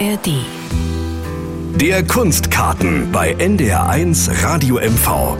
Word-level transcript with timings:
ARD. 0.00 0.28
Der 1.76 2.04
Kunstkarten 2.04 3.12
bei 3.12 3.36
NDR1 3.36 4.42
Radio 4.42 4.76
MV. 4.76 5.36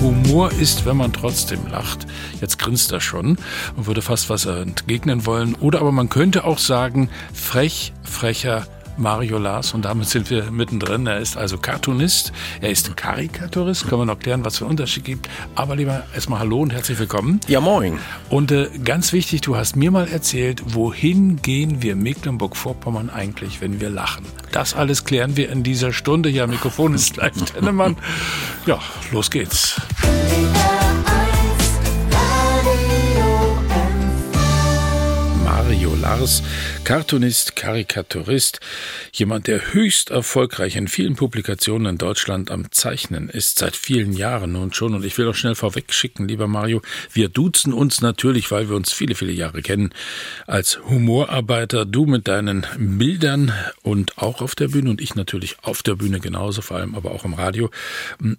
Humor 0.00 0.52
ist, 0.52 0.86
wenn 0.86 0.96
man 0.96 1.12
trotzdem 1.12 1.66
lacht. 1.68 2.06
Jetzt 2.40 2.60
grinst 2.60 2.92
er 2.92 3.00
schon 3.00 3.38
und 3.76 3.86
würde 3.86 4.02
fast 4.02 4.30
was 4.30 4.46
entgegnen 4.46 5.26
wollen. 5.26 5.56
Oder 5.56 5.80
aber 5.80 5.90
man 5.90 6.08
könnte 6.10 6.44
auch 6.44 6.58
sagen, 6.58 7.10
frech, 7.32 7.92
frecher, 8.04 8.66
Mario 9.00 9.38
Lars 9.38 9.72
und 9.72 9.84
damit 9.84 10.08
sind 10.08 10.30
wir 10.30 10.50
mittendrin. 10.50 11.06
Er 11.06 11.18
ist 11.18 11.36
also 11.36 11.56
Cartoonist, 11.56 12.32
er 12.60 12.70
ist 12.70 12.96
Karikaturist, 12.96 13.88
können 13.88 14.02
wir 14.02 14.06
noch 14.06 14.18
klären, 14.18 14.44
was 14.44 14.58
für 14.58 14.64
einen 14.64 14.72
Unterschied 14.72 15.04
gibt. 15.04 15.28
Aber 15.54 15.74
lieber 15.74 16.04
erstmal 16.14 16.40
Hallo 16.40 16.60
und 16.60 16.72
herzlich 16.72 16.98
willkommen. 16.98 17.40
Ja, 17.48 17.60
moin. 17.60 17.98
Und 18.28 18.52
äh, 18.52 18.68
ganz 18.84 19.12
wichtig, 19.12 19.40
du 19.40 19.56
hast 19.56 19.74
mir 19.74 19.90
mal 19.90 20.06
erzählt, 20.06 20.74
wohin 20.74 21.40
gehen 21.40 21.82
wir 21.82 21.96
Mecklenburg-Vorpommern 21.96 23.10
eigentlich, 23.10 23.60
wenn 23.60 23.80
wir 23.80 23.88
lachen? 23.88 24.26
Das 24.52 24.74
alles 24.74 25.04
klären 25.04 25.36
wir 25.36 25.50
in 25.50 25.62
dieser 25.62 25.92
Stunde. 25.92 26.28
Ja, 26.28 26.46
Mikrofon 26.46 26.94
ist 26.94 27.16
live, 27.16 27.42
Tennemann. 27.44 27.96
Ja, 28.66 28.78
los 29.10 29.30
geht's. 29.30 29.80
Mario 35.44 35.94
Lars, 35.94 36.42
Cartoonist, 36.90 37.54
Karikaturist, 37.54 38.58
jemand, 39.12 39.46
der 39.46 39.72
höchst 39.74 40.10
erfolgreich 40.10 40.74
in 40.74 40.88
vielen 40.88 41.14
Publikationen 41.14 41.86
in 41.86 41.98
Deutschland 41.98 42.50
am 42.50 42.72
Zeichnen 42.72 43.28
ist, 43.28 43.60
seit 43.60 43.76
vielen 43.76 44.12
Jahren 44.12 44.54
nun 44.54 44.72
schon. 44.72 44.96
Und 44.96 45.04
ich 45.04 45.16
will 45.16 45.28
auch 45.28 45.36
schnell 45.36 45.54
vorweg 45.54 45.92
schicken, 45.92 46.26
lieber 46.26 46.48
Mario, 46.48 46.82
wir 47.12 47.28
duzen 47.28 47.72
uns 47.72 48.00
natürlich, 48.00 48.50
weil 48.50 48.68
wir 48.68 48.74
uns 48.74 48.92
viele, 48.92 49.14
viele 49.14 49.30
Jahre 49.30 49.62
kennen, 49.62 49.94
als 50.48 50.80
Humorarbeiter, 50.84 51.86
du 51.86 52.06
mit 52.06 52.26
deinen 52.26 52.66
Bildern 52.76 53.52
und 53.82 54.18
auch 54.18 54.42
auf 54.42 54.56
der 54.56 54.66
Bühne 54.66 54.90
und 54.90 55.00
ich 55.00 55.14
natürlich 55.14 55.58
auf 55.62 55.84
der 55.84 55.94
Bühne 55.94 56.18
genauso, 56.18 56.60
vor 56.60 56.78
allem 56.78 56.96
aber 56.96 57.12
auch 57.12 57.24
im 57.24 57.34
Radio. 57.34 57.70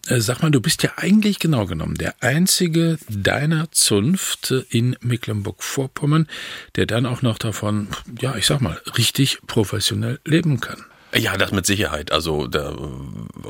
Äh, 0.07 0.19
sag 0.19 0.41
mal, 0.41 0.51
du 0.51 0.59
bist 0.59 0.83
ja 0.83 0.91
eigentlich 0.97 1.39
genau 1.39 1.67
genommen 1.67 1.95
der 1.95 2.15
einzige 2.19 2.97
deiner 3.07 3.71
Zunft 3.71 4.53
in 4.71 4.97
Mecklenburg-Vorpommern, 4.99 6.27
der 6.75 6.85
dann 6.85 7.05
auch 7.05 7.21
noch 7.21 7.37
davon, 7.37 7.87
ja, 8.19 8.40
ich 8.41 8.47
sag 8.47 8.59
mal, 8.59 8.81
richtig 8.97 9.37
professionell 9.45 10.19
leben 10.25 10.59
kann. 10.59 10.83
Ja, 11.13 11.35
das 11.37 11.51
mit 11.51 11.65
Sicherheit. 11.65 12.11
Also 12.11 12.47
da 12.47 12.73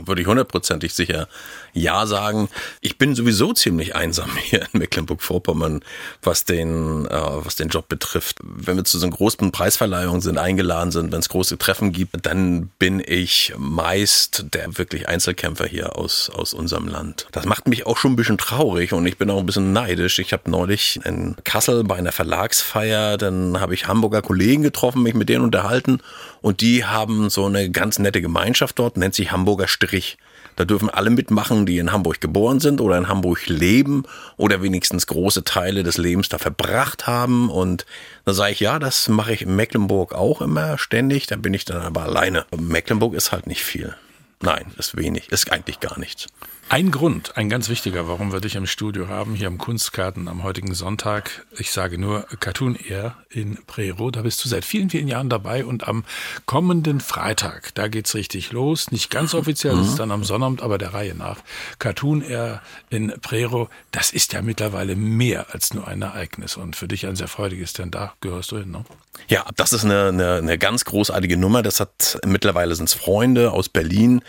würde 0.08 0.22
ich 0.22 0.28
hundertprozentig 0.28 0.94
sicher 0.94 1.28
Ja 1.74 2.06
sagen. 2.08 2.50
Ich 2.82 2.98
bin 2.98 3.14
sowieso 3.14 3.54
ziemlich 3.54 3.96
einsam 3.96 4.30
hier 4.36 4.62
in 4.74 4.80
Mecklenburg-Vorpommern, 4.80 5.82
was 6.24 6.44
den, 6.44 7.06
äh, 7.06 7.10
was 7.12 7.56
den 7.56 7.70
Job 7.70 7.88
betrifft. 7.88 8.40
Wenn 8.44 8.78
wir 8.78 8.84
zu 8.84 8.98
so 8.98 9.10
großen 9.10 9.52
Preisverleihungen 9.52 10.22
sind, 10.22 10.38
eingeladen 10.38 10.92
sind, 10.92 11.12
wenn 11.12 11.20
es 11.20 11.30
große 11.30 11.58
Treffen 11.58 11.92
gibt, 11.92 12.26
dann 12.26 12.72
bin 12.80 13.02
ich 13.06 13.54
meist 13.58 14.46
der 14.54 14.78
wirklich 14.78 15.08
Einzelkämpfer 15.08 15.66
hier 15.66 15.98
aus, 15.98 16.30
aus 16.30 16.54
unserem 16.54 16.88
Land. 16.88 17.28
Das 17.32 17.46
macht 17.46 17.68
mich 17.68 17.86
auch 17.86 17.98
schon 17.98 18.14
ein 18.14 18.16
bisschen 18.16 18.38
traurig 18.38 18.94
und 18.94 19.06
ich 19.06 19.18
bin 19.18 19.30
auch 19.30 19.40
ein 19.40 19.46
bisschen 19.46 19.74
neidisch. 19.74 20.20
Ich 20.20 20.34
habe 20.34 20.50
neulich 20.50 21.00
in 21.04 21.36
Kassel 21.44 21.84
bei 21.84 21.96
einer 21.96 22.12
Verlagsfeier, 22.12 23.18
dann 23.18 23.60
habe 23.60 23.74
ich 23.74 23.88
Hamburger 23.88 24.22
Kollegen 24.22 24.64
getroffen, 24.64 25.04
mich 25.04 25.14
mit 25.14 25.30
denen 25.30 25.44
unterhalten 25.44 26.00
und 26.42 26.62
die 26.62 26.86
haben 26.86 27.30
so 27.30 27.46
eine 27.46 27.70
ganz 27.70 28.00
nette 28.00 28.22
Gemeinschaft 28.22 28.80
dort, 28.80 28.98
nennt 28.98 29.16
sich 29.16 29.32
Hamburger 29.32 29.68
Strich. 29.68 30.18
Da 30.56 30.66
dürfen 30.66 30.90
alle 30.90 31.10
mitmachen, 31.10 31.66
die 31.66 31.78
in 31.78 31.92
Hamburg 31.92 32.20
geboren 32.20 32.60
sind 32.60 32.82
oder 32.82 32.98
in 32.98 33.08
Hamburg 33.08 33.48
leben 33.48 34.04
oder 34.38 34.62
wenigstens 34.62 35.08
große 35.08 35.44
Teile 35.44 35.84
des 35.84 35.98
Lebens 35.98 36.30
da 36.30 36.40
verbracht 36.40 37.08
haben. 37.08 37.50
Und 37.50 37.86
da 38.26 38.34
sage 38.34 38.52
ich, 38.52 38.60
ja, 38.60 38.78
das 38.80 39.08
mache 39.08 39.34
ich 39.34 39.44
in 39.44 39.56
Mecklenburg 39.56 40.14
auch 40.14 40.42
immer 40.42 40.78
ständig. 40.78 41.28
Da 41.28 41.36
bin 41.38 41.54
ich 41.54 41.66
dann 41.66 41.82
aber 41.82 42.04
alleine. 42.04 42.46
Mecklenburg 42.58 43.14
ist 43.14 43.32
halt 43.32 43.48
nicht 43.48 43.64
viel. 43.64 43.96
Nein, 44.42 44.74
ist 44.78 44.98
wenig, 44.98 45.32
ist 45.32 45.52
eigentlich 45.52 45.80
gar 45.80 46.00
nichts. 46.00 46.28
Ein 46.72 46.90
Grund, 46.90 47.36
ein 47.36 47.50
ganz 47.50 47.68
wichtiger, 47.68 48.08
warum 48.08 48.32
wir 48.32 48.40
dich 48.40 48.56
im 48.56 48.66
Studio 48.66 49.10
haben, 49.10 49.36
hier 49.36 49.48
am 49.48 49.58
Kunstkarten 49.58 50.30
am 50.30 50.42
heutigen 50.44 50.74
Sonntag. 50.74 51.46
Ich 51.58 51.72
sage 51.72 51.98
nur 51.98 52.26
Cartoon 52.40 52.76
Air 52.76 53.18
in 53.30 53.58
Prero. 53.68 54.10
Da 54.10 54.22
bist 54.22 54.44
du 54.44 54.48
seit 54.48 54.64
vielen, 54.64 54.90
vielen 54.90 55.10
Jahren 55.10 55.30
dabei 55.30 55.66
und 55.66 55.86
am 55.88 56.06
kommenden 56.46 57.02
Freitag, 57.02 57.76
da 57.76 57.90
geht's 57.90 58.16
richtig 58.16 58.54
los. 58.54 58.90
Nicht 58.90 59.12
ganz 59.12 59.34
offiziell, 59.34 59.76
das 59.76 59.90
ist 59.90 60.00
dann 60.00 60.12
am 60.12 60.24
Sonnabend, 60.24 60.62
aber 60.62 60.78
der 60.78 60.94
Reihe 60.94 61.14
nach. 61.14 61.40
Cartoon 61.78 62.22
Air 62.22 62.62
in 62.90 63.14
Prero, 63.22 63.68
das 63.92 64.12
ist 64.12 64.32
ja 64.32 64.42
mittlerweile 64.42 64.96
mehr 64.96 65.54
als 65.54 65.74
nur 65.74 65.90
ein 65.90 66.02
Ereignis 66.02 66.56
und 66.56 66.78
für 66.78 66.88
dich 66.88 67.06
ein 67.06 67.18
sehr 67.18 67.28
freudiges, 67.28 67.74
denn 67.74 67.92
da 67.92 68.14
gehörst 68.22 68.54
du 68.54 68.60
hin, 68.60 68.72
ne? 68.72 68.86
Ja, 69.28 69.46
das 69.56 69.74
ist 69.74 69.86
eine, 69.86 70.08
eine, 70.08 70.36
eine 70.36 70.58
ganz 70.58 70.86
großartige 70.86 71.38
Nummer. 71.38 71.62
Das 71.62 71.80
hat 71.80 72.20
mittlerweile 72.26 72.76
sind's 72.76 72.94
Freunde 72.94 73.52
aus 73.52 73.70
Berlin, 73.70 74.22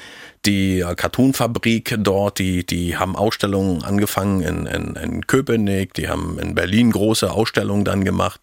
die 0.45 0.85
Cartoonfabrik 0.97 1.97
dort, 2.01 2.39
die, 2.39 2.67
die 2.67 2.97
haben 2.97 3.15
Ausstellungen 3.17 3.85
angefangen 3.85 4.41
in, 4.41 4.67
in, 4.67 4.97
in 4.97 5.27
Köpenick, 5.27 5.95
die 5.95 6.09
haben 6.09 6.39
in 6.39 6.55
Berlin 6.55 6.91
große 6.91 7.31
Ausstellungen 7.31 7.85
dann 7.85 8.05
gemacht 8.05 8.41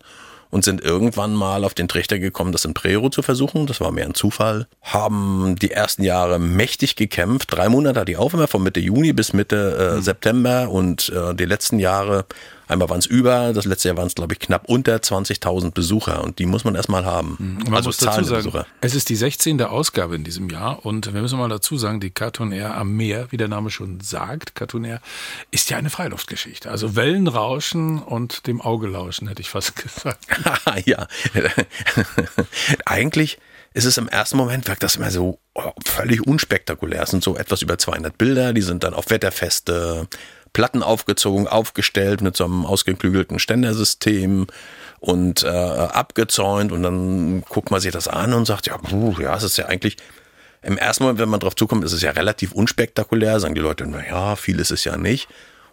und 0.50 0.64
sind 0.64 0.82
irgendwann 0.82 1.34
mal 1.34 1.64
auf 1.64 1.74
den 1.74 1.88
Trichter 1.88 2.18
gekommen, 2.18 2.52
das 2.52 2.66
in 2.66 2.74
Prero 2.74 3.10
zu 3.10 3.22
versuchen. 3.22 3.68
Das 3.68 3.82
war 3.82 3.92
mehr 3.92 4.06
ein 4.06 4.16
Zufall. 4.16 4.68
Haben 4.82 5.56
die 5.62 5.72
ersten 5.72 6.04
Jahre 6.04 6.40
mächtig 6.40 6.96
gekämpft. 6.96 7.54
Drei 7.54 7.70
Monate 7.70 8.00
hat 8.00 8.08
die 8.08 8.18
auf, 8.18 8.34
immer 8.34 8.48
von 8.48 8.64
Mitte 8.64 8.80
Juni 8.80 9.14
bis 9.14 9.34
Mitte 9.34 9.78
äh, 9.78 9.96
mhm. 9.98 10.02
September 10.02 10.70
und 10.70 11.10
äh, 11.10 11.36
die 11.36 11.46
letzten 11.46 11.80
Jahre 11.80 12.26
Einmal 12.70 12.88
waren 12.88 13.00
es 13.00 13.08
über, 13.08 13.52
das 13.52 13.66
letzte 13.66 13.88
Jahr 13.88 13.98
waren 13.98 14.06
es, 14.06 14.14
glaube 14.14 14.34
ich, 14.34 14.40
knapp 14.40 14.70
unter 14.70 14.96
20.000 14.96 15.72
Besucher 15.72 16.24
und 16.24 16.38
die 16.38 16.46
muss 16.46 16.64
man 16.64 16.76
erstmal 16.76 17.04
haben. 17.04 17.36
Mhm. 17.40 17.64
Man 17.64 17.74
also 17.74 17.90
muss 17.90 17.98
dazu 17.98 18.24
sagen, 18.24 18.44
Besucher. 18.44 18.68
Es 18.80 18.94
ist 18.94 19.10
die 19.10 19.16
16. 19.16 19.60
Ausgabe 19.64 20.16
in 20.16 20.24
diesem 20.24 20.52
Jahr 20.52 20.86
und 20.86 21.12
wir 21.12 21.20
müssen 21.20 21.40
mal 21.40 21.50
dazu 21.50 21.80
sagen, 21.80 22.00
die 22.00 22.12
Cartoon 22.12 22.52
Air 22.52 22.78
am 22.78 22.96
Meer, 22.96 23.32
wie 23.32 23.38
der 23.38 23.48
Name 23.48 23.72
schon 23.72 24.00
sagt, 24.02 24.54
Cartoon 24.54 24.84
Air, 24.84 25.02
ist 25.50 25.72
ja 25.72 25.78
eine 25.78 25.90
Freiluftgeschichte. 25.90 26.70
Also 26.70 26.96
Wellenrauschen 26.96 28.04
und 28.04 28.46
dem 28.46 28.62
Auge 28.62 28.88
lauschen, 28.88 29.28
hätte 29.28 29.42
ich 29.42 29.50
fast 29.50 29.76
gesagt. 29.82 30.28
ja, 30.86 31.08
eigentlich 32.86 33.40
ist 33.74 33.86
es 33.86 33.98
im 33.98 34.08
ersten 34.08 34.38
Moment, 34.38 34.68
wirkt 34.68 34.84
das 34.84 34.96
immer 34.96 35.12
so 35.12 35.40
oh, 35.54 35.72
völlig 35.86 36.26
unspektakulär. 36.26 37.04
Es 37.04 37.12
sind 37.12 37.24
so 37.24 37.36
etwas 37.36 37.62
über 37.62 37.78
200 37.78 38.18
Bilder, 38.18 38.54
die 38.54 38.62
sind 38.62 38.84
dann 38.84 38.94
auf 38.94 39.10
Wetterfeste, 39.10 40.08
Platten 40.54 40.84
aufgezogen, 40.84 41.48
aufgestellt 41.48 42.22
mit 42.22 42.36
so 42.36 42.46
einem 42.46 42.66
ausgeklügelten 42.66 43.40
Ständersystem 43.40 44.48
und 45.00 45.44
äh, 45.44 45.48
abgezäunt 45.48 46.72
und 46.72 46.84
dann 46.84 47.42
guckt 47.42 47.72
man 47.72 47.80
sich 47.80 47.92
das 47.92 48.08
an 48.08 48.34
und 48.34 48.46
sagt, 48.46 48.68
ja, 48.68 48.78
puh, 48.78 49.16
ja, 49.20 49.36
es 49.36 49.44
ist 49.44 49.58
ja 49.58 49.66
eigentlich 49.66 49.98
im 50.62 50.78
ersten 50.78 51.04
Moment, 51.04 51.20
wenn 51.20 51.30
man 51.30 51.40
drauf 51.40 51.56
zukommt, 51.56 51.86
ist 51.86 51.94
es 51.94 52.02
ja 52.02 52.12
relativ 52.12 52.52
unspektakulär, 52.52 53.40
sagen 53.40 53.56
die 53.56 53.62
Leute, 53.62 53.86
na 53.88 54.06
ja, 54.06 54.36
viel 54.36 54.60
ist 54.60 54.72
es 54.72 54.84
ja 54.84 54.98
nicht. 54.98 55.30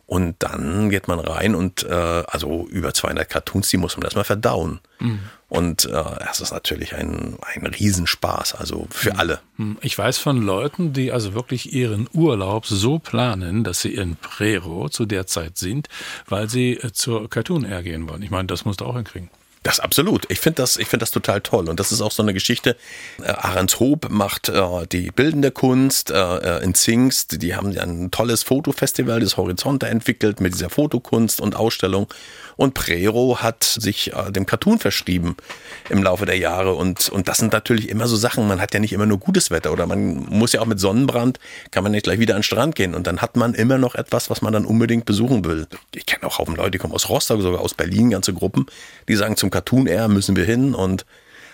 Und 0.06 0.36
dann 0.38 0.88
geht 0.88 1.08
man 1.08 1.18
rein 1.18 1.56
und 1.56 1.82
äh, 1.82 1.92
also 1.92 2.66
über 2.68 2.94
200 2.94 3.28
Cartoons, 3.28 3.68
die 3.70 3.76
muss 3.76 3.96
man 3.96 4.04
erstmal 4.04 4.24
verdauen. 4.24 4.78
Mhm. 5.00 5.18
Und 5.48 5.84
äh, 5.86 5.90
das 5.90 6.40
ist 6.40 6.52
natürlich 6.52 6.94
ein, 6.94 7.36
ein 7.40 7.66
Riesenspaß, 7.66 8.54
also 8.54 8.86
für 8.90 9.14
mhm. 9.14 9.18
alle. 9.18 9.40
Mhm. 9.56 9.78
Ich 9.80 9.98
weiß 9.98 10.18
von 10.18 10.40
Leuten, 10.40 10.92
die 10.92 11.10
also 11.10 11.34
wirklich 11.34 11.72
ihren 11.72 12.08
Urlaub 12.12 12.66
so 12.66 13.00
planen, 13.00 13.64
dass 13.64 13.80
sie 13.80 13.94
in 13.94 14.14
Prero 14.14 14.88
zu 14.88 15.06
der 15.06 15.26
Zeit 15.26 15.58
sind, 15.58 15.88
weil 16.28 16.48
sie 16.48 16.74
äh, 16.74 16.92
zur 16.92 17.28
Cartoon 17.28 17.64
Air 17.64 17.82
gehen 17.82 18.08
wollen. 18.08 18.22
Ich 18.22 18.30
meine, 18.30 18.46
das 18.46 18.64
musst 18.64 18.82
du 18.82 18.84
auch 18.84 18.94
hinkriegen. 18.94 19.28
Das 19.66 19.80
absolut. 19.80 20.26
Ich 20.30 20.38
finde 20.38 20.62
das, 20.62 20.76
ich 20.76 20.88
das 20.88 21.10
total 21.10 21.40
toll. 21.40 21.68
Und 21.68 21.80
das 21.80 21.90
ist 21.90 22.00
auch 22.00 22.12
so 22.12 22.22
eine 22.22 22.32
Geschichte. 22.32 22.76
Äh, 23.20 23.32
Ahrens 23.32 23.80
Hob 23.80 24.08
macht 24.10 24.48
äh, 24.48 24.86
die 24.92 25.10
bildende 25.10 25.50
Kunst 25.50 26.12
äh, 26.12 26.14
äh 26.14 26.62
in 26.62 26.76
Zingst. 26.76 27.42
Die 27.42 27.56
haben 27.56 27.76
ein 27.76 28.12
tolles 28.12 28.44
Fotofestival, 28.44 29.18
das 29.18 29.36
Horizonte 29.36 29.88
entwickelt 29.88 30.40
mit 30.40 30.54
dieser 30.54 30.70
Fotokunst 30.70 31.40
und 31.40 31.56
Ausstellung. 31.56 32.06
Und 32.56 32.74
Prero 32.74 33.38
hat 33.42 33.64
sich 33.64 34.12
äh, 34.12 34.30
dem 34.30 34.46
Cartoon 34.46 34.78
verschrieben 34.78 35.36
im 35.90 36.00
Laufe 36.00 36.26
der 36.26 36.38
Jahre. 36.38 36.74
Und, 36.74 37.08
und 37.08 37.26
das 37.26 37.38
sind 37.38 37.52
natürlich 37.52 37.88
immer 37.88 38.06
so 38.06 38.14
Sachen. 38.14 38.46
Man 38.46 38.60
hat 38.60 38.72
ja 38.72 38.78
nicht 38.78 38.92
immer 38.92 39.06
nur 39.06 39.18
gutes 39.18 39.50
Wetter 39.50 39.72
oder 39.72 39.86
man 39.86 40.26
muss 40.28 40.52
ja 40.52 40.60
auch 40.60 40.66
mit 40.66 40.78
Sonnenbrand, 40.78 41.40
kann 41.72 41.82
man 41.82 41.90
nicht 41.90 42.04
gleich 42.04 42.20
wieder 42.20 42.34
an 42.34 42.38
den 42.38 42.44
Strand 42.44 42.76
gehen. 42.76 42.94
Und 42.94 43.08
dann 43.08 43.20
hat 43.20 43.36
man 43.36 43.52
immer 43.54 43.78
noch 43.78 43.96
etwas, 43.96 44.30
was 44.30 44.42
man 44.42 44.52
dann 44.52 44.64
unbedingt 44.64 45.06
besuchen 45.06 45.44
will. 45.44 45.66
Ich 45.92 46.06
kenne 46.06 46.24
auch 46.24 46.38
Haufen 46.38 46.54
Leute, 46.54 46.70
die 46.70 46.78
kommen 46.78 46.94
aus 46.94 47.08
Rostock, 47.08 47.42
sogar 47.42 47.60
aus 47.60 47.74
Berlin, 47.74 48.10
ganze 48.10 48.32
Gruppen, 48.32 48.66
die 49.08 49.16
sagen, 49.16 49.36
zum 49.36 49.50
Cartoon 49.56 49.86
Air 49.86 50.08
müssen 50.08 50.36
wir 50.36 50.44
hin 50.44 50.74
und 50.74 51.06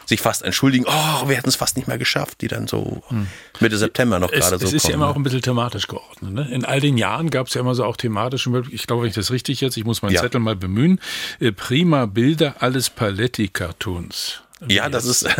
sich 0.06 0.20
fast 0.20 0.42
entschuldigen, 0.42 0.84
oh, 0.88 1.28
wir 1.28 1.36
hätten 1.36 1.48
es 1.48 1.54
fast 1.54 1.76
nicht 1.76 1.86
mehr 1.86 1.98
geschafft, 1.98 2.40
die 2.40 2.48
dann 2.48 2.66
so 2.66 3.02
hm. 3.06 3.28
Mitte 3.60 3.78
September 3.78 4.18
noch 4.18 4.32
gerade 4.32 4.58
so 4.58 4.66
Es 4.66 4.72
ist 4.72 4.82
kommen, 4.82 4.90
ja 4.90 4.94
immer 4.96 5.06
ne? 5.06 5.12
auch 5.12 5.16
ein 5.16 5.22
bisschen 5.22 5.42
thematisch 5.42 5.86
geordnet. 5.86 6.32
Ne? 6.32 6.48
In 6.50 6.64
all 6.64 6.80
den 6.80 6.98
Jahren 6.98 7.30
gab 7.30 7.46
es 7.46 7.54
ja 7.54 7.60
immer 7.60 7.76
so 7.76 7.84
auch 7.84 7.96
thematische. 7.96 8.50
Ich 8.72 8.88
glaube, 8.88 9.02
wenn 9.02 9.08
ich 9.10 9.14
das 9.14 9.30
richtig 9.30 9.60
jetzt, 9.60 9.76
ich 9.76 9.84
muss 9.84 10.02
meinen 10.02 10.14
Ja. 10.14 10.20
Zettel 10.20 10.40
mal 10.40 10.56
bemühen. 10.56 11.00
Äh, 11.38 11.52
Prima 11.52 12.06
Bilder, 12.06 12.56
alles 12.58 12.90
Paletti-Cartoons. 12.90 14.42
Ja, 14.68 14.88
das 14.88 15.04
ist 15.04 15.24
da, 15.26 15.34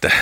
das 0.00 0.12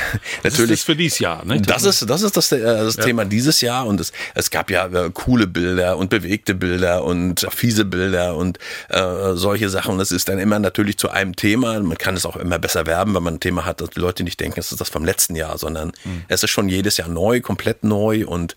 natürlich 0.42 0.70
ist 0.70 0.70
das 0.70 0.82
für 0.82 0.96
dieses 0.96 1.18
Jahr. 1.18 1.44
Ne? 1.44 1.60
Das 1.60 1.84
ist 1.84 2.08
das 2.08 2.22
ist 2.22 2.36
das, 2.36 2.52
äh, 2.52 2.60
das 2.60 2.96
ja. 2.96 3.04
Thema 3.04 3.24
dieses 3.24 3.60
Jahr 3.60 3.86
und 3.86 4.00
es, 4.00 4.12
es 4.34 4.50
gab 4.50 4.70
ja 4.70 4.86
äh, 4.86 5.10
coole 5.12 5.46
Bilder 5.46 5.96
und 5.96 6.10
bewegte 6.10 6.54
Bilder 6.54 7.04
und 7.04 7.46
fiese 7.50 7.84
Bilder 7.84 8.36
und 8.36 8.58
äh, 8.88 9.34
solche 9.34 9.68
Sachen. 9.68 9.92
Und 9.92 9.98
das 9.98 10.12
ist 10.12 10.28
dann 10.28 10.38
immer 10.38 10.58
natürlich 10.58 10.98
zu 10.98 11.10
einem 11.10 11.36
Thema. 11.36 11.78
Man 11.80 11.98
kann 11.98 12.16
es 12.16 12.24
auch 12.26 12.36
immer 12.36 12.58
besser 12.58 12.86
werben, 12.86 13.14
wenn 13.14 13.22
man 13.22 13.34
ein 13.34 13.40
Thema 13.40 13.64
hat, 13.64 13.80
dass 13.80 13.90
die 13.90 14.00
Leute 14.00 14.24
nicht 14.24 14.40
denken, 14.40 14.60
es 14.60 14.72
ist 14.72 14.80
das 14.80 14.88
vom 14.88 15.04
letzten 15.04 15.36
Jahr, 15.36 15.58
sondern 15.58 15.92
mhm. 16.04 16.24
es 16.28 16.42
ist 16.42 16.50
schon 16.50 16.68
jedes 16.68 16.96
Jahr 16.96 17.08
neu, 17.08 17.40
komplett 17.40 17.84
neu 17.84 18.26
und 18.26 18.54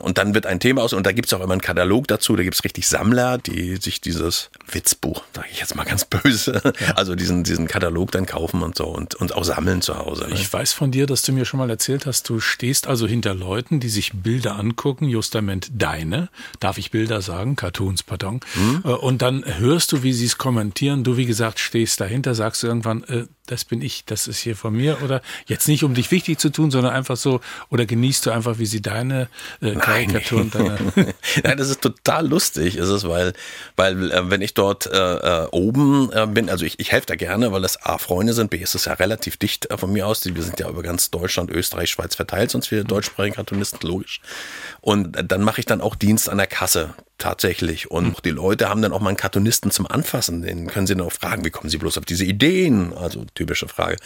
und 0.00 0.18
dann 0.18 0.34
wird 0.34 0.46
ein 0.46 0.60
Thema 0.60 0.82
aus 0.82 0.92
und 0.92 1.06
da 1.06 1.12
gibt 1.12 1.26
es 1.26 1.34
auch 1.34 1.40
immer 1.40 1.52
einen 1.52 1.60
Katalog 1.60 2.08
dazu. 2.08 2.36
Da 2.36 2.42
gibt 2.42 2.54
es 2.54 2.64
richtig 2.64 2.86
Sammler, 2.86 3.38
die 3.38 3.76
sich 3.76 4.00
dieses 4.00 4.50
Witzbuch, 4.70 5.22
sage 5.34 5.48
ich 5.50 5.60
jetzt 5.60 5.74
mal 5.74 5.84
ganz 5.84 6.04
böse, 6.04 6.60
ja. 6.80 6.94
also 6.94 7.14
diesen, 7.14 7.44
diesen 7.44 7.66
Katalog 7.66 8.12
dann 8.12 8.26
kaufen 8.26 8.62
und 8.62 8.76
so 8.76 8.86
und, 8.86 9.14
und 9.14 9.34
auch 9.34 9.44
sammeln 9.44 9.82
zu 9.82 9.98
Hause. 9.98 10.28
Ne? 10.28 10.34
Ich 10.34 10.52
weiß 10.52 10.72
von 10.72 10.90
dir, 10.90 11.06
dass 11.06 11.22
du 11.22 11.32
mir 11.32 11.44
schon 11.44 11.58
mal 11.58 11.70
erzählt 11.70 12.06
hast, 12.06 12.28
du 12.28 12.40
stehst 12.40 12.86
also 12.86 13.06
hinter 13.06 13.34
Leuten, 13.34 13.80
die 13.80 13.88
sich 13.88 14.12
Bilder 14.12 14.56
angucken, 14.56 15.08
justament 15.08 15.70
deine, 15.74 16.28
darf 16.60 16.78
ich 16.78 16.90
Bilder 16.90 17.22
sagen, 17.22 17.56
Cartoons, 17.56 18.02
pardon, 18.02 18.40
hm? 18.54 18.80
und 18.82 19.22
dann 19.22 19.44
hörst 19.44 19.92
du, 19.92 20.02
wie 20.02 20.12
sie 20.12 20.26
es 20.26 20.38
kommentieren. 20.38 21.04
Du, 21.04 21.16
wie 21.16 21.26
gesagt, 21.26 21.58
stehst 21.58 22.00
dahinter, 22.00 22.34
sagst 22.34 22.62
du 22.62 22.66
irgendwann, 22.66 23.04
äh, 23.04 23.26
das 23.46 23.64
bin 23.64 23.82
ich, 23.82 24.04
das 24.04 24.26
ist 24.28 24.38
hier 24.38 24.56
von 24.56 24.74
mir 24.74 25.02
oder 25.02 25.22
jetzt 25.46 25.68
nicht, 25.68 25.84
um 25.84 25.94
dich 25.94 26.10
wichtig 26.10 26.38
zu 26.38 26.50
tun, 26.50 26.70
sondern 26.70 26.92
einfach 26.92 27.16
so, 27.16 27.40
oder 27.70 27.86
genießt 27.86 28.26
du 28.26 28.30
einfach, 28.30 28.58
wie 28.58 28.66
sie 28.66 28.82
deine 28.82 29.28
äh, 29.60 29.74
Karikatur 29.74 30.40
und 30.40 30.54
deine. 30.54 30.76
Nein, 31.42 31.56
das 31.56 31.70
ist 31.70 31.80
total 31.80 32.26
lustig, 32.28 32.76
ist 32.76 32.88
es, 32.88 33.04
weil, 33.08 33.32
weil 33.76 34.10
äh, 34.10 34.30
wenn 34.30 34.42
ich 34.42 34.54
dort 34.54 34.86
äh, 34.86 35.44
äh, 35.44 35.46
oben 35.50 36.10
äh, 36.12 36.26
bin, 36.26 36.50
also 36.50 36.64
ich, 36.64 36.78
ich 36.78 36.92
helfe 36.92 37.06
da 37.06 37.14
gerne, 37.14 37.52
weil 37.52 37.62
das 37.62 37.82
A, 37.84 37.98
Freunde 37.98 38.32
sind, 38.32 38.50
B, 38.50 38.58
ist 38.58 38.74
es 38.74 38.86
ja 38.86 38.94
relativ 38.94 39.36
dicht 39.36 39.70
äh, 39.70 39.78
von 39.78 39.92
mir 39.92 40.06
aus, 40.06 40.24
wir 40.24 40.42
sind 40.42 40.60
ja 40.60 40.68
über 40.68 40.82
ganz 40.82 41.10
Deutschland, 41.10 41.50
Österreich, 41.50 41.90
Schweiz 41.90 42.14
verteilt, 42.14 42.50
sonst 42.50 42.70
wir 42.70 42.84
deutschsprachige 42.84 43.36
Cartoonisten, 43.36 43.88
logisch. 43.88 44.20
Und 44.86 45.18
dann 45.32 45.42
mache 45.42 45.58
ich 45.58 45.66
dann 45.66 45.80
auch 45.80 45.96
Dienst 45.96 46.28
an 46.28 46.38
der 46.38 46.46
Kasse 46.46 46.94
tatsächlich. 47.18 47.90
Und 47.90 48.06
mhm. 48.06 48.14
die 48.24 48.30
Leute 48.30 48.68
haben 48.68 48.82
dann 48.82 48.92
auch 48.92 49.00
mal 49.00 49.08
einen 49.08 49.16
Cartoonisten 49.16 49.72
zum 49.72 49.84
Anfassen. 49.84 50.42
Den 50.42 50.68
können 50.68 50.86
sie 50.86 50.94
dann 50.94 51.04
auch 51.04 51.12
fragen, 51.12 51.44
wie 51.44 51.50
kommen 51.50 51.68
sie 51.68 51.78
bloß 51.78 51.98
auf 51.98 52.04
diese 52.04 52.24
Ideen? 52.24 52.92
Also 52.92 53.24
typische 53.34 53.66
Frage. 53.66 53.96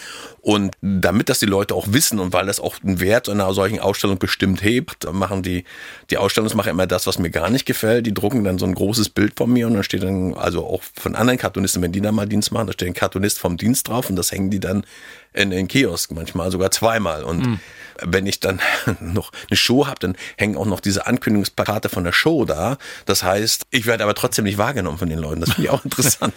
Und 0.40 0.72
damit 0.80 1.28
das 1.28 1.38
die 1.38 1.44
Leute 1.44 1.74
auch 1.74 1.88
wissen 1.90 2.18
und 2.18 2.32
weil 2.32 2.46
das 2.46 2.60
auch 2.60 2.76
einen 2.82 2.98
Wert 2.98 3.28
einer 3.28 3.52
solchen 3.52 3.78
Ausstellung 3.78 4.18
bestimmt 4.18 4.62
hebt, 4.62 5.12
machen 5.12 5.42
die, 5.42 5.64
die 6.08 6.16
Ausstellungsmacher 6.16 6.70
immer 6.70 6.86
das, 6.86 7.06
was 7.06 7.18
mir 7.18 7.30
gar 7.30 7.50
nicht 7.50 7.66
gefällt. 7.66 8.06
Die 8.06 8.14
drucken 8.14 8.42
dann 8.42 8.58
so 8.58 8.64
ein 8.64 8.74
großes 8.74 9.10
Bild 9.10 9.34
von 9.36 9.52
mir 9.52 9.66
und 9.66 9.74
dann 9.74 9.82
steht 9.82 10.02
dann, 10.02 10.32
also 10.32 10.64
auch 10.64 10.82
von 10.94 11.14
anderen 11.14 11.38
Cartoonisten, 11.38 11.82
wenn 11.82 11.92
die 11.92 12.00
da 12.00 12.10
mal 12.10 12.26
Dienst 12.26 12.52
machen, 12.52 12.68
da 12.68 12.72
steht 12.72 12.88
ein 12.88 12.94
Cartoonist 12.94 13.38
vom 13.38 13.58
Dienst 13.58 13.88
drauf 13.88 14.08
und 14.08 14.16
das 14.16 14.32
hängen 14.32 14.48
die 14.48 14.60
dann 14.60 14.86
in 15.32 15.50
den 15.50 15.68
Kiosk, 15.68 16.12
manchmal 16.12 16.50
sogar 16.50 16.70
zweimal. 16.70 17.22
Und 17.22 17.46
mhm. 17.46 17.60
wenn 18.02 18.26
ich 18.26 18.40
dann 18.40 18.60
noch 19.00 19.32
eine 19.48 19.56
Show 19.56 19.86
habe, 19.86 19.98
dann 20.00 20.16
hängen 20.36 20.56
auch 20.56 20.66
noch 20.70 20.80
diese 20.80 21.06
Ankündigungsplakate 21.06 21.88
von 21.88 22.04
der 22.04 22.12
Show 22.12 22.44
da. 22.44 22.78
Das 23.04 23.22
heißt, 23.22 23.66
ich 23.70 23.86
werde 23.86 24.04
aber 24.04 24.14
trotzdem 24.14 24.44
nicht 24.44 24.58
wahrgenommen 24.58 24.98
von 24.98 25.08
den 25.08 25.18
Leuten. 25.18 25.40
Das 25.40 25.54
finde 25.54 25.68
ich 25.68 25.70
auch 25.70 25.84
interessant. 25.84 26.34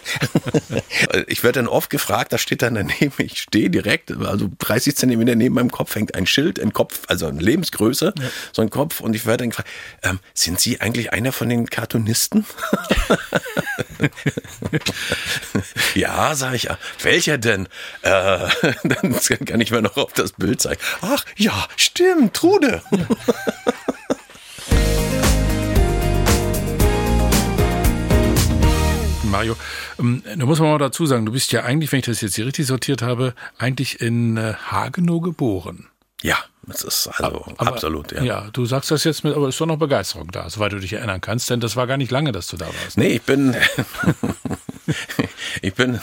ich 1.26 1.42
werde 1.42 1.60
dann 1.60 1.68
oft 1.68 1.90
gefragt, 1.90 2.32
da 2.32 2.38
steht 2.38 2.62
dann 2.62 2.74
daneben, 2.74 3.14
ich 3.18 3.40
stehe 3.40 3.70
direkt, 3.70 4.12
also 4.12 4.50
30 4.58 4.96
Zentimeter 4.96 5.34
neben 5.34 5.54
meinem 5.54 5.70
Kopf 5.70 5.94
hängt 5.94 6.14
ein 6.14 6.26
Schild, 6.26 6.60
ein 6.60 6.72
Kopf, 6.72 7.02
also 7.08 7.26
eine 7.26 7.40
Lebensgröße, 7.40 8.14
ja. 8.16 8.24
so 8.52 8.62
ein 8.62 8.70
Kopf. 8.70 9.00
Und 9.00 9.16
ich 9.16 9.26
werde 9.26 9.44
dann 9.44 9.50
gefragt, 9.50 9.68
ähm, 10.02 10.20
sind 10.34 10.60
Sie 10.60 10.80
eigentlich 10.80 11.12
einer 11.12 11.32
von 11.32 11.48
den 11.48 11.70
Cartoonisten? 11.70 12.44
ja, 15.94 16.34
sage 16.34 16.56
ich, 16.56 16.68
welcher 17.02 17.38
denn? 17.38 17.68
Äh, 18.02 18.48
dann 18.82 19.20
kann 19.46 19.60
ich 19.60 19.70
mir 19.70 19.82
noch 19.82 19.96
auf 19.96 20.12
das 20.12 20.32
Bild 20.32 20.60
zeigen. 20.60 20.80
Ach 21.00 21.24
ja, 21.36 21.66
stimmt, 21.76 22.34
Trude. 22.34 22.82
Mario, 29.34 29.56
ähm, 29.98 30.22
da 30.36 30.46
muss 30.46 30.60
man 30.60 30.70
mal 30.70 30.78
dazu 30.78 31.06
sagen, 31.06 31.26
du 31.26 31.32
bist 31.32 31.50
ja 31.52 31.64
eigentlich, 31.64 31.90
wenn 31.90 31.98
ich 31.98 32.06
das 32.06 32.20
jetzt 32.20 32.36
hier 32.36 32.46
richtig 32.46 32.66
sortiert 32.66 33.02
habe, 33.02 33.34
eigentlich 33.58 34.00
in 34.00 34.36
äh, 34.36 34.54
Hagenow 34.54 35.20
geboren. 35.20 35.88
Ja, 36.22 36.38
das 36.62 36.82
ist 36.82 37.08
also 37.08 37.44
aber, 37.58 37.68
absolut, 37.70 38.12
ja. 38.12 38.22
Ja, 38.22 38.48
du 38.52 38.64
sagst 38.64 38.90
das 38.90 39.04
jetzt 39.04 39.24
mit, 39.24 39.34
aber 39.34 39.48
ist 39.48 39.60
doch 39.60 39.66
noch 39.66 39.76
Begeisterung 39.76 40.30
da, 40.30 40.48
soweit 40.48 40.72
du 40.72 40.78
dich 40.78 40.92
erinnern 40.94 41.20
kannst, 41.20 41.50
denn 41.50 41.60
das 41.60 41.76
war 41.76 41.86
gar 41.86 41.96
nicht 41.96 42.10
lange, 42.10 42.32
dass 42.32 42.46
du 42.46 42.56
da 42.56 42.66
warst. 42.66 42.96
Nee, 42.96 43.08
ich 43.08 43.22
bin, 43.22 43.54
ich 45.62 45.74
bin 45.74 46.00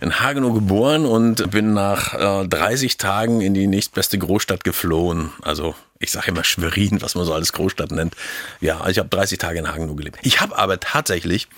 in 0.00 0.20
Hagenow 0.20 0.52
geboren 0.52 1.06
und 1.06 1.50
bin 1.50 1.72
nach 1.72 2.12
äh, 2.12 2.46
30 2.46 2.98
Tagen 2.98 3.40
in 3.40 3.54
die 3.54 3.66
nächstbeste 3.66 4.18
Großstadt 4.18 4.64
geflohen. 4.64 5.30
Also 5.42 5.74
ich 6.00 6.10
sage 6.10 6.32
immer 6.32 6.44
Schwerin, 6.44 7.00
was 7.00 7.14
man 7.14 7.24
so 7.24 7.32
als 7.32 7.52
Großstadt 7.52 7.92
nennt. 7.92 8.16
Ja, 8.60 8.80
also 8.80 8.90
ich 8.90 8.98
habe 8.98 9.08
30 9.08 9.38
Tage 9.38 9.60
in 9.60 9.68
Hagenow 9.68 9.96
gelebt. 9.96 10.18
Ich 10.22 10.40
habe 10.40 10.58
aber 10.58 10.80
tatsächlich 10.80 11.48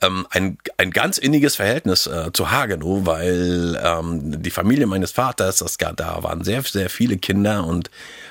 ähm, 0.00 0.26
ein, 0.30 0.58
ein 0.76 0.90
ganz 0.90 1.18
inniges 1.18 1.56
Verhältnis 1.56 2.06
äh, 2.06 2.30
zu 2.32 2.50
Hagenow, 2.50 3.06
weil 3.06 3.80
ähm, 3.82 4.42
die 4.42 4.50
Familie 4.50 4.86
meines 4.86 5.12
Vaters, 5.12 5.58
das, 5.58 5.76
da 5.76 6.22
waren 6.22 6.44
sehr, 6.44 6.62
sehr 6.62 6.90
viele 6.90 7.18
Kinder 7.18 7.66
und 7.66 7.90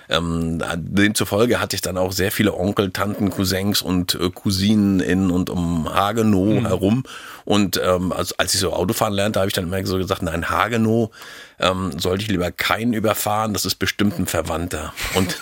ähm, 0.10 0.62
demzufolge 0.76 1.62
hatte 1.62 1.76
ich 1.76 1.82
dann 1.82 1.98
auch 1.98 2.12
sehr 2.12 2.32
viele 2.32 2.54
Onkel, 2.54 2.92
Tanten, 2.92 3.30
Cousins 3.30 3.82
und 3.82 4.16
äh, 4.16 4.30
Cousinen 4.30 5.00
in 5.00 5.32
und 5.32 5.50
um 5.50 5.94
Hagenow 5.94 6.60
mhm. 6.60 6.68
herum. 6.68 7.04
Und 7.46 7.80
ähm, 7.84 8.12
also, 8.12 8.36
als 8.38 8.54
ich 8.54 8.60
so 8.60 8.74
Autofahren 8.74 9.14
lernte, 9.14 9.40
habe 9.40 9.48
ich 9.48 9.54
dann 9.54 9.66
immer 9.66 9.86
so 9.86 9.98
gesagt, 9.98 10.22
nein, 10.22 10.50
Hagenow 10.50 11.12
ähm, 11.60 11.98
sollte 11.98 12.24
ich 12.24 12.30
lieber 12.30 12.52
keinen 12.52 12.94
überfahren, 12.94 13.54
das 13.54 13.66
ist 13.66 13.76
bestimmt 13.76 14.20
ein 14.20 14.26
Verwandter. 14.26 14.94
Und 15.16 15.38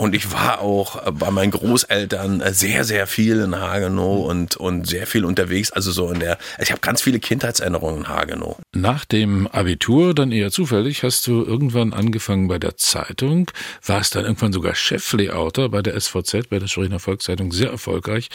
Und 0.00 0.14
ich 0.14 0.32
war 0.32 0.60
auch 0.60 1.06
äh, 1.06 1.12
bei 1.12 1.30
meinen 1.30 1.50
Großeltern 1.50 2.40
äh, 2.40 2.54
sehr, 2.54 2.84
sehr 2.84 3.06
viel 3.06 3.40
in 3.40 3.54
Hagenow 3.54 4.26
und, 4.30 4.56
und 4.56 4.86
sehr 4.86 5.06
viel 5.06 5.26
unterwegs. 5.26 5.72
Also 5.72 5.92
so 5.92 6.10
in 6.10 6.20
der, 6.20 6.38
ich 6.58 6.70
habe 6.70 6.80
ganz 6.80 7.02
viele 7.02 7.20
Kindheitserinnerungen 7.20 8.04
in 8.04 8.08
Hagenow. 8.08 8.56
Nach 8.74 9.04
dem 9.04 9.46
Abitur, 9.46 10.14
dann 10.14 10.32
eher 10.32 10.50
zufällig, 10.50 11.02
hast 11.02 11.26
du 11.26 11.44
irgendwann 11.44 11.92
angefangen 11.92 12.48
bei 12.48 12.58
der 12.58 12.78
Zeitung, 12.78 13.50
warst 13.84 14.14
dann 14.14 14.24
irgendwann 14.24 14.54
sogar 14.54 14.74
Cheflayouter 14.74 15.68
bei 15.68 15.82
der 15.82 16.00
SVZ, 16.00 16.48
bei 16.48 16.58
der 16.58 16.66
Schweriner 16.66 16.98
Volkszeitung, 16.98 17.52
sehr 17.52 17.68
erfolgreich, 17.68 18.30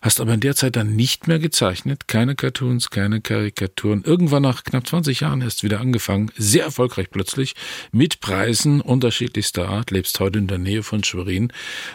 hast 0.00 0.20
aber 0.20 0.34
in 0.34 0.40
der 0.40 0.54
Zeit 0.54 0.76
dann 0.76 0.94
nicht 0.94 1.26
mehr 1.26 1.40
gezeichnet, 1.40 2.06
keine 2.06 2.36
Cartoons, 2.36 2.90
keine 2.90 3.20
Karikaturen. 3.20 4.04
Irgendwann 4.04 4.44
nach 4.44 4.62
knapp 4.62 4.86
20 4.86 5.18
Jahren 5.18 5.42
erst 5.42 5.64
wieder 5.64 5.80
angefangen, 5.80 6.30
sehr 6.36 6.62
erfolgreich 6.62 7.10
plötzlich, 7.10 7.56
mit 7.90 8.20
Preisen 8.20 8.80
unterschiedlichster 8.80 9.68
Art, 9.68 9.90
lebst 9.90 10.20
heute 10.20 10.38
in 10.38 10.46
der 10.46 10.58
Nähe 10.58 10.84
von 10.84 11.02
Schwerin. 11.08 11.52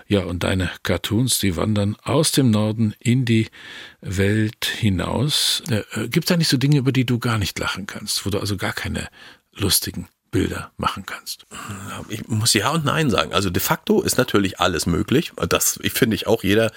Ja, 0.08 0.22
und 0.22 0.44
deine 0.44 0.70
Cartoons, 0.84 1.40
die 1.40 1.56
wandern 1.56 1.96
aus 2.04 2.32
dem 2.32 2.52
Norden 2.52 2.94
in 3.00 3.26
die 3.26 3.48
Welt 4.02 4.66
hinaus. 4.66 5.64
Äh, 5.70 6.08
Gibt 6.10 6.26
es 6.26 6.30
da 6.30 6.38
nicht 6.38 6.50
so 6.50 6.58
Dinge, 6.58 6.78
über 6.78 6.92
die 6.92 7.06
du 7.06 7.20
gar 7.20 7.38
nicht 7.38 7.58
lachen 7.60 7.88
kannst, 7.88 8.26
wo 8.26 8.30
du 8.30 8.40
also 8.40 8.58
gar 8.58 8.74
keine 8.74 9.08
lustigen 9.54 10.08
Bilder 10.34 10.72
machen 10.78 11.06
kannst? 11.06 11.46
Ich 12.10 12.28
muss 12.28 12.54
ja 12.54 12.72
und 12.72 12.84
nein 12.84 13.10
sagen. 13.10 13.34
Also 13.34 13.50
de 13.50 13.62
facto 13.62 14.02
ist 14.02 14.18
natürlich 14.18 14.60
alles 14.60 14.86
möglich. 14.86 15.32
Das 15.48 15.80
ich 15.82 15.94
finde 15.94 16.16
ich 16.16 16.28
auch 16.28 16.44
jeder. 16.44 16.72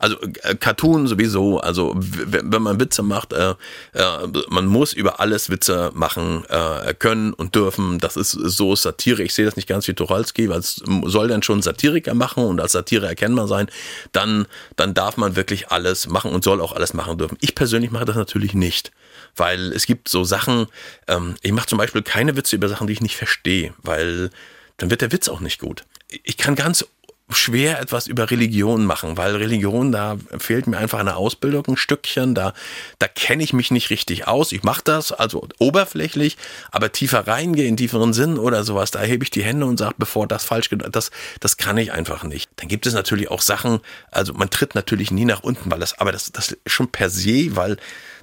Also 0.00 0.20
äh, 0.20 0.56
Cartoon 0.56 1.06
sowieso. 1.06 1.60
Also 1.60 1.92
wenn 1.94 2.62
man 2.62 2.80
Witze 2.80 3.02
macht, 3.04 3.32
äh, 3.32 3.50
äh, 3.92 4.06
man 4.48 4.66
muss 4.66 4.92
über 4.92 5.20
alles 5.20 5.50
Witze 5.50 5.92
machen 5.94 6.44
äh, 6.48 6.94
können 6.94 7.32
und 7.32 7.54
dürfen. 7.54 8.00
Das 8.00 8.16
ist 8.16 8.32
so 8.32 8.74
Satire. 8.74 9.22
Ich 9.22 9.34
sehe 9.34 9.44
das 9.44 9.54
nicht 9.54 9.68
ganz 9.68 9.86
wie 9.86 9.94
Tucholsky, 9.94 10.48
weil 10.48 10.58
es 10.58 10.82
soll 11.04 11.28
dann 11.28 11.42
schon 11.44 11.62
Satiriker 11.62 12.14
machen 12.14 12.44
und 12.44 12.60
als 12.60 12.72
Satire 12.72 13.06
erkennbar 13.06 13.46
sein. 13.46 13.68
Dann 14.10 14.46
dann 14.76 14.94
darf 14.94 15.18
man 15.18 15.36
wirklich 15.36 15.70
alles 15.70 16.08
machen 16.08 16.32
und 16.32 16.42
soll 16.42 16.60
auch 16.60 16.72
alles 16.72 16.94
machen 16.94 17.18
dürfen. 17.18 17.36
Ich 17.40 17.54
persönlich 17.54 17.90
mache 17.92 18.06
das 18.06 18.16
natürlich 18.16 18.54
nicht 18.54 18.90
weil 19.36 19.72
es 19.72 19.86
gibt 19.86 20.08
so 20.08 20.24
Sachen, 20.24 20.66
ähm, 21.08 21.36
ich 21.42 21.52
mache 21.52 21.66
zum 21.66 21.78
Beispiel 21.78 22.02
keine 22.02 22.36
Witze 22.36 22.56
über 22.56 22.68
Sachen, 22.68 22.86
die 22.86 22.92
ich 22.92 23.00
nicht 23.00 23.16
verstehe, 23.16 23.74
weil 23.78 24.30
dann 24.76 24.90
wird 24.90 25.00
der 25.00 25.12
Witz 25.12 25.28
auch 25.28 25.40
nicht 25.40 25.60
gut. 25.60 25.84
Ich 26.24 26.36
kann 26.36 26.54
ganz 26.54 26.86
schwer 27.34 27.80
etwas 27.80 28.06
über 28.06 28.30
Religion 28.30 28.84
machen, 28.84 29.16
weil 29.16 29.36
Religion, 29.36 29.92
da 29.92 30.16
fehlt 30.38 30.66
mir 30.66 30.78
einfach 30.78 30.98
eine 30.98 31.16
Ausbildung 31.16 31.66
ein 31.68 31.76
Stückchen, 31.76 32.34
da, 32.34 32.52
da 32.98 33.08
kenne 33.08 33.42
ich 33.42 33.52
mich 33.52 33.70
nicht 33.70 33.90
richtig 33.90 34.26
aus. 34.26 34.52
Ich 34.52 34.62
mache 34.62 34.82
das, 34.84 35.12
also 35.12 35.48
oberflächlich, 35.58 36.36
aber 36.70 36.92
tiefer 36.92 37.26
reingehen, 37.26 37.76
tieferen 37.76 38.12
Sinn 38.12 38.38
oder 38.38 38.64
sowas, 38.64 38.90
da 38.90 39.00
hebe 39.00 39.24
ich 39.24 39.30
die 39.30 39.42
Hände 39.44 39.66
und 39.66 39.78
sage, 39.78 39.94
bevor 39.98 40.26
das 40.26 40.44
falsch 40.44 40.70
geht, 40.70 40.82
das, 40.90 41.10
das 41.40 41.56
kann 41.56 41.76
ich 41.78 41.92
einfach 41.92 42.24
nicht. 42.24 42.50
Dann 42.56 42.68
gibt 42.68 42.86
es 42.86 42.94
natürlich 42.94 43.30
auch 43.30 43.42
Sachen, 43.42 43.80
also 44.10 44.32
man 44.34 44.50
tritt 44.50 44.74
natürlich 44.74 45.10
nie 45.10 45.24
nach 45.24 45.42
unten, 45.42 45.70
weil 45.70 45.80
das, 45.80 45.98
aber 45.98 46.12
das, 46.12 46.32
das 46.32 46.56
schon 46.66 46.88
per 46.88 47.10
se, 47.10 47.56
weil 47.56 47.76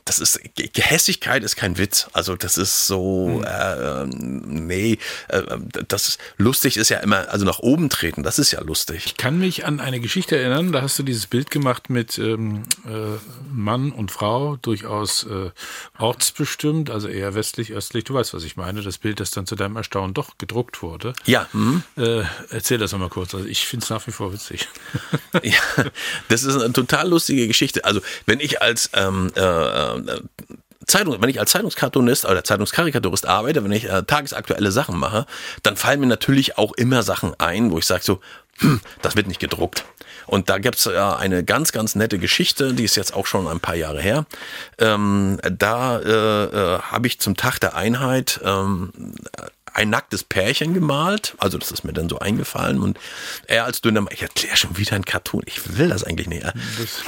das 0.09 0.17
ist, 0.19 0.39
Gehässigkeit 0.73 1.43
ist 1.43 1.55
kein 1.55 1.77
Witz. 1.77 2.07
Also 2.13 2.35
das 2.35 2.57
ist 2.57 2.87
so, 2.87 3.27
hm. 3.27 3.43
äh, 3.43 4.05
nee, 4.07 4.97
äh, 5.27 5.43
das 5.87 6.17
lustig 6.37 6.77
ist 6.77 6.89
ja 6.89 6.97
immer, 6.99 7.29
also 7.29 7.45
nach 7.45 7.59
oben 7.59 7.89
treten, 7.89 8.23
das 8.23 8.39
ist 8.39 8.51
ja 8.51 8.61
lustig. 8.61 8.98
Ich 9.05 9.15
kann 9.15 9.39
mich 9.39 9.65
an 9.65 9.79
eine 9.79 10.01
Geschichte 10.01 10.37
erinnern, 10.37 10.73
da 10.73 10.81
hast 10.81 10.99
du 10.99 11.03
dieses 11.03 11.27
Bild 11.27 11.51
gemacht 11.51 11.89
mit 11.89 12.17
ähm, 12.17 12.63
äh, 12.85 13.17
Mann 13.49 13.93
und 13.93 14.11
Frau, 14.11 14.57
durchaus 14.57 15.23
äh, 15.23 15.51
ortsbestimmt, 15.97 16.89
also 16.89 17.07
eher 17.07 17.33
westlich, 17.33 17.71
östlich. 17.71 18.03
Du 18.03 18.13
weißt, 18.13 18.33
was 18.33 18.43
ich 18.43 18.57
meine. 18.57 18.81
Das 18.81 18.97
Bild, 18.97 19.21
das 19.21 19.31
dann 19.31 19.45
zu 19.45 19.55
deinem 19.55 19.77
Erstaunen 19.77 20.13
doch 20.13 20.37
gedruckt 20.37 20.81
wurde. 20.81 21.13
Ja. 21.25 21.47
Mhm. 21.53 21.83
Äh, 21.95 22.23
erzähl 22.49 22.77
das 22.77 22.91
nochmal 22.91 23.09
kurz. 23.09 23.33
Also 23.33 23.47
ich 23.47 23.65
finde 23.65 23.85
es 23.85 23.89
nach 23.89 24.05
wie 24.05 24.11
vor 24.11 24.33
witzig. 24.33 24.67
ja, 25.43 25.85
das 26.27 26.43
ist 26.43 26.61
eine 26.61 26.73
total 26.73 27.07
lustige 27.07 27.47
Geschichte. 27.47 27.85
Also 27.85 28.01
wenn 28.25 28.41
ich 28.41 28.61
als 28.61 28.89
ähm, 28.93 29.31
äh, 29.35 29.39
äh 29.41 30.21
Zeitung, 30.89 31.21
wenn 31.21 31.29
ich 31.29 31.39
als 31.39 31.51
Zeitungskartonist 31.51 32.25
oder 32.25 32.43
Zeitungskarikaturist 32.43 33.25
arbeite, 33.25 33.63
wenn 33.63 33.71
ich 33.71 33.87
äh, 33.89 34.03
tagesaktuelle 34.03 34.71
Sachen 34.71 34.97
mache, 34.97 35.25
dann 35.63 35.77
fallen 35.77 35.99
mir 35.99 36.07
natürlich 36.07 36.57
auch 36.57 36.73
immer 36.73 37.03
Sachen 37.03 37.33
ein, 37.39 37.71
wo 37.71 37.77
ich 37.77 37.85
sage 37.85 38.03
so, 38.03 38.15
hm, 38.15 38.48
das 39.01 39.15
wird 39.15 39.27
nicht 39.27 39.39
gedruckt. 39.39 39.85
Und 40.25 40.49
da 40.49 40.59
gibt's 40.59 40.85
ja 40.85 41.15
eine 41.15 41.43
ganz, 41.43 41.71
ganz 41.71 41.95
nette 41.95 42.19
Geschichte, 42.19 42.73
die 42.73 42.83
ist 42.83 42.95
jetzt 42.95 43.13
auch 43.13 43.25
schon 43.25 43.47
ein 43.47 43.59
paar 43.59 43.75
Jahre 43.75 44.01
her. 44.01 44.25
Ähm, 44.77 45.39
da 45.43 45.97
äh, 45.99 46.43
äh, 46.75 46.79
habe 46.79 47.07
ich 47.07 47.19
zum 47.19 47.35
Tag 47.35 47.59
der 47.59 47.75
Einheit 47.75 48.39
ähm, 48.43 48.91
ein 49.73 49.89
nacktes 49.89 50.23
Pärchen 50.23 50.73
gemalt. 50.73 51.35
Also 51.39 51.57
das 51.57 51.71
ist 51.71 51.83
mir 51.83 51.93
dann 51.93 52.09
so 52.09 52.19
eingefallen. 52.19 52.79
Und 52.79 52.99
er 53.47 53.65
als 53.65 53.81
dünner 53.81 54.01
Mann, 54.01 54.13
ich 54.13 54.21
erkläre 54.21 54.57
schon 54.57 54.77
wieder 54.77 54.95
ein 54.95 55.05
Cartoon. 55.05 55.41
Ich 55.45 55.77
will 55.77 55.89
das 55.89 56.03
eigentlich 56.03 56.27
nicht. 56.27 56.43
Das 56.43 57.03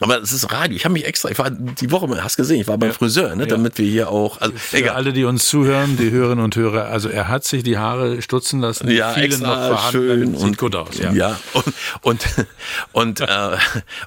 aber 0.00 0.22
es 0.22 0.32
ist 0.32 0.50
Radio. 0.52 0.76
Ich 0.76 0.84
habe 0.84 0.92
mich 0.94 1.04
extra, 1.04 1.30
ich 1.30 1.38
war 1.38 1.50
die 1.50 1.90
Woche, 1.90 2.22
hast 2.22 2.36
gesehen, 2.36 2.60
ich 2.60 2.68
war 2.68 2.78
beim 2.78 2.90
ja. 2.90 2.94
Friseur, 2.94 3.34
ne, 3.34 3.46
damit 3.46 3.78
wir 3.78 3.88
hier 3.88 4.10
auch. 4.10 4.40
Also, 4.40 4.54
Für 4.56 4.78
egal. 4.78 4.96
alle, 4.96 5.12
die 5.12 5.24
uns 5.24 5.46
zuhören, 5.46 5.96
die 5.96 6.10
Hörerinnen 6.10 6.44
und 6.44 6.56
Hörer, 6.56 6.86
also 6.86 7.08
er 7.08 7.28
hat 7.28 7.44
sich 7.44 7.62
die 7.62 7.78
Haare 7.78 8.22
stutzen 8.22 8.60
lassen, 8.60 8.90
ja, 8.90 9.12
viele 9.12 9.26
extra, 9.26 9.46
noch 9.46 9.68
vorhanden, 9.68 9.90
schön 9.90 10.36
sieht 10.36 10.42
und, 10.42 10.58
gut 10.58 10.76
aus. 10.76 10.98
Ja, 10.98 11.12
ja 11.12 11.40
und 11.52 11.74
und 12.02 12.26
und, 12.92 13.20
äh, 13.20 13.24
und 13.24 13.58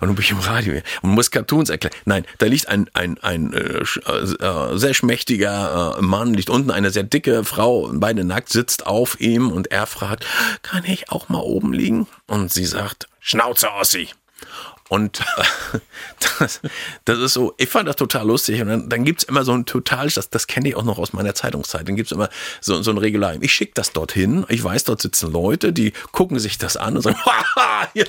dann 0.01 0.15
bin 0.15 0.23
ich 0.23 0.31
im 0.31 0.39
Radio 0.39 0.81
und 1.01 1.11
muss 1.11 1.31
Cartoons 1.31 1.69
erklären. 1.69 1.95
Nein, 2.05 2.25
da 2.39 2.47
liegt 2.47 2.67
ein 2.67 2.89
ein 2.93 3.17
ein 3.21 3.53
äh, 3.53 3.79
äh, 3.79 4.77
sehr 4.77 4.93
schmächtiger 4.93 5.97
äh, 5.97 6.01
Mann, 6.01 6.33
liegt 6.33 6.49
unten 6.49 6.71
eine 6.71 6.89
sehr 6.89 7.03
dicke 7.03 7.43
Frau, 7.43 7.89
beide 7.93 8.23
nackt, 8.23 8.49
sitzt 8.49 8.88
auf 8.88 9.19
ihm 9.19 9.51
und 9.51 9.71
er 9.71 9.85
fragt, 9.85 10.25
kann 10.63 10.83
ich 10.85 11.11
auch 11.11 11.29
mal 11.29 11.39
oben 11.39 11.73
liegen? 11.73 12.07
Und 12.27 12.51
sie 12.51 12.65
sagt, 12.65 13.07
Schnauze 13.19 13.71
Ossi. 13.73 14.09
Und 14.89 15.22
das, 16.39 16.60
das 17.05 17.19
ist 17.19 17.34
so, 17.34 17.53
ich 17.58 17.69
fand 17.69 17.88
das 17.88 17.96
total 17.96 18.27
lustig. 18.27 18.60
Und 18.62 18.67
dann, 18.67 18.89
dann 18.89 19.05
gibt 19.05 19.22
es 19.22 19.29
immer 19.29 19.43
so 19.43 19.53
ein 19.53 19.65
total, 19.65 20.10
das, 20.10 20.29
das 20.29 20.48
kenne 20.48 20.69
ich 20.69 20.75
auch 20.75 20.84
noch 20.84 20.98
aus 20.98 21.13
meiner 21.13 21.36
Zeitungszeit, 21.36 21.88
dann 21.88 21.96
gibt 21.96 22.08
es 22.08 22.12
immer 22.12 22.29
so, 22.60 22.81
so 22.81 22.89
ein 22.91 22.98
Regularium. 22.98 23.43
Ich 23.43 23.53
schicke 23.53 23.74
das 23.75 23.93
dorthin, 23.93 24.46
ich 24.50 24.63
weiß, 24.63 24.86
dort 24.86 25.01
sitzen 25.01 25.31
Leute, 25.31 25.72
die 25.72 25.93
gucken 26.12 26.39
sich 26.39 26.58
das 26.58 26.75
an 26.75 26.96
und 26.96 27.03
sagen, 27.03 27.17
Haha, 27.24 27.88
ja, 27.93 28.05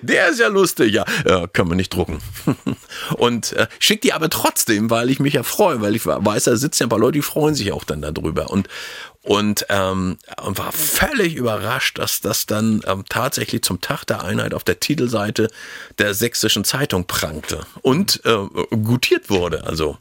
der 0.00 0.30
ist 0.30 0.40
ja 0.40 0.48
lustig, 0.48 0.94
ja, 0.94 1.04
ja 1.26 1.46
können 1.46 1.70
wir 1.70 1.76
nicht 1.76 1.94
drucken. 1.94 2.18
Und 3.16 3.52
äh, 3.52 3.66
schicke 3.78 4.00
die 4.00 4.12
aber 4.12 4.30
trotzdem, 4.30 4.90
weil 4.90 5.10
ich 5.10 5.20
mich 5.20 5.34
ja 5.34 5.42
freue, 5.42 5.80
weil 5.80 5.94
ich 5.94 6.06
weiß, 6.06 6.44
da 6.44 6.56
sitzen 6.56 6.84
ja 6.84 6.86
ein 6.86 6.90
paar 6.90 6.98
Leute, 6.98 7.12
die 7.12 7.22
freuen 7.22 7.54
sich 7.54 7.72
auch 7.72 7.84
dann 7.84 8.00
darüber. 8.00 8.50
Und, 8.50 8.68
und, 9.22 9.66
ähm, 9.68 10.18
war 10.36 10.72
völlig 10.72 11.36
überrascht, 11.36 11.98
dass 11.98 12.20
das 12.20 12.46
dann 12.46 12.82
ähm, 12.86 13.04
tatsächlich 13.08 13.62
zum 13.62 13.80
Tag 13.80 14.04
der 14.04 14.24
Einheit 14.24 14.52
auf 14.52 14.64
der 14.64 14.80
Titelseite 14.80 15.48
der 15.98 16.14
sächsischen 16.14 16.64
Zeitung 16.64 17.06
prangte 17.06 17.64
und 17.82 18.20
äh, 18.24 18.36
gutiert 18.76 19.30
wurde. 19.30 19.64
Also 19.64 19.96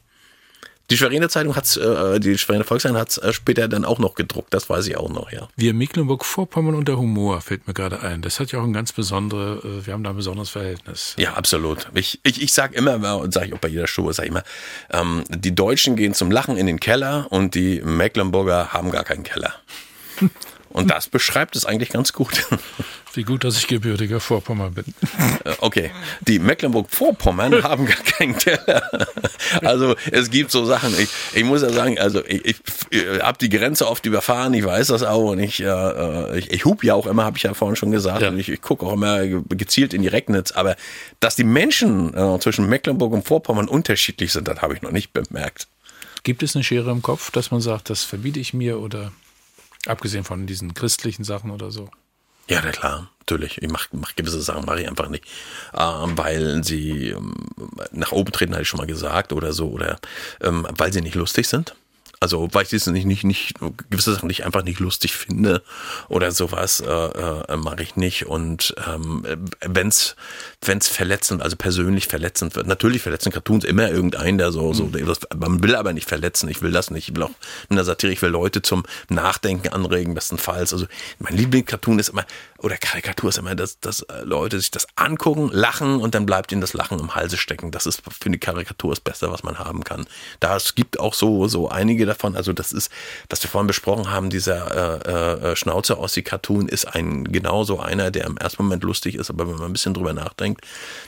die 0.92 0.98
Schweriner 0.98 1.30
Zeitung 1.30 1.56
hat's, 1.56 1.78
äh, 1.78 2.20
die 2.20 2.38
Schweriner 2.38 2.66
Volkszeitung 2.66 2.98
hat 2.98 3.10
es 3.10 3.18
äh, 3.18 3.32
später 3.32 3.68
dann 3.70 3.86
auch 3.86 3.98
noch 3.98 4.14
gedruckt, 4.14 4.54
das 4.54 4.70
weiß 4.70 4.86
ich 4.88 4.98
auch 4.98 5.10
noch, 5.10 5.32
ja. 5.32 5.48
Wir 5.56 5.74
Mecklenburg-Vorpommern 5.74 6.76
und 6.76 6.88
der 6.88 6.98
Humor 6.98 7.40
fällt 7.42 7.66
mir 7.66 7.74
gerade 7.74 8.02
ein. 8.02 8.22
Das 8.22 8.40
hat 8.40 8.52
ja 8.52 8.60
auch 8.60 8.64
ein 8.64 8.74
ganz 8.74 8.92
besondere, 8.92 9.62
äh, 9.64 9.86
wir 9.86 9.94
haben 9.94 10.04
da 10.04 10.10
ein 10.10 10.18
besonderes 10.18 10.50
Verhältnis. 10.50 11.16
Ja, 11.18 11.34
absolut. 11.34 11.88
Ich, 11.94 12.20
ich, 12.24 12.42
ich 12.42 12.54
sage 12.54 12.76
immer, 12.76 13.20
und 13.20 13.34
sage 13.34 13.48
ich 13.48 13.54
auch 13.54 13.60
bei 13.60 13.70
jeder 13.70 13.88
Show, 13.88 14.12
sage 14.12 14.28
ich 14.28 14.32
immer, 14.32 14.44
ähm, 14.92 15.24
die 15.30 15.56
Deutschen 15.56 15.96
gehen 15.96 16.14
zum 16.14 16.30
Lachen 16.30 16.58
in 16.58 16.68
den 16.68 16.80
Keller 16.80 17.28
und 17.30 17.56
die 17.56 17.82
Mecklenburger 17.82 18.74
haben 18.74 18.92
gar 18.92 19.06
keinen 19.06 19.24
Keller. 19.24 19.54
Und 20.72 20.90
das 20.90 21.10
beschreibt 21.10 21.56
es 21.56 21.66
eigentlich 21.66 21.90
ganz 21.90 22.14
gut. 22.14 22.48
Wie 23.14 23.24
gut, 23.24 23.44
dass 23.44 23.58
ich 23.58 23.68
gebürtiger 23.68 24.22
Vorpommer 24.22 24.70
bin. 24.70 24.86
Äh, 25.44 25.54
okay, 25.60 25.92
die 26.22 26.40
Mecklenburg-Vorpommern 26.40 27.62
haben 27.64 27.86
gar 27.86 27.98
keinen 27.98 28.38
Keller. 28.38 28.82
Also 29.62 29.96
es 30.12 30.30
gibt 30.30 30.52
so 30.52 30.64
Sachen, 30.64 30.98
ich, 30.98 31.10
ich 31.34 31.44
muss 31.44 31.62
ja 31.62 31.72
sagen, 31.72 32.00
also 32.00 32.24
ich, 32.26 32.46
ich, 32.46 32.56
ich 32.90 33.22
habe 33.22 33.38
die 33.38 33.50
Grenze 33.50 33.90
oft 33.90 34.06
überfahren, 34.06 34.54
ich 34.54 34.64
weiß 34.64 34.88
das 34.88 35.04
auch 35.04 35.32
und 35.32 35.40
ich, 35.40 35.62
äh, 35.62 36.38
ich, 36.38 36.52
ich 36.52 36.64
hub 36.64 36.86
ja 36.86 36.94
auch 36.94 37.06
immer, 37.06 37.26
habe 37.26 37.38
ich 37.38 37.44
ja 37.44 37.54
vorhin 37.54 37.76
schon 37.76 37.92
gesagt, 37.92 38.22
ja. 38.22 38.30
und 38.30 38.40
ich, 38.40 38.48
ich 38.48 38.62
gucke 38.62 38.86
auch 38.86 38.94
immer 38.94 39.26
gezielt 39.26 39.94
in 39.94 40.04
die 40.04 40.08
Regnitz, 40.08 40.54
aber 40.54 40.78
dass 41.20 41.36
die 41.36 41.44
Menschen 41.44 42.14
äh, 42.16 42.40
zwischen 42.40 42.68
Mecklenburg 42.68 43.12
und 43.12 43.28
Vorpommern 43.28 43.68
unterschiedlich 43.68 44.32
sind, 44.32 44.48
das 44.48 44.62
habe 44.62 44.74
ich 44.74 44.82
noch 44.82 44.92
nicht 44.92 45.12
bemerkt. 45.12 45.68
Gibt 46.24 46.44
es 46.44 46.56
eine 46.56 46.64
Schere 46.64 46.92
im 46.92 47.02
Kopf, 47.02 47.32
dass 47.32 47.52
man 47.52 47.62
sagt, 47.62 47.90
das 47.90 48.04
verbiete 48.04 48.40
ich 48.40 48.54
mir 48.54 48.80
oder 48.80 49.12
Abgesehen 49.88 50.24
von 50.24 50.48
diesen 50.48 50.74
christlichen 50.74 51.24
Sachen 51.24 51.52
oder 51.52 51.72
so. 51.72 51.90
Ja, 52.48 52.62
na 52.64 52.72
klar, 52.72 53.10
natürlich. 53.20 53.62
Ich 53.62 53.70
mache 53.70 53.90
mach 53.94 54.16
gewisse 54.16 54.42
Sachen, 54.42 54.66
mache 54.66 54.82
ich 54.82 54.88
einfach 54.88 55.10
nicht. 55.10 55.26
Ähm, 55.74 56.18
weil 56.18 56.64
sie 56.64 57.10
ähm, 57.10 57.34
nach 57.92 58.12
oben 58.12 58.32
treten, 58.32 58.54
hatte 58.54 58.64
ich 58.64 58.68
schon 58.68 58.80
mal 58.80 58.88
gesagt, 58.88 59.34
oder 59.34 59.54
so, 59.54 59.70
oder 59.70 60.00
ähm, 60.42 60.68
weil 60.78 60.92
sie 60.92 61.02
nicht 61.02 61.16
lustig 61.16 61.48
sind. 61.48 61.76
Also 62.22 62.48
weil 62.52 62.62
ich 62.64 62.70
das 62.70 62.86
nicht, 62.86 63.06
nicht, 63.06 63.24
nicht, 63.24 63.56
gewisse 63.90 64.14
Sachen 64.14 64.28
nicht 64.28 64.46
einfach 64.46 64.64
nicht 64.64 64.80
lustig 64.80 65.16
finde 65.16 65.64
oder 66.08 66.32
sowas, 66.32 66.80
äh, 66.80 66.86
äh, 66.86 67.58
mache 67.58 67.82
ich 67.82 67.96
nicht. 67.96 68.28
Und 68.28 68.76
ähm, 68.88 69.26
wenn's 69.62 70.16
wenn's 70.64 70.88
verletzend, 70.88 71.42
also 71.42 71.56
persönlich 71.56 72.08
verletzend 72.08 72.56
wird, 72.56 72.68
natürlich 72.68 73.02
verletzen 73.02 73.32
Cartoons 73.32 73.64
immer 73.64 73.90
irgendeinen, 73.90 74.38
der 74.38 74.52
so, 74.52 74.72
so, 74.72 74.84
mhm. 74.84 75.16
man 75.36 75.64
will 75.64 75.74
aber 75.76 75.94
nicht 75.94 76.08
verletzen, 76.08 76.48
ich 76.48 76.62
will 76.62 76.72
das 76.72 76.92
nicht. 76.92 77.10
Ich 77.10 77.16
will 77.16 77.24
auch 77.24 77.32
in 77.70 77.76
der 77.76 77.86
Satire, 77.86 78.14
ich 78.14 78.22
will 78.22 78.30
Leute 78.30 78.62
zum 78.62 78.84
Nachdenken 79.10 79.70
anregen, 79.70 80.14
bestenfalls. 80.14 80.74
Also 80.74 80.86
mein 81.18 81.36
Lieblingscartoon 81.36 81.98
ist 81.98 82.10
immer, 82.10 82.26
oder 82.62 82.78
Karikatur 82.78 83.30
ist 83.30 83.38
immer, 83.38 83.56
dass, 83.56 83.80
dass 83.80 84.02
äh, 84.02 84.22
Leute 84.24 84.60
sich 84.60 84.72
das 84.72 84.88
angucken, 84.96 85.50
lachen 85.52 86.00
und 86.00 86.14
dann 86.14 86.26
bleibt 86.26 86.52
ihnen 86.52 86.62
das 86.62 86.74
Lachen 86.74 87.00
im 87.00 87.16
Halse 87.16 87.38
stecken. 87.38 87.72
Das 87.72 87.86
ist 87.86 88.02
für 88.02 88.26
eine 88.26 88.38
Karikatur 88.38 88.92
das 88.92 89.00
Beste, 89.00 89.32
was 89.32 89.44
man 89.44 89.58
haben 89.58 89.84
kann. 89.84 90.06
Da 90.40 90.56
es 90.56 90.76
gibt 90.76 91.00
auch 91.00 91.14
so, 91.14 91.48
so 91.48 91.70
einige 91.70 92.06
davon. 92.06 92.36
Also 92.36 92.54
das 92.54 92.72
ist, 92.72 92.92
was 93.30 93.42
wir 93.42 93.50
vorhin 93.50 93.68
besprochen 93.68 94.12
haben, 94.12 94.30
dieser 94.30 95.06
äh, 95.08 95.52
äh, 95.52 95.56
Schnauze 95.56 95.98
aus 95.98 96.14
die 96.14 96.22
Cartoon 96.22 96.68
ist 96.68 96.86
ein 96.86 97.26
genauso 97.26 97.80
einer, 97.80 98.12
der 98.12 98.26
im 98.26 98.38
ersten 98.38 98.64
Moment 98.64 98.84
lustig 98.84 99.16
ist, 99.16 99.30
aber 99.30 99.48
wenn 99.48 99.56
man 99.56 99.66
ein 99.66 99.74
bisschen 99.74 99.94
drüber 99.94 100.14
nachdenkt, 100.14 100.66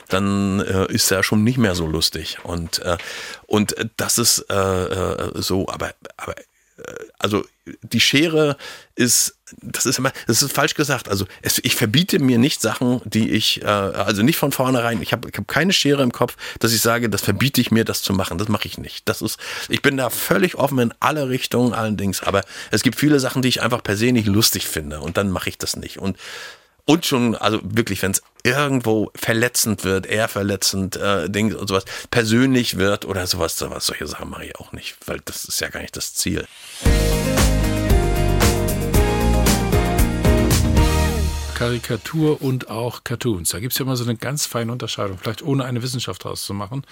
dann 0.08 0.60
äh, 0.60 0.92
ist 0.92 1.10
er 1.10 1.22
schon 1.22 1.44
nicht 1.44 1.58
mehr 1.58 1.74
so 1.74 1.86
lustig. 1.86 2.38
Und, 2.42 2.80
äh, 2.80 2.98
und 3.46 3.74
das 3.96 4.18
ist 4.18 4.46
äh, 4.50 4.54
äh 4.54 5.30
so, 5.34 5.68
aber, 5.68 5.92
aber 6.16 6.34
also 7.18 7.44
die 7.82 8.00
Schere 8.00 8.56
ist, 8.94 9.36
das 9.62 9.86
ist 9.86 9.98
immer, 9.98 10.12
das 10.26 10.42
ist 10.42 10.52
falsch 10.52 10.74
gesagt. 10.74 11.08
Also 11.08 11.26
es, 11.42 11.58
ich 11.62 11.74
verbiete 11.74 12.18
mir 12.18 12.38
nicht 12.38 12.60
Sachen, 12.60 13.00
die 13.04 13.30
ich, 13.30 13.62
äh, 13.62 13.66
also 13.66 14.22
nicht 14.22 14.36
von 14.36 14.52
vornherein. 14.52 15.02
Ich 15.02 15.12
habe 15.12 15.28
ich 15.30 15.36
hab 15.36 15.48
keine 15.48 15.72
Schere 15.72 16.02
im 16.02 16.12
Kopf, 16.12 16.36
dass 16.58 16.72
ich 16.72 16.80
sage, 16.80 17.08
das 17.10 17.22
verbiete 17.22 17.60
ich 17.60 17.70
mir, 17.70 17.84
das 17.84 18.02
zu 18.02 18.12
machen. 18.12 18.38
Das 18.38 18.48
mache 18.48 18.66
ich 18.68 18.78
nicht. 18.78 19.08
Das 19.08 19.22
ist, 19.22 19.38
ich 19.68 19.82
bin 19.82 19.96
da 19.96 20.10
völlig 20.10 20.56
offen 20.56 20.78
in 20.78 20.94
alle 21.00 21.28
Richtungen, 21.28 21.74
allerdings. 21.74 22.22
Aber 22.22 22.42
es 22.70 22.82
gibt 22.82 22.98
viele 22.98 23.20
Sachen, 23.20 23.42
die 23.42 23.48
ich 23.48 23.62
einfach 23.62 23.82
per 23.82 23.96
se 23.96 24.12
nicht 24.12 24.26
lustig 24.26 24.66
finde 24.66 25.00
und 25.00 25.16
dann 25.16 25.30
mache 25.30 25.48
ich 25.48 25.58
das 25.58 25.76
nicht. 25.76 25.98
Und 25.98 26.16
und 26.86 27.06
schon, 27.06 27.34
also 27.34 27.60
wirklich, 27.62 28.02
wenn 28.02 28.10
es 28.10 28.22
irgendwo 28.42 29.10
verletzend 29.14 29.84
wird, 29.84 30.06
eher 30.06 30.28
verletzend, 30.28 30.96
äh, 30.96 31.30
Ding 31.30 31.54
und 31.54 31.66
sowas, 31.66 31.84
persönlich 32.10 32.76
wird 32.76 33.06
oder 33.06 33.26
sowas, 33.26 33.56
sowas, 33.56 33.86
solche 33.86 34.06
Sachen 34.06 34.28
mache 34.28 34.44
ich 34.44 34.56
auch 34.56 34.72
nicht, 34.72 34.96
weil 35.06 35.20
das 35.24 35.46
ist 35.46 35.60
ja 35.60 35.70
gar 35.70 35.80
nicht 35.80 35.96
das 35.96 36.12
Ziel. 36.12 36.46
Karikatur 41.64 42.42
und 42.42 42.68
auch 42.68 43.04
Cartoons. 43.04 43.48
Da 43.48 43.58
gibt 43.58 43.72
es 43.72 43.78
ja 43.78 43.86
immer 43.86 43.96
so 43.96 44.04
eine 44.04 44.16
ganz 44.16 44.44
feine 44.44 44.70
Unterscheidung, 44.70 45.16
vielleicht 45.16 45.40
ohne 45.40 45.64
eine 45.64 45.82
Wissenschaft 45.82 46.22
daraus 46.22 46.44
zu 46.44 46.52
machen. 46.52 46.84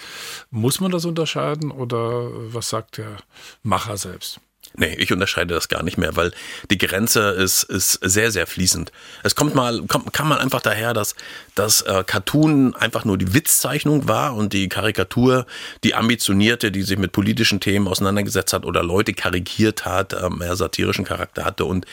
Muss 0.49 0.79
man 0.79 0.89
das 0.89 1.05
unterscheiden 1.05 1.69
oder 1.69 2.31
was 2.51 2.69
sagt 2.69 2.97
der 2.97 3.17
Macher 3.61 3.97
selbst? 3.97 4.39
Nee, 4.75 4.95
ich 4.97 5.11
unterscheide 5.11 5.53
das 5.53 5.69
gar 5.69 5.83
nicht 5.83 5.99
mehr, 5.99 6.15
weil 6.15 6.31
die 6.71 6.79
Grenze 6.79 7.29
ist, 7.29 7.61
ist 7.63 7.99
sehr, 8.01 8.31
sehr 8.31 8.47
fließend. 8.47 8.91
Es 9.21 9.35
kommt 9.35 9.53
mal, 9.53 9.83
kommt, 9.83 10.11
kann 10.13 10.27
man 10.27 10.39
einfach 10.39 10.61
daher, 10.61 10.93
dass 10.93 11.15
das 11.53 11.81
äh, 11.81 12.03
Cartoon 12.03 12.73
einfach 12.73 13.05
nur 13.05 13.19
die 13.19 13.35
Witzzeichnung 13.35 14.07
war 14.07 14.33
und 14.35 14.53
die 14.53 14.69
Karikatur 14.69 15.45
die 15.83 15.93
ambitionierte, 15.93 16.71
die 16.71 16.81
sich 16.81 16.97
mit 16.97 17.11
politischen 17.11 17.59
Themen 17.59 17.87
auseinandergesetzt 17.87 18.53
hat 18.53 18.65
oder 18.65 18.81
Leute 18.81 19.13
karikiert 19.13 19.85
hat, 19.85 20.13
äh, 20.13 20.29
mehr 20.31 20.55
satirischen 20.55 21.05
Charakter 21.05 21.45
hatte. 21.45 21.65
Und 21.65 21.85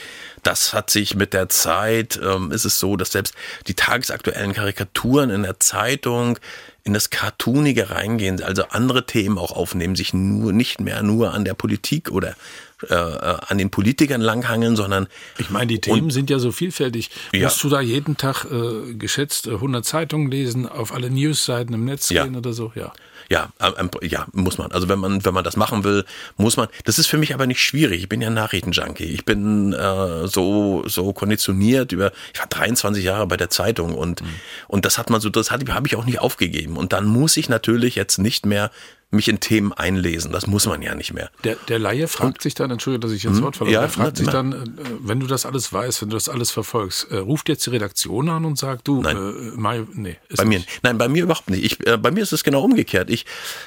Das 0.42 0.72
hat 0.72 0.90
sich 0.90 1.14
mit 1.14 1.32
der 1.32 1.48
Zeit, 1.48 2.18
ähm, 2.22 2.50
ist 2.52 2.64
es 2.64 2.78
so, 2.78 2.96
dass 2.96 3.12
selbst 3.12 3.34
die 3.66 3.74
tagesaktuellen 3.74 4.52
Karikaturen 4.52 5.30
in 5.30 5.42
der 5.42 5.60
Zeitung 5.60 6.38
in 6.82 6.94
das 6.94 7.10
Cartoonige 7.10 7.90
reingehen, 7.90 8.42
also 8.42 8.64
andere 8.70 9.04
Themen 9.04 9.38
auch 9.38 9.52
aufnehmen, 9.52 9.96
sich 9.96 10.14
nur 10.14 10.52
nicht 10.52 10.80
mehr 10.80 11.02
nur 11.02 11.34
an 11.34 11.44
der 11.44 11.54
Politik 11.54 12.10
oder 12.10 12.34
äh, 12.88 12.94
äh 12.94 13.36
an 13.46 13.58
den 13.58 13.70
Politikern 13.70 14.20
langhangeln, 14.20 14.76
sondern 14.76 15.06
ich 15.38 15.50
meine, 15.50 15.66
die 15.66 15.80
Themen 15.80 16.10
sind 16.10 16.30
ja 16.30 16.38
so 16.38 16.52
vielfältig. 16.52 17.10
Ja. 17.32 17.44
Musst 17.44 17.62
du 17.62 17.68
da 17.68 17.80
jeden 17.80 18.16
Tag 18.16 18.46
äh, 18.46 18.94
geschätzt 18.94 19.46
100 19.48 19.84
Zeitungen 19.84 20.30
lesen, 20.30 20.66
auf 20.66 20.92
alle 20.92 21.10
Newsseiten 21.10 21.74
im 21.74 21.84
Netz 21.84 22.08
ja. 22.08 22.24
gehen 22.24 22.36
oder 22.36 22.54
so? 22.54 22.72
Ja. 22.74 22.92
Ja, 23.30 23.50
ähm, 23.78 23.90
ja, 24.02 24.26
muss 24.32 24.58
man. 24.58 24.72
Also 24.72 24.88
wenn 24.88 24.98
man, 24.98 25.24
wenn 25.24 25.32
man 25.32 25.44
das 25.44 25.56
machen 25.56 25.84
will, 25.84 26.04
muss 26.36 26.56
man. 26.56 26.66
Das 26.84 26.98
ist 26.98 27.06
für 27.06 27.16
mich 27.16 27.32
aber 27.32 27.46
nicht 27.46 27.62
schwierig. 27.62 28.02
Ich 28.02 28.08
bin 28.08 28.20
ja 28.20 28.28
Nachrichtenjunkie. 28.28 29.04
Ich 29.04 29.24
bin 29.24 29.72
äh, 29.72 30.26
so, 30.26 30.82
so 30.88 31.12
konditioniert 31.12 31.92
über, 31.92 32.10
ich 32.34 32.40
war 32.40 32.48
23 32.48 33.04
Jahre 33.04 33.28
bei 33.28 33.36
der 33.36 33.48
Zeitung 33.48 33.94
und, 33.94 34.20
mhm. 34.20 34.28
und 34.66 34.84
das 34.84 34.98
hat 34.98 35.10
man 35.10 35.20
so, 35.20 35.30
das 35.30 35.52
habe 35.52 35.62
ich 35.86 35.94
auch 35.94 36.04
nicht 36.04 36.18
aufgegeben. 36.18 36.76
Und 36.76 36.92
dann 36.92 37.06
muss 37.06 37.36
ich 37.36 37.48
natürlich 37.48 37.94
jetzt 37.94 38.18
nicht 38.18 38.46
mehr 38.46 38.72
mich 39.10 39.28
in 39.28 39.40
Themen 39.40 39.72
einlesen. 39.72 40.30
Das 40.30 40.46
muss 40.46 40.66
man 40.66 40.82
ja 40.82 40.94
nicht 40.94 41.12
mehr. 41.12 41.30
Der, 41.42 41.56
der 41.68 41.78
Laie 41.78 42.06
fragt 42.06 42.38
und, 42.38 42.42
sich 42.42 42.54
dann, 42.54 42.70
entschuldige, 42.70 43.00
dass 43.00 43.12
ich 43.12 43.24
ins 43.24 43.38
hm? 43.38 43.44
Wort 43.44 43.56
falle, 43.56 43.70
ja, 43.70 43.80
der 43.80 43.88
fragt 43.88 44.16
sich 44.16 44.28
dann, 44.28 44.52
äh, 44.52 44.56
wenn 45.00 45.18
du 45.20 45.26
das 45.26 45.46
alles 45.46 45.72
weißt, 45.72 46.02
wenn 46.02 46.10
du 46.10 46.16
das 46.16 46.28
alles 46.28 46.50
verfolgst, 46.50 47.10
äh, 47.10 47.16
ruft 47.16 47.48
jetzt 47.48 47.66
die 47.66 47.70
Redaktion 47.70 48.28
an 48.28 48.44
und 48.44 48.56
sagt, 48.56 48.86
du, 48.86 49.02
nein. 49.02 49.16
Äh, 49.16 49.20
Mario, 49.56 49.86
nee. 49.92 50.16
bei 50.36 50.44
mir, 50.44 50.58
nicht. 50.58 50.80
nein, 50.82 50.96
bei 50.96 51.08
mir 51.08 51.24
überhaupt 51.24 51.50
nicht. 51.50 51.64
Ich, 51.64 51.86
äh, 51.86 51.96
bei 51.96 52.10
mir 52.10 52.22
ist 52.22 52.32
es 52.32 52.44
genau 52.44 52.62
umgekehrt. 52.62 53.10
Ich, 53.10 53.26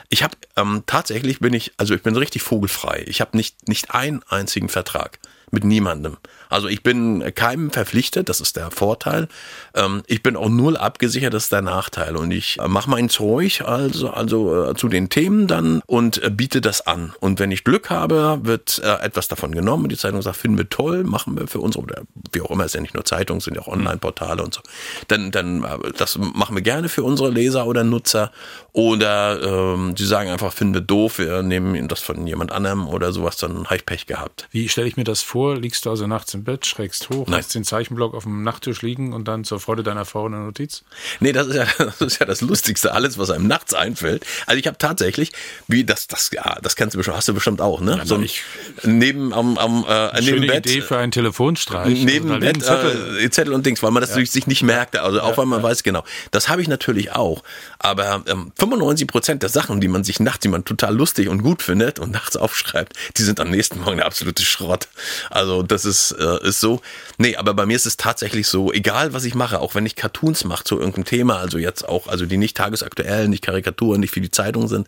ich 0.10 0.24
habe 0.24 0.36
ähm, 0.56 0.84
tatsächlich 0.86 1.40
bin 1.40 1.54
ich, 1.54 1.74
also 1.78 1.94
ich 1.94 2.04
bin 2.04 2.16
richtig 2.16 2.42
vogelfrei. 2.42 3.04
Ich 3.08 3.20
habe 3.20 3.36
nicht, 3.36 3.68
nicht 3.68 3.92
einen 3.92 4.24
einzigen 4.30 4.70
Vertrag 4.70 5.20
mit 5.52 5.64
niemandem. 5.64 6.18
Also 6.50 6.68
ich 6.68 6.84
bin 6.84 7.24
keinem 7.36 7.72
verpflichtet, 7.72 8.30
das 8.30 8.42
ist 8.42 8.56
der 8.56 8.72
Vorteil. 8.72 9.28
Ähm, 9.74 10.04
ich 10.08 10.24
bin 10.24 10.36
auch 10.36 10.50
null 10.50 10.78
abgesichert, 10.78 11.34
das 11.34 11.46
ist 11.46 11.52
der 11.52 11.62
Nachteil. 11.62 12.16
Und 12.16 12.32
ich 12.32 12.60
äh, 12.60 12.68
mache 12.68 12.90
mein 12.90 13.10
Zeug 13.10 13.62
also, 13.62 14.10
also 14.10 14.72
äh, 14.72 14.76
zu 14.76 14.88
den 14.88 15.10
Themen 15.10 15.48
dann 15.48 15.82
und 15.86 16.22
äh, 16.24 16.30
biete 16.30 16.62
das 16.62 16.86
an. 16.86 17.14
Und 17.20 17.40
wenn 17.40 17.52
ich 17.52 17.64
Glück 17.64 17.90
habe, 17.90 18.40
wird 18.44 18.80
etwas 18.80 19.28
davon 19.28 19.54
genommen 19.54 19.84
und 19.84 19.92
die 19.92 19.98
Zeitung 19.98 20.22
sagt, 20.22 20.38
finden 20.38 20.58
wir 20.58 20.70
toll, 20.70 21.04
machen 21.04 21.38
wir 21.38 21.48
für 21.48 21.60
unsere, 21.60 21.84
oder 21.84 22.02
wie 22.32 22.42
auch 22.42 22.52
immer, 22.52 22.66
ist 22.66 22.76
ja 22.76 22.82
nicht 22.82 22.94
nur 22.94 23.06
Zeitung, 23.06 23.42
sind 23.42 23.56
ja 23.56 23.62
auch 23.62 23.68
Online-Portale 23.68 24.44
und 24.44 24.54
so. 24.54 24.62
Dann, 25.08 25.32
dann, 25.32 25.66
das 25.98 26.18
machen 26.18 26.56
wir 26.56 26.62
gerne 26.62 26.90
für 26.90 27.04
unsere 27.04 27.30
Leser 27.30 27.66
oder 27.66 27.84
Nutzer. 27.84 28.32
Oder 28.72 29.42
ähm, 29.42 29.96
sie 29.98 30.06
sagen 30.06 30.30
einfach, 30.30 30.52
finden 30.54 30.74
wir 30.74 30.82
doof, 30.82 31.20
wir 31.20 31.44
nehmen 31.44 31.88
das 31.88 32.00
von 32.00 32.26
jemand 32.26 32.52
anderem 32.52 32.88
oder 32.88 33.12
sowas, 33.14 33.38
dann 33.38 33.66
habe 33.66 33.76
ich 33.76 33.86
Pech 33.86 34.06
gehabt. 34.06 34.48
Wie 34.52 34.68
stelle 34.70 34.88
ich 34.88 34.98
mir 34.98 35.04
das 35.04 35.22
vor? 35.22 35.56
Liegst 35.56 35.86
du 35.86 35.90
also 35.90 36.08
nachts 36.08 36.33
im 36.34 36.44
Bett, 36.44 36.66
schrägst 36.66 37.10
hoch, 37.10 37.28
Nein. 37.28 37.40
hast 37.40 37.54
den 37.56 37.64
Zeichenblock 37.64 38.14
auf 38.14 38.24
dem 38.24 38.44
Nachttisch 38.44 38.82
liegen 38.82 39.14
und 39.14 39.28
dann 39.28 39.44
zur 39.44 39.60
Freude 39.60 39.84
deiner 39.84 40.06
Frau 40.06 40.26
eine 40.26 40.38
Notiz? 40.38 40.84
Nee, 41.20 41.32
das 41.32 41.48
ist 41.48 41.56
ja 41.56 41.66
das, 41.78 42.02
ist 42.02 42.20
ja 42.20 42.26
das 42.26 42.42
Lustigste, 42.42 42.94
alles, 42.94 43.18
was 43.18 43.30
einem 43.30 43.48
nachts 43.48 43.74
einfällt. 43.74 44.26
Also 44.46 44.60
ich 44.60 44.68
habe 44.68 44.78
tatsächlich, 44.78 45.32
wie 45.68 45.84
das, 45.84 46.08
das, 46.08 46.32
ja, 46.32 46.58
das 46.62 46.76
kennst 46.76 46.94
du 46.94 46.98
bestimmt, 46.98 47.18
hast 47.18 47.28
du 47.28 47.34
bestimmt 47.34 47.62
auch, 47.62 47.82
ne? 47.82 47.98
Ja, 47.98 48.06
so 48.06 48.16
ein, 48.16 48.30
neben 48.84 49.34
am, 49.34 49.58
am 49.58 49.86
äh, 49.88 50.14
neben 50.14 50.26
Schöne 50.26 50.48
Bett. 50.48 50.66
Idee 50.66 50.82
für 50.82 50.98
einen 50.98 51.12
Telefonstreich. 51.12 52.04
Neben 52.04 52.30
also 52.30 52.40
Bett, 52.40 52.64
Zettel. 52.64 53.18
Äh, 53.18 53.30
Zettel 53.30 53.54
und 53.54 53.66
Dings, 53.66 53.84
weil 53.84 53.92
man 53.92 54.02
das 54.02 54.16
ja. 54.16 54.26
sich 54.26 54.48
nicht 54.48 54.64
merkt, 54.64 54.98
also 54.98 55.22
auch 55.22 55.38
weil 55.38 55.46
man 55.46 55.62
weiß 55.62 55.84
genau. 55.84 56.04
Das 56.32 56.50
habe 56.50 56.62
ich 56.62 56.68
natürlich 56.68 57.12
auch. 57.12 57.44
Aber 57.80 58.24
ähm, 58.28 58.52
95 58.58 59.08
Prozent 59.08 59.44
der 59.44 59.50
Sachen, 59.50 59.82
die 59.82 59.88
man 59.88 60.04
sich 60.04 60.20
nachts, 60.20 60.40
die 60.42 60.48
man 60.48 60.66
total 60.66 60.96
lustig 60.96 61.28
und 61.28 61.44
gut 61.44 61.62
findet 61.62 62.00
und 62.00 62.12
nachts 62.12 62.38
aufschreibt, 62.38 62.94
die 63.18 63.24
sind 63.24 63.40
am 63.40 63.50
nächsten 63.50 63.82
Morgen 63.82 63.98
der 63.98 64.06
absolute 64.06 64.44
Schrott. 64.44 64.88
Also 65.30 65.64
das 65.64 65.86
ist, 65.86 66.12
äh, 66.24 66.48
ist 66.48 66.60
so. 66.60 66.82
Nee, 67.18 67.36
aber 67.36 67.54
bei 67.54 67.66
mir 67.66 67.76
ist 67.76 67.86
es 67.86 67.98
tatsächlich 67.98 68.48
so, 68.48 68.72
egal 68.72 69.14
was 69.14 69.26
ich 69.26 69.36
mache, 69.36 69.60
auch 69.60 69.76
wenn 69.76 69.86
ich 69.86 69.96
Cartoons 69.96 70.44
mache 70.46 70.64
zu 70.64 70.80
irgendeinem 70.80 71.06
Thema, 71.06 71.38
also 71.38 71.58
jetzt 71.58 71.88
auch, 71.88 72.08
also 72.08 72.26
die 72.26 72.38
nicht 72.38 72.58
tagesaktuell, 72.58 73.28
nicht 73.28 73.44
Karikaturen, 73.44 74.00
nicht 74.00 74.14
für 74.14 74.22
die 74.22 74.32
Zeitung 74.32 74.68
sind, 74.68 74.88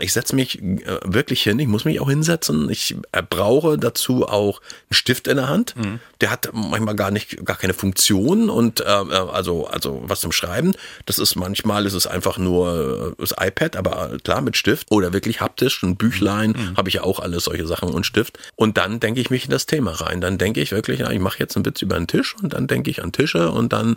ich 0.00 0.12
setze 0.12 0.36
mich 0.36 0.62
äh, 0.62 0.80
wirklich 1.04 1.42
hin, 1.42 1.58
ich 1.58 1.66
muss 1.66 1.84
mich 1.84 2.00
auch 2.00 2.08
hinsetzen. 2.08 2.70
Ich 2.70 2.96
äh, 3.12 3.22
brauche 3.22 3.76
dazu 3.76 4.26
auch 4.26 4.60
einen 4.60 4.94
Stift 4.94 5.26
in 5.26 5.36
der 5.36 5.48
Hand. 5.48 5.74
Mhm. 5.76 6.00
Der 6.20 6.30
hat 6.30 6.50
manchmal 6.52 6.94
gar 6.94 7.10
nicht, 7.10 7.44
gar 7.44 7.56
keine 7.56 7.74
Funktion 7.74 8.50
und 8.50 8.80
äh, 8.80 8.84
also, 8.84 9.66
also 9.66 10.02
was 10.06 10.20
zum 10.20 10.32
Schreiben. 10.32 10.72
Das 11.06 11.18
ist 11.18 11.34
manchmal 11.34 11.86
ist 11.86 11.94
es 11.94 12.06
einfach 12.06 12.38
nur 12.38 13.14
das 13.18 13.34
iPad, 13.38 13.76
aber 13.76 14.18
klar 14.22 14.40
mit 14.42 14.56
Stift 14.56 14.90
oder 14.90 15.12
wirklich 15.12 15.40
haptisch, 15.40 15.82
ein 15.82 15.96
Büchlein, 15.96 16.50
mhm. 16.50 16.76
habe 16.76 16.88
ich 16.88 16.96
ja 16.96 17.02
auch 17.02 17.18
alles 17.18 17.44
solche 17.44 17.66
Sachen 17.66 17.90
und 17.90 18.06
Stift. 18.06 18.38
Und 18.54 18.78
dann 18.78 19.00
denke 19.00 19.20
ich 19.20 19.30
mich 19.30 19.46
in 19.46 19.50
das 19.50 19.66
Thema 19.66 19.92
rein. 19.92 20.20
Dann 20.20 20.38
denke 20.38 20.60
ich 20.60 20.70
wirklich, 20.70 21.00
ja, 21.00 21.10
ich 21.10 21.20
mache 21.20 21.38
jetzt 21.40 21.56
einen 21.56 21.66
Witz 21.66 21.82
über 21.82 21.96
einen 21.96 22.06
Tisch 22.06 22.36
und 22.40 22.52
dann 22.52 22.68
denke 22.68 22.90
ich 22.90 23.02
an 23.02 23.12
Tische 23.12 23.50
und 23.50 23.72
dann, 23.72 23.96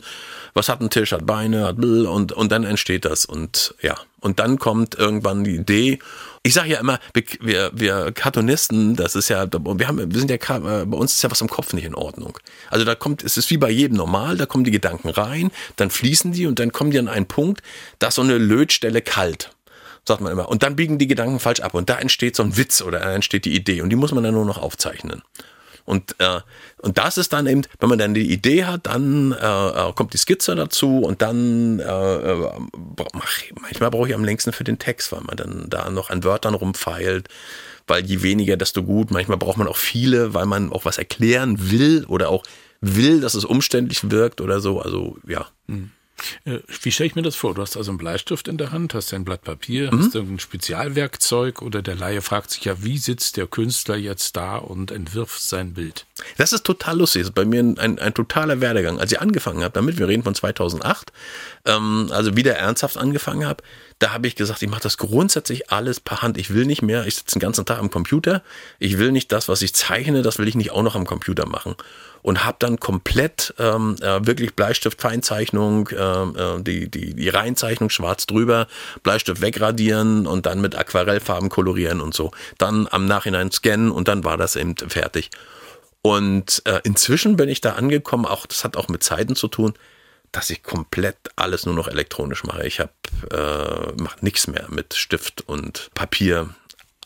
was 0.54 0.70
hat 0.70 0.82
ein 0.82 0.90
Tisch, 0.90 1.12
hat 1.12 1.26
Beine, 1.26 1.66
hat 1.66 1.78
und, 1.78 2.32
und 2.32 2.52
dann 2.52 2.64
entsteht 2.64 3.06
das. 3.06 3.26
Und 3.26 3.76
ja, 3.82 3.96
und 4.28 4.40
dann 4.40 4.60
kommt 4.60 4.94
irgendwann 4.96 5.44
die 5.44 5.56
Idee. 5.56 6.00
Ich 6.44 6.54
sage 6.54 6.70
ja 6.70 6.80
immer, 6.80 7.00
wir, 7.40 7.72
wir 7.74 8.12
Cartoonisten, 8.12 8.96
das 8.96 9.16
ist 9.16 9.30
ja, 9.30 9.48
wir 9.52 9.88
haben, 9.88 10.14
wir 10.14 10.20
sind 10.20 10.30
ja, 10.30 10.60
bei 10.60 10.98
uns 10.98 11.16
ist 11.16 11.24
ja 11.24 11.32
was 11.32 11.42
im 11.42 11.50
Kopf 11.50 11.74
nicht 11.74 11.86
in 11.86 11.96
Ordnung. 11.96 12.38
Also 12.70 12.86
da 12.86 12.94
kommt, 12.94 13.24
es 13.24 13.38
ist 13.38 13.50
wie 13.50 13.58
bei 13.58 13.70
jedem 13.70 13.98
normal, 13.98 14.38
da 14.38 14.46
kommen 14.46 14.64
die 14.66 14.72
Gedanken 14.72 15.10
rein, 15.10 15.50
dann 15.78 15.90
fließen 15.90 16.34
die 16.34 16.46
und 16.46 16.60
dann 16.60 16.72
kommen 16.72 16.92
die 16.92 17.00
an 17.00 17.08
einen 17.08 17.26
Punkt, 17.26 17.64
da 18.00 18.10
ist 18.10 18.16
so 18.16 18.22
eine 18.22 18.38
Lötstelle 18.38 19.02
kalt 19.02 19.50
sagt 20.06 20.22
man 20.22 20.32
immer. 20.32 20.48
Und 20.48 20.64
dann 20.64 20.78
biegen 20.78 20.98
die 20.98 21.08
Gedanken 21.08 21.38
falsch 21.38 21.60
ab. 21.60 21.74
Und 21.74 21.90
da 21.90 22.00
entsteht 22.00 22.34
so 22.34 22.42
ein 22.42 22.56
Witz 22.56 22.82
oder 22.82 23.00
da 23.00 23.12
entsteht 23.12 23.44
die 23.44 23.54
Idee. 23.54 23.82
Und 23.82 23.90
die 23.90 23.98
muss 23.98 24.14
man 24.14 24.24
dann 24.24 24.36
nur 24.36 24.46
noch 24.46 24.58
aufzeichnen. 24.58 25.22
Und, 25.88 26.16
äh, 26.20 26.42
und 26.82 26.98
das 26.98 27.18
ist 27.18 27.32
dann 27.32 27.48
eben, 27.48 27.62
wenn 27.80 27.88
man 27.88 27.98
dann 27.98 28.14
die 28.14 28.30
Idee 28.30 28.66
hat, 28.66 28.88
dann 28.88 29.32
äh, 29.32 29.70
äh 29.70 29.94
kommt 29.94 30.12
die 30.12 30.18
Skizze 30.18 30.54
dazu 30.54 31.00
und 31.00 31.22
dann 31.22 31.80
äh, 31.80 31.84
äh 31.84 32.52
manchmal 33.62 33.90
brauche 33.90 34.10
ich 34.10 34.14
am 34.14 34.26
längsten 34.26 34.52
für 34.52 34.66
den 34.66 34.80
Text, 34.80 35.14
weil 35.14 35.22
man 35.22 35.38
dann 35.38 35.70
da 35.70 35.90
noch 35.90 36.10
an 36.10 36.26
Wörtern 36.26 36.56
rumfeilt. 36.56 37.30
Weil 37.88 38.06
je 38.06 38.22
weniger, 38.22 38.58
desto 38.58 38.84
gut. 38.84 39.12
Manchmal 39.12 39.38
braucht 39.38 39.56
man 39.56 39.70
auch 39.70 39.78
viele, 39.78 40.34
weil 40.34 40.46
man 40.46 40.74
auch 40.74 40.84
was 40.84 40.98
erklären 40.98 41.72
will 41.72 42.04
oder 42.10 42.28
auch 42.28 42.44
will, 42.82 43.22
dass 43.22 43.34
es 43.34 43.46
umständlich 43.46 44.12
wirkt 44.12 44.42
oder 44.42 44.60
so. 44.60 44.82
Also 44.82 45.18
ja. 45.26 45.48
Mhm. 45.68 45.92
Äh, 46.46 46.60
wie 46.82 46.92
stelle 46.92 47.08
ich 47.08 47.16
mir 47.16 47.22
das 47.22 47.36
vor? 47.36 47.54
Du 47.54 47.62
hast 47.62 47.78
also 47.78 47.92
einen 47.92 47.98
Bleistift 47.98 48.48
in 48.48 48.58
der 48.58 48.72
Hand, 48.72 48.94
hast 48.94 49.14
ein 49.14 49.26
Blatt 49.26 49.44
Papier, 49.44 49.94
mhm. 49.94 50.00
hast 50.00 50.16
irgendein 50.16 50.40
Spezialwerkzeug 50.40 51.62
oder 51.62 51.82
der 51.82 51.96
Laie 51.96 52.22
fragt 52.22 52.52
sich 52.52 52.66
ja, 52.66 52.84
wie 52.84 52.98
sitzt 52.98 53.38
der 53.38 53.48
Künstler 53.48 53.96
jetzt 53.96 54.36
da 54.36 54.58
und 54.58 54.92
entwirft 54.92 55.42
sein 55.42 55.74
Bild? 55.74 56.06
Das 56.38 56.54
ist 56.54 56.64
total 56.64 56.98
lustig. 56.98 57.22
Das 57.22 57.30
ist 57.30 57.36
bei 57.36 57.46
mir 57.46 57.60
ein, 57.60 58.00
ein 58.00 58.14
totaler 58.14 58.62
Werdegang. 58.62 59.00
Als 59.00 59.12
ich 59.12 59.22
angefangen 59.22 59.64
habe 59.64 59.74
damit, 59.74 60.00
wir 60.00 60.08
reden 60.08 60.24
von 60.24 60.36
2008, 60.36 61.12
ähm, 61.66 62.10
also 62.12 62.36
wieder 62.36 62.56
ernsthaft 62.56 62.98
angefangen 62.98 63.46
habe, 63.46 63.64
da 64.00 64.12
habe 64.12 64.28
ich 64.28 64.36
gesagt, 64.36 64.62
ich 64.62 64.70
mache 64.70 64.82
das 64.82 64.98
grundsätzlich 64.98 65.72
alles 65.72 66.00
per 66.00 66.22
Hand. 66.22 66.38
Ich 66.38 66.54
will 66.54 66.66
nicht 66.66 66.82
mehr, 66.82 67.08
ich 67.08 67.16
sitze 67.16 67.36
den 67.36 67.42
ganzen 67.42 67.66
Tag 67.66 67.80
am 67.80 67.90
Computer. 67.90 68.44
Ich 68.80 69.00
will 69.00 69.12
nicht 69.12 69.32
das, 69.32 69.48
was 69.48 69.62
ich 69.62 69.74
zeichne, 69.74 70.22
das 70.22 70.38
will 70.38 70.48
ich 70.48 70.56
nicht 70.56 70.72
auch 70.72 70.84
noch 70.84 70.96
am 70.96 71.06
Computer 71.06 71.48
machen 71.48 71.76
und 72.28 72.44
habe 72.44 72.58
dann 72.60 72.78
komplett 72.78 73.54
ähm, 73.58 73.96
äh, 74.02 74.28
wirklich 74.28 74.54
Bleistift 74.54 75.02
Feinzeichnung, 75.02 75.88
äh, 75.88 75.96
äh, 75.96 76.62
die, 76.62 76.92
die, 76.92 77.14
die 77.14 77.30
Reinzeichnung 77.30 77.90
schwarz 77.90 78.26
drüber, 78.26 78.68
Bleistift 79.02 79.40
wegradieren 79.40 80.28
und 80.28 80.46
dann 80.46 80.60
mit 80.60 80.76
Aquarellfarben 80.76 81.48
kolorieren 81.48 82.02
und 82.02 82.14
so. 82.14 82.32
Dann 82.58 82.86
am 82.92 83.06
Nachhinein 83.06 83.50
scannen 83.50 83.92
und 83.92 84.10
dann 84.10 84.26
war 84.26 84.36
das 84.36 84.58
eben 84.58 84.76
fertig. 84.76 85.30
Und 86.02 86.64
äh, 86.66 86.82
inzwischen 86.84 87.38
bin 87.38 87.48
ich 87.48 87.62
da 87.62 87.76
angekommen, 87.76 88.26
auch 88.26 88.46
das 88.46 88.66
hat 88.66 88.76
auch 88.76 88.90
mit 88.90 89.04
Zeiten 89.04 89.38
zu 89.38 89.48
tun, 89.48 89.74
dass 90.34 90.50
ich 90.50 90.64
komplett 90.64 91.16
alles 91.38 91.66
nur 91.66 91.76
noch 91.76 91.88
elektronisch 91.88 92.44
mache. 92.44 92.68
Ich 92.68 92.82
habe 92.82 92.92
äh, 93.32 94.02
mache 94.02 94.18
nichts 94.20 94.48
mehr 94.48 94.66
mit 94.68 94.96
Stift 94.96 95.48
und 95.48 95.92
Papier 95.94 96.50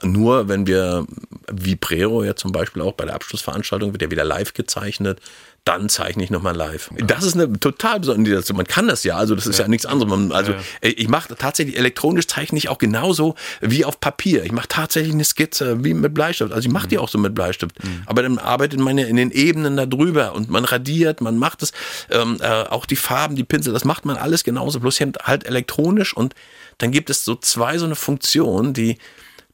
nur 0.04 0.48
wenn 0.48 0.68
wir 0.68 1.06
Vibrero 1.52 2.24
ja 2.24 2.36
zum 2.36 2.52
Beispiel 2.52 2.82
auch 2.82 2.94
bei 2.94 3.06
der 3.06 3.16
Abschlussveranstaltung 3.16 3.94
wird 3.94 4.02
ja 4.02 4.12
wieder 4.12 4.24
live 4.24 4.54
gezeichnet, 4.54 5.20
dann 5.64 5.90
zeichne 5.90 6.24
ich 6.24 6.32
nochmal 6.32 6.56
live. 6.56 6.90
Ja. 6.98 7.06
Das 7.06 7.24
ist 7.24 7.36
eine 7.36 7.60
total 7.60 8.00
besondere 8.00 8.26
Situation. 8.26 8.58
Man 8.58 8.66
kann 8.66 8.88
das 8.88 9.04
ja, 9.04 9.16
also 9.16 9.36
das 9.36 9.46
ist 9.46 9.60
ja, 9.60 9.66
ja 9.66 9.70
nichts 9.70 9.86
anderes. 9.86 10.10
Man, 10.10 10.32
also 10.32 10.54
ja. 10.54 10.60
ich 10.82 11.08
mache 11.08 11.36
tatsächlich 11.36 11.78
elektronisch 11.78 12.26
zeichne 12.26 12.58
ich 12.58 12.68
auch 12.70 12.80
genauso 12.80 13.36
wie 13.62 13.86
auf 13.86 14.00
Papier. 14.00 14.44
Ich 14.44 14.52
mache 14.52 14.68
tatsächlich 14.68 15.14
eine 15.14 15.24
Skizze 15.24 15.84
wie 15.84 15.94
mit 15.94 16.16
Bleistift. 16.16 16.52
Also 16.52 16.68
ich 16.68 16.74
mache 16.74 16.88
die 16.88 16.96
mhm. 16.96 17.04
auch 17.04 17.10
so 17.10 17.20
mit 17.20 17.36
Bleistift. 17.36 17.84
Mhm. 17.84 18.04
Aber 18.08 18.24
dann 18.24 18.40
arbeitet 18.40 18.80
man 18.80 18.98
ja 18.98 19.06
in 19.06 19.18
den 19.18 19.30
Ebenen 19.30 19.78
da 19.78 19.86
drüber 19.86 20.34
und 20.34 20.50
man 20.50 20.66
radiert, 20.66 21.22
man 21.22 21.38
macht 21.38 21.62
es, 21.62 21.74
ähm, 22.10 22.38
äh, 22.42 22.64
auch 22.64 22.88
die 22.88 22.96
Farben, 22.96 23.36
die 23.36 23.44
Pinsel, 23.44 23.72
das 23.72 23.86
macht 23.86 24.04
man 24.04 24.18
alles 24.18 24.44
genauso, 24.44 24.80
bloß 24.80 25.00
halt 25.00 25.46
elektronisch 25.46 26.16
und 26.16 26.34
dann 26.80 26.92
gibt 26.92 27.12
es 27.12 27.24
so 27.24 27.36
zwei 27.36 27.78
so 27.78 27.86
eine 27.86 27.96
Funktion, 27.96 28.74
die 28.74 28.98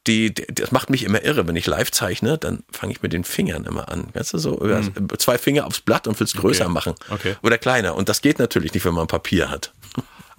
die, 0.06 0.32
die, 0.32 0.46
das 0.52 0.72
macht 0.72 0.90
mich 0.90 1.04
immer 1.04 1.22
irre, 1.22 1.46
wenn 1.46 1.56
ich 1.56 1.66
live 1.66 1.90
zeichne, 1.90 2.38
dann 2.38 2.62
fange 2.70 2.92
ich 2.92 3.02
mit 3.02 3.12
den 3.12 3.24
Fingern 3.24 3.64
immer 3.64 3.88
an. 3.90 4.08
Weißt 4.14 4.34
du, 4.34 4.38
so 4.38 4.60
mhm. 4.60 5.08
zwei 5.18 5.38
Finger 5.38 5.66
aufs 5.66 5.80
Blatt 5.80 6.06
und 6.06 6.18
will 6.18 6.26
es 6.26 6.34
größer 6.34 6.64
okay. 6.64 6.72
machen. 6.72 6.94
Okay. 7.10 7.36
Oder 7.42 7.58
kleiner. 7.58 7.94
Und 7.94 8.08
das 8.08 8.20
geht 8.20 8.38
natürlich 8.38 8.74
nicht, 8.74 8.84
wenn 8.84 8.94
man 8.94 9.06
Papier 9.06 9.50
hat. 9.50 9.72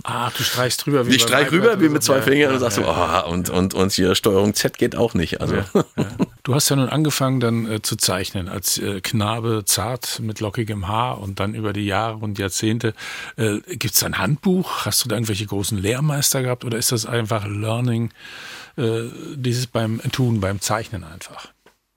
Ah, 0.03 0.31
du 0.35 0.43
streichst 0.43 0.85
drüber 0.85 1.05
wie 1.07 1.15
Ich 1.15 1.23
streich 1.23 1.51
rüber 1.51 1.81
wie 1.81 1.89
mit 1.89 2.03
zwei 2.03 2.19
so. 2.19 2.21
Fingern 2.21 2.49
ja, 2.49 2.53
und 2.53 2.59
sagst 2.59 2.77
ja, 2.77 2.85
so, 2.85 3.27
oh, 3.27 3.31
und, 3.31 3.49
und, 3.49 3.73
und 3.73 3.91
hier 3.91 4.15
Steuerung 4.15 4.53
Z 4.53 4.77
geht 4.77 4.95
auch 4.95 5.13
nicht. 5.13 5.41
Also. 5.41 5.55
Du 6.43 6.55
hast 6.55 6.69
ja 6.69 6.77
nun 6.77 6.87
angefangen 6.89 7.41
dann 7.41 7.69
äh, 7.69 7.81
zu 7.81 7.97
zeichnen 7.97 8.47
als 8.47 8.77
äh, 8.77 9.01
Knabe, 9.01 9.63
zart 9.65 10.19
mit 10.21 10.39
lockigem 10.39 10.87
Haar 10.87 11.19
und 11.19 11.39
dann 11.39 11.53
über 11.53 11.73
die 11.73 11.85
Jahre 11.85 12.15
und 12.15 12.39
Jahrzehnte. 12.39 12.93
Äh, 13.35 13.59
Gibt 13.67 13.93
es 13.93 14.03
ein 14.03 14.17
Handbuch? 14.17 14.85
Hast 14.85 15.03
du 15.03 15.09
da 15.09 15.15
irgendwelche 15.15 15.45
großen 15.45 15.77
Lehrmeister 15.77 16.41
gehabt 16.41 16.63
oder 16.63 16.77
ist 16.77 16.93
das 16.93 17.05
einfach 17.05 17.45
Learning, 17.45 18.11
äh, 18.79 19.09
dieses 19.35 19.67
beim 19.67 20.01
Tun, 20.11 20.39
beim 20.39 20.61
Zeichnen 20.61 21.03
einfach? 21.03 21.49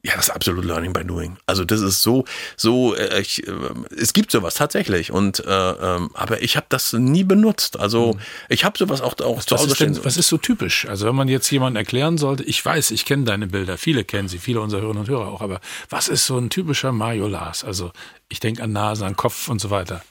Ja, 0.05 0.17
das 0.17 0.29
ist 0.29 0.35
absolut 0.35 0.65
Learning 0.65 0.93
by 0.93 1.05
Doing. 1.05 1.37
Also 1.47 1.65
das 1.65 1.81
ist 1.81 2.03
so, 2.03 2.25
so, 2.57 2.97
äh, 2.97 3.21
ich, 3.21 3.47
äh, 3.47 3.53
es 3.97 4.13
gibt 4.13 4.33
sowas 4.33 4.55
tatsächlich 4.55 5.13
und 5.13 5.39
äh, 5.47 5.51
ähm, 5.53 6.11
aber 6.15 6.43
ich 6.43 6.57
habe 6.57 6.67
das 6.71 6.93
nie 6.93 7.23
benutzt. 7.23 7.79
Also 7.79 8.15
hm. 8.15 8.21
ich 8.49 8.65
habe 8.65 8.77
sowas 8.77 9.01
auch, 9.01 9.15
auch 9.21 9.45
zu 9.45 9.55
Hause 9.55 9.71
was 9.71 9.73
ist, 9.73 9.81
denn, 9.81 10.05
was 10.05 10.17
ist 10.17 10.27
so 10.27 10.39
typisch? 10.39 10.89
Also 10.89 11.07
wenn 11.07 11.15
man 11.15 11.29
jetzt 11.29 11.49
jemandem 11.53 11.77
erklären 11.77 12.19
sollte, 12.19 12.43
ich 12.43 12.65
weiß, 12.65 12.91
ich 12.91 13.05
kenne 13.05 13.23
deine 13.23 13.47
Bilder, 13.47 13.79
viele 13.79 14.03
kennen 14.03 14.27
sie, 14.27 14.39
viele 14.39 14.61
unserer 14.61 14.81
Hörerinnen 14.81 15.05
und 15.05 15.09
Hörer 15.09 15.29
auch, 15.29 15.41
aber 15.41 15.61
was 15.89 16.09
ist 16.09 16.27
so 16.27 16.37
ein 16.37 16.51
typischer 16.51 16.91
Mario 16.91 17.29
Lars? 17.29 17.63
Also 17.63 17.93
ich 18.29 18.41
denke 18.41 18.61
an 18.65 18.73
Nase, 18.73 19.07
an 19.07 19.15
Kopf 19.15 19.47
und 19.47 19.61
so 19.61 19.71
weiter. 19.71 20.03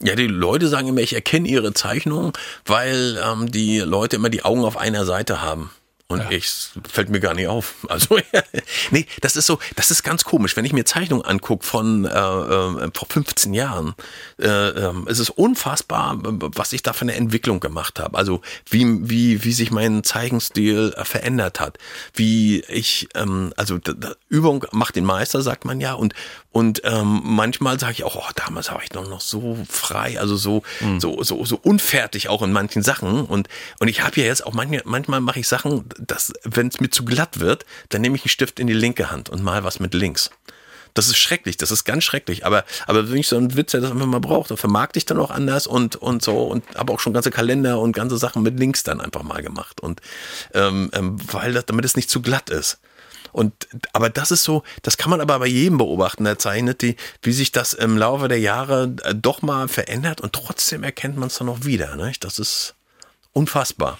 Ja, 0.00 0.16
die 0.16 0.26
Leute 0.26 0.68
sagen 0.68 0.88
immer, 0.88 1.02
ich 1.02 1.12
erkenne 1.12 1.48
ihre 1.48 1.74
Zeichnung, 1.74 2.32
weil 2.64 3.20
ähm, 3.22 3.52
die 3.52 3.80
Leute 3.80 4.16
immer 4.16 4.30
die 4.30 4.42
Augen 4.42 4.64
auf 4.64 4.78
einer 4.78 5.04
Seite 5.04 5.42
haben. 5.42 5.70
Und 6.08 6.20
ja. 6.20 6.30
ich 6.30 6.46
fällt 6.88 7.08
mir 7.08 7.20
gar 7.20 7.34
nicht 7.34 7.48
auf. 7.48 7.74
Also 7.92 8.18
nee, 8.90 9.06
das 9.20 9.36
ist 9.36 9.46
so, 9.46 9.58
das 9.76 9.90
ist 9.90 10.02
ganz 10.02 10.24
komisch. 10.24 10.56
Wenn 10.56 10.64
ich 10.64 10.72
mir 10.72 10.84
Zeichnungen 10.84 11.24
angucke 11.24 11.66
von 11.66 12.06
äh, 12.06 12.08
äh, 12.08 12.90
vor 12.94 13.08
15 13.08 13.52
Jahren, 13.52 13.94
äh, 14.40 14.46
äh, 14.46 14.92
es 15.08 15.18
ist 15.18 15.30
unfassbar, 15.30 16.18
was 16.22 16.72
ich 16.72 16.82
da 16.82 16.94
für 16.94 17.02
eine 17.02 17.14
Entwicklung 17.14 17.60
gemacht 17.60 18.00
habe. 18.00 18.16
Also 18.16 18.40
wie 18.70 18.86
wie 19.10 19.44
wie 19.44 19.52
sich 19.52 19.70
mein 19.70 20.04
Zeichenstil 20.04 20.94
äh, 20.96 21.04
verändert 21.04 21.60
hat, 21.60 21.78
wie 22.14 22.60
ich 22.62 23.08
ähm, 23.14 23.52
also 23.56 23.78
Übung 24.28 24.64
macht 24.72 24.96
den 24.96 25.04
Meister, 25.04 25.42
sagt 25.42 25.66
man 25.66 25.80
ja, 25.80 25.92
und 25.92 26.14
und 26.52 26.82
ähm, 26.84 27.20
manchmal 27.24 27.80
sage 27.80 27.94
ich 27.94 28.04
auch, 28.04 28.16
oh, 28.16 28.32
damals 28.34 28.70
war 28.70 28.82
ich 28.82 28.90
doch 28.90 29.08
noch 29.08 29.20
so 29.20 29.58
frei, 29.68 30.20
also 30.20 30.36
so 30.36 30.62
mhm. 30.80 31.00
so 31.00 31.22
so 31.22 31.44
so 31.44 31.58
unfertig 31.62 32.28
auch 32.28 32.42
in 32.42 32.52
manchen 32.52 32.82
Sachen 32.82 33.24
und 33.24 33.48
und 33.80 33.88
ich 33.88 34.02
habe 34.02 34.20
ja 34.20 34.26
jetzt 34.26 34.46
auch 34.46 34.52
manchmal 34.52 34.82
manchmal 34.84 35.20
mache 35.20 35.40
ich 35.40 35.48
Sachen 35.48 35.84
dass, 35.98 36.32
wenn 36.44 36.68
es 36.68 36.80
mir 36.80 36.90
zu 36.90 37.04
glatt 37.04 37.40
wird, 37.40 37.64
dann 37.88 38.02
nehme 38.02 38.16
ich 38.16 38.22
einen 38.22 38.30
Stift 38.30 38.60
in 38.60 38.66
die 38.66 38.72
linke 38.72 39.10
Hand 39.10 39.30
und 39.30 39.42
mal 39.42 39.64
was 39.64 39.80
mit 39.80 39.94
links. 39.94 40.30
Das 40.94 41.08
ist 41.08 41.16
schrecklich, 41.16 41.56
das 41.56 41.70
ist 41.70 41.84
ganz 41.84 42.04
schrecklich. 42.04 42.44
Aber, 42.44 42.64
aber 42.86 43.10
wenn 43.10 43.16
ich 43.16 43.28
so 43.28 43.36
einen 43.36 43.56
Witz, 43.56 43.72
der 43.72 43.80
das 43.80 43.90
einfach 43.90 44.06
mal 44.06 44.20
braucht, 44.20 44.50
dann 44.50 44.58
vermarkte 44.58 44.98
ich 44.98 45.06
dann 45.06 45.18
auch 45.18 45.30
anders 45.30 45.66
und, 45.66 45.96
und 45.96 46.22
so 46.22 46.42
und 46.42 46.64
habe 46.74 46.92
auch 46.92 47.00
schon 47.00 47.14
ganze 47.14 47.30
Kalender 47.30 47.80
und 47.80 47.92
ganze 47.92 48.18
Sachen 48.18 48.42
mit 48.42 48.58
links 48.58 48.82
dann 48.82 49.00
einfach 49.00 49.22
mal 49.22 49.42
gemacht. 49.42 49.80
Und 49.80 50.00
ähm, 50.52 50.90
ähm, 50.92 51.16
weil 51.32 51.54
das, 51.54 51.66
damit 51.66 51.84
es 51.84 51.96
nicht 51.96 52.10
zu 52.10 52.20
glatt 52.20 52.50
ist. 52.50 52.78
Und 53.32 53.68
aber 53.92 54.10
das 54.10 54.30
ist 54.30 54.44
so, 54.44 54.62
das 54.82 54.96
kann 54.96 55.10
man 55.10 55.20
aber 55.20 55.38
bei 55.38 55.46
jedem 55.46 55.78
beobachten, 55.78 56.24
der 56.24 56.38
zeichnet, 56.38 56.82
die, 56.82 56.96
wie 57.22 57.32
sich 57.32 57.50
das 57.52 57.72
im 57.72 57.96
Laufe 57.96 58.28
der 58.28 58.38
Jahre 58.40 58.94
äh, 59.04 59.14
doch 59.14 59.42
mal 59.42 59.68
verändert 59.68 60.20
und 60.20 60.32
trotzdem 60.32 60.82
erkennt 60.82 61.16
man 61.16 61.28
es 61.28 61.38
dann 61.38 61.48
auch 61.48 61.64
wieder. 61.64 61.96
Ne? 61.96 62.12
Das 62.20 62.38
ist 62.38 62.74
unfassbar. 63.32 63.98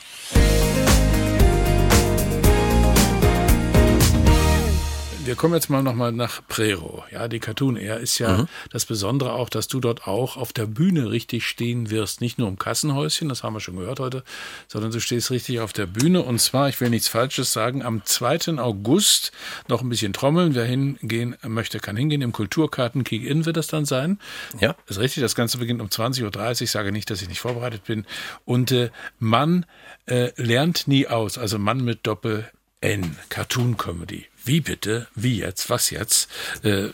Wir 5.24 5.37
kommen 5.37 5.54
jetzt 5.54 5.70
mal 5.70 5.82
nochmal 5.82 6.12
nach 6.12 6.40
Prero. 6.48 7.04
Ja, 7.11 7.28
die 7.28 7.38
Cartoon 7.38 7.76
Air 7.76 7.98
ist 8.00 8.18
ja 8.18 8.38
mhm. 8.38 8.48
das 8.70 8.87
Besondere 8.87 9.32
auch, 9.32 9.48
dass 9.48 9.68
du 9.68 9.78
dort 9.80 10.06
auch 10.06 10.37
auf 10.37 10.52
der 10.52 10.66
Bühne 10.66 11.11
richtig 11.11 11.46
stehen 11.46 11.90
wirst. 11.90 12.20
Nicht 12.20 12.38
nur 12.38 12.48
im 12.48 12.58
Kassenhäuschen, 12.58 13.28
das 13.28 13.42
haben 13.42 13.54
wir 13.54 13.61
schon 13.61 13.76
gehört 13.76 14.00
heute, 14.00 14.24
sondern 14.68 14.90
du 14.90 15.00
stehst 15.00 15.30
richtig 15.30 15.61
auf 15.61 15.72
der 15.72 15.87
Bühne. 15.87 16.22
Und 16.22 16.40
zwar, 16.40 16.68
ich 16.68 16.80
will 16.80 16.90
nichts 16.90 17.08
Falsches 17.08 17.52
sagen, 17.52 17.82
am 17.82 18.04
2. 18.04 18.58
August 18.58 19.32
noch 19.68 19.82
ein 19.82 19.88
bisschen 19.88 20.12
trommeln. 20.12 20.54
Wer 20.54 20.64
hingehen 20.64 21.37
möchte, 21.42 21.78
kann 21.78 21.96
hingehen. 21.96 22.22
Im 22.22 22.32
Kulturkarten 22.32 23.04
Kick-In 23.04 23.46
wird 23.46 23.56
das 23.56 23.68
dann 23.68 23.85
sein. 23.85 24.18
Ja. 24.61 24.74
Ist 24.88 24.98
richtig, 24.98 25.22
das 25.22 25.35
Ganze 25.35 25.58
beginnt 25.58 25.80
um 25.80 25.88
20.30 25.88 26.24
Uhr. 26.24 26.62
Ich 26.62 26.70
sage 26.70 26.90
nicht, 26.90 27.11
dass 27.11 27.22
ich 27.22 27.28
nicht 27.28 27.40
vorbereitet 27.40 27.85
bin. 27.85 28.06
Und 28.44 28.72
äh, 28.72 28.90
Mann 29.18 29.66
äh, 30.06 30.30
lernt 30.37 30.88
nie 30.88 31.06
aus. 31.06 31.38
Also 31.38 31.58
Mann 31.58 31.85
mit 31.85 32.06
Doppel 32.06 32.50
N. 32.80 33.16
Cartoon 33.28 33.76
Comedy. 33.76 34.26
Wie 34.44 34.61
bitte? 34.61 35.07
Wie 35.14 35.38
jetzt? 35.38 35.70
Was 35.70 35.90
jetzt? 35.90 36.28
Äh, 36.62 36.88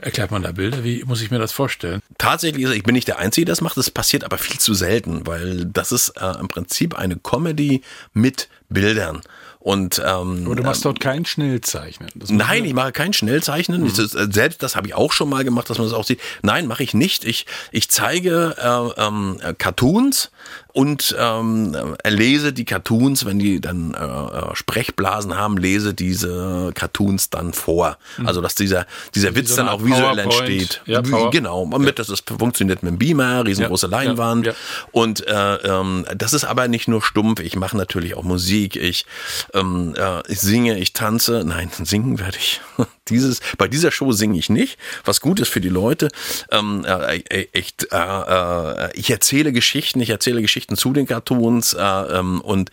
erklärt 0.00 0.30
man 0.30 0.42
da 0.42 0.52
Bilder? 0.52 0.84
Wie 0.84 1.04
muss 1.04 1.22
ich 1.22 1.30
mir 1.30 1.38
das 1.38 1.52
vorstellen? 1.52 2.02
Tatsächlich, 2.18 2.68
ich 2.68 2.82
bin 2.82 2.94
nicht 2.94 3.08
der 3.08 3.18
Einzige, 3.18 3.46
der 3.46 3.52
das 3.52 3.60
macht. 3.60 3.76
Das 3.76 3.90
passiert 3.90 4.24
aber 4.24 4.38
viel 4.38 4.58
zu 4.58 4.74
selten, 4.74 5.26
weil 5.26 5.64
das 5.66 5.92
ist 5.92 6.10
äh, 6.20 6.38
im 6.38 6.48
Prinzip 6.48 6.94
eine 6.94 7.16
Comedy 7.16 7.82
mit 8.12 8.48
Bildern. 8.68 9.22
Und, 9.60 9.98
ähm, 9.98 10.46
Aber 10.46 10.56
du 10.56 10.62
machst 10.62 10.86
dort 10.86 11.00
kein 11.00 11.26
Schnellzeichnen. 11.26 12.08
Nein, 12.28 12.64
ich 12.64 12.72
mache 12.72 12.92
kein 12.92 13.12
Schnellzeichnen. 13.12 13.82
Mhm. 13.82 13.88
Ist, 13.88 13.98
äh, 13.98 14.28
selbst 14.30 14.62
das 14.62 14.74
habe 14.74 14.86
ich 14.86 14.94
auch 14.94 15.12
schon 15.12 15.28
mal 15.28 15.44
gemacht, 15.44 15.68
dass 15.68 15.76
man 15.76 15.86
das 15.86 15.94
auch 15.94 16.04
sieht. 16.04 16.18
Nein, 16.40 16.66
mache 16.66 16.82
ich 16.82 16.94
nicht. 16.94 17.24
Ich, 17.24 17.44
ich 17.70 17.90
zeige 17.90 18.56
äh, 18.58 19.02
ähm, 19.02 19.38
Cartoons 19.58 20.30
und 20.72 21.14
ähm, 21.18 21.76
lese 22.06 22.52
die 22.52 22.64
Cartoons, 22.64 23.24
wenn 23.24 23.38
die 23.38 23.60
dann 23.60 23.94
äh, 23.94 23.98
äh, 23.98 24.54
Sprechblasen 24.54 25.36
haben, 25.36 25.56
lese 25.56 25.94
diese 25.94 26.72
Cartoons 26.74 27.30
dann 27.30 27.52
vor. 27.52 27.98
Mhm. 28.18 28.26
Also 28.26 28.40
dass 28.40 28.54
dieser 28.54 28.86
dieser 29.14 29.34
Witz 29.34 29.50
so 29.50 29.56
dann 29.56 29.68
auch 29.68 29.84
visuell 29.84 30.18
entsteht. 30.18 30.82
Ja, 30.86 31.00
genau, 31.00 31.66
mit 31.66 31.98
das 31.98 32.08
ist, 32.08 32.28
funktioniert 32.28 32.82
mit 32.82 32.92
dem 32.92 32.98
Beamer, 32.98 33.44
riesengroße 33.44 33.86
ja, 33.86 33.90
Leinwand. 33.90 34.46
Ja, 34.46 34.52
und 34.92 35.26
äh, 35.26 35.54
ähm, 35.56 36.04
das 36.16 36.32
ist 36.32 36.44
aber 36.44 36.68
nicht 36.68 36.88
nur 36.88 37.02
stumpf. 37.02 37.40
Ich 37.40 37.56
mache 37.56 37.76
natürlich 37.76 38.14
auch 38.14 38.24
Musik. 38.24 38.76
Ich 38.76 39.06
ähm, 39.54 39.94
äh, 39.96 40.20
ich 40.28 40.40
singe, 40.40 40.78
ich 40.78 40.92
tanze. 40.92 41.42
Nein, 41.44 41.70
singen 41.82 42.18
werde 42.18 42.38
ich. 42.38 42.60
Dieses, 43.10 43.40
bei 43.58 43.68
dieser 43.68 43.90
Show 43.90 44.12
singe 44.12 44.38
ich 44.38 44.48
nicht, 44.48 44.78
was 45.04 45.20
gut 45.20 45.40
ist 45.40 45.48
für 45.48 45.60
die 45.60 45.68
Leute. 45.68 46.08
Ähm, 46.50 46.84
äh, 46.86 47.18
äh 47.28 47.48
ich, 47.52 47.74
äh, 47.90 47.96
äh, 47.96 48.90
ich 48.94 49.10
erzähle 49.10 49.52
Geschichten, 49.52 50.00
ich 50.00 50.10
erzähle 50.10 50.40
Geschichten 50.40 50.76
zu 50.76 50.92
den 50.92 51.06
Cartoons 51.06 51.74
äh, 51.74 51.80
ähm, 51.80 52.40
und 52.40 52.70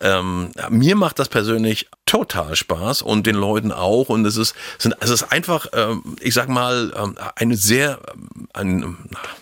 ähm, 0.00 0.50
mir 0.70 0.96
macht 0.96 1.18
das 1.18 1.28
persönlich 1.28 1.88
total 2.06 2.54
Spaß 2.54 3.02
und 3.02 3.26
den 3.26 3.34
Leuten 3.34 3.72
auch. 3.72 4.08
Und 4.08 4.24
es 4.24 4.36
ist, 4.36 4.54
sind, 4.78 4.94
es 5.00 5.10
ist 5.10 5.32
einfach, 5.32 5.66
ähm, 5.72 6.16
ich 6.20 6.34
sag 6.34 6.48
mal, 6.48 6.92
ähm, 6.96 7.16
eine 7.34 7.56
sehr, 7.56 7.98
ähm, 8.14 8.46
ein, 8.52 8.96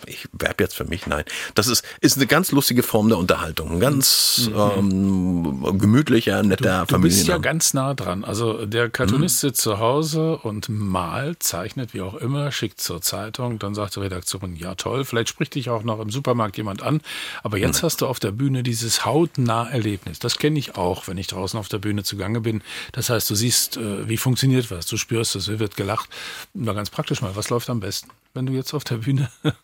ich 0.07 0.29
werbe 0.33 0.65
jetzt 0.65 0.75
für 0.75 0.85
mich, 0.85 1.07
nein. 1.07 1.25
Das 1.55 1.69
ist, 1.69 1.85
ist 2.01 2.17
eine 2.17 2.27
ganz 2.27 2.53
lustige 2.53 2.83
Form 2.83 3.09
der 3.09 3.19
Unterhaltung. 3.19 3.73
Ein 3.73 3.81
ganz 3.81 4.51
mhm. 4.51 5.63
ähm, 5.63 5.79
gemütlicher, 5.79 6.43
netter 6.43 6.87
du, 6.87 6.95
du 6.95 7.03
bist 7.03 7.27
ja 7.27 7.39
ganz 7.39 7.75
nah 7.75 7.93
dran. 7.93 8.25
Also 8.25 8.65
der 8.65 8.89
Cartoonist 8.89 9.43
mhm. 9.43 9.49
sitzt 9.49 9.61
zu 9.61 9.79
Hause 9.79 10.39
und 10.39 10.69
malt, 10.71 11.43
zeichnet, 11.43 11.93
wie 11.93 12.01
auch 12.01 12.15
immer, 12.15 12.51
schickt 12.51 12.81
zur 12.81 13.03
Zeitung, 13.03 13.59
dann 13.59 13.75
sagt 13.75 13.97
die 13.97 14.01
Redaktion, 14.01 14.57
ja 14.57 14.75
toll, 14.75 15.05
vielleicht 15.05 15.29
spricht 15.29 15.55
dich 15.55 15.69
auch 15.69 15.83
noch 15.83 16.01
im 16.01 16.11
Supermarkt 16.11 16.57
jemand 16.57 16.83
an. 16.83 17.03
Aber 17.43 17.59
jetzt 17.59 17.83
mhm. 17.83 17.87
hast 17.87 18.01
du 18.01 18.07
auf 18.07 18.21
der 18.21 18.33
Bühne 18.33 18.63
dieses 18.63 19.05
hautnah 19.05 19.69
Erlebnis. 19.69 20.19
Das 20.19 20.39
kenne 20.45 20.59
ich 20.59 20.77
auch, 20.77 21.09
wenn 21.09 21.17
ich 21.17 21.27
draußen 21.29 21.59
auf 21.59 21.71
der 21.71 21.79
Bühne 21.79 22.03
zugange 22.03 22.43
bin. 22.43 22.63
Das 22.93 23.09
heißt, 23.09 23.31
du 23.31 23.35
siehst, 23.35 23.79
äh, 23.79 24.07
wie 24.07 24.19
funktioniert 24.19 24.71
was, 24.71 24.85
du 24.85 24.99
spürst 24.99 25.37
es, 25.37 25.49
wie 25.49 25.59
wird 25.59 25.75
gelacht. 25.75 26.11
Mal 26.53 26.75
ganz 26.75 26.91
praktisch 26.91 27.23
mal, 27.23 27.35
was 27.35 27.49
läuft 27.49 27.71
am 27.71 27.81
besten? 27.81 28.11
Wenn 28.35 28.47
du 28.47 28.53
jetzt 28.53 28.75
auf 28.75 28.85
der 28.85 28.97
Bühne. 28.97 29.31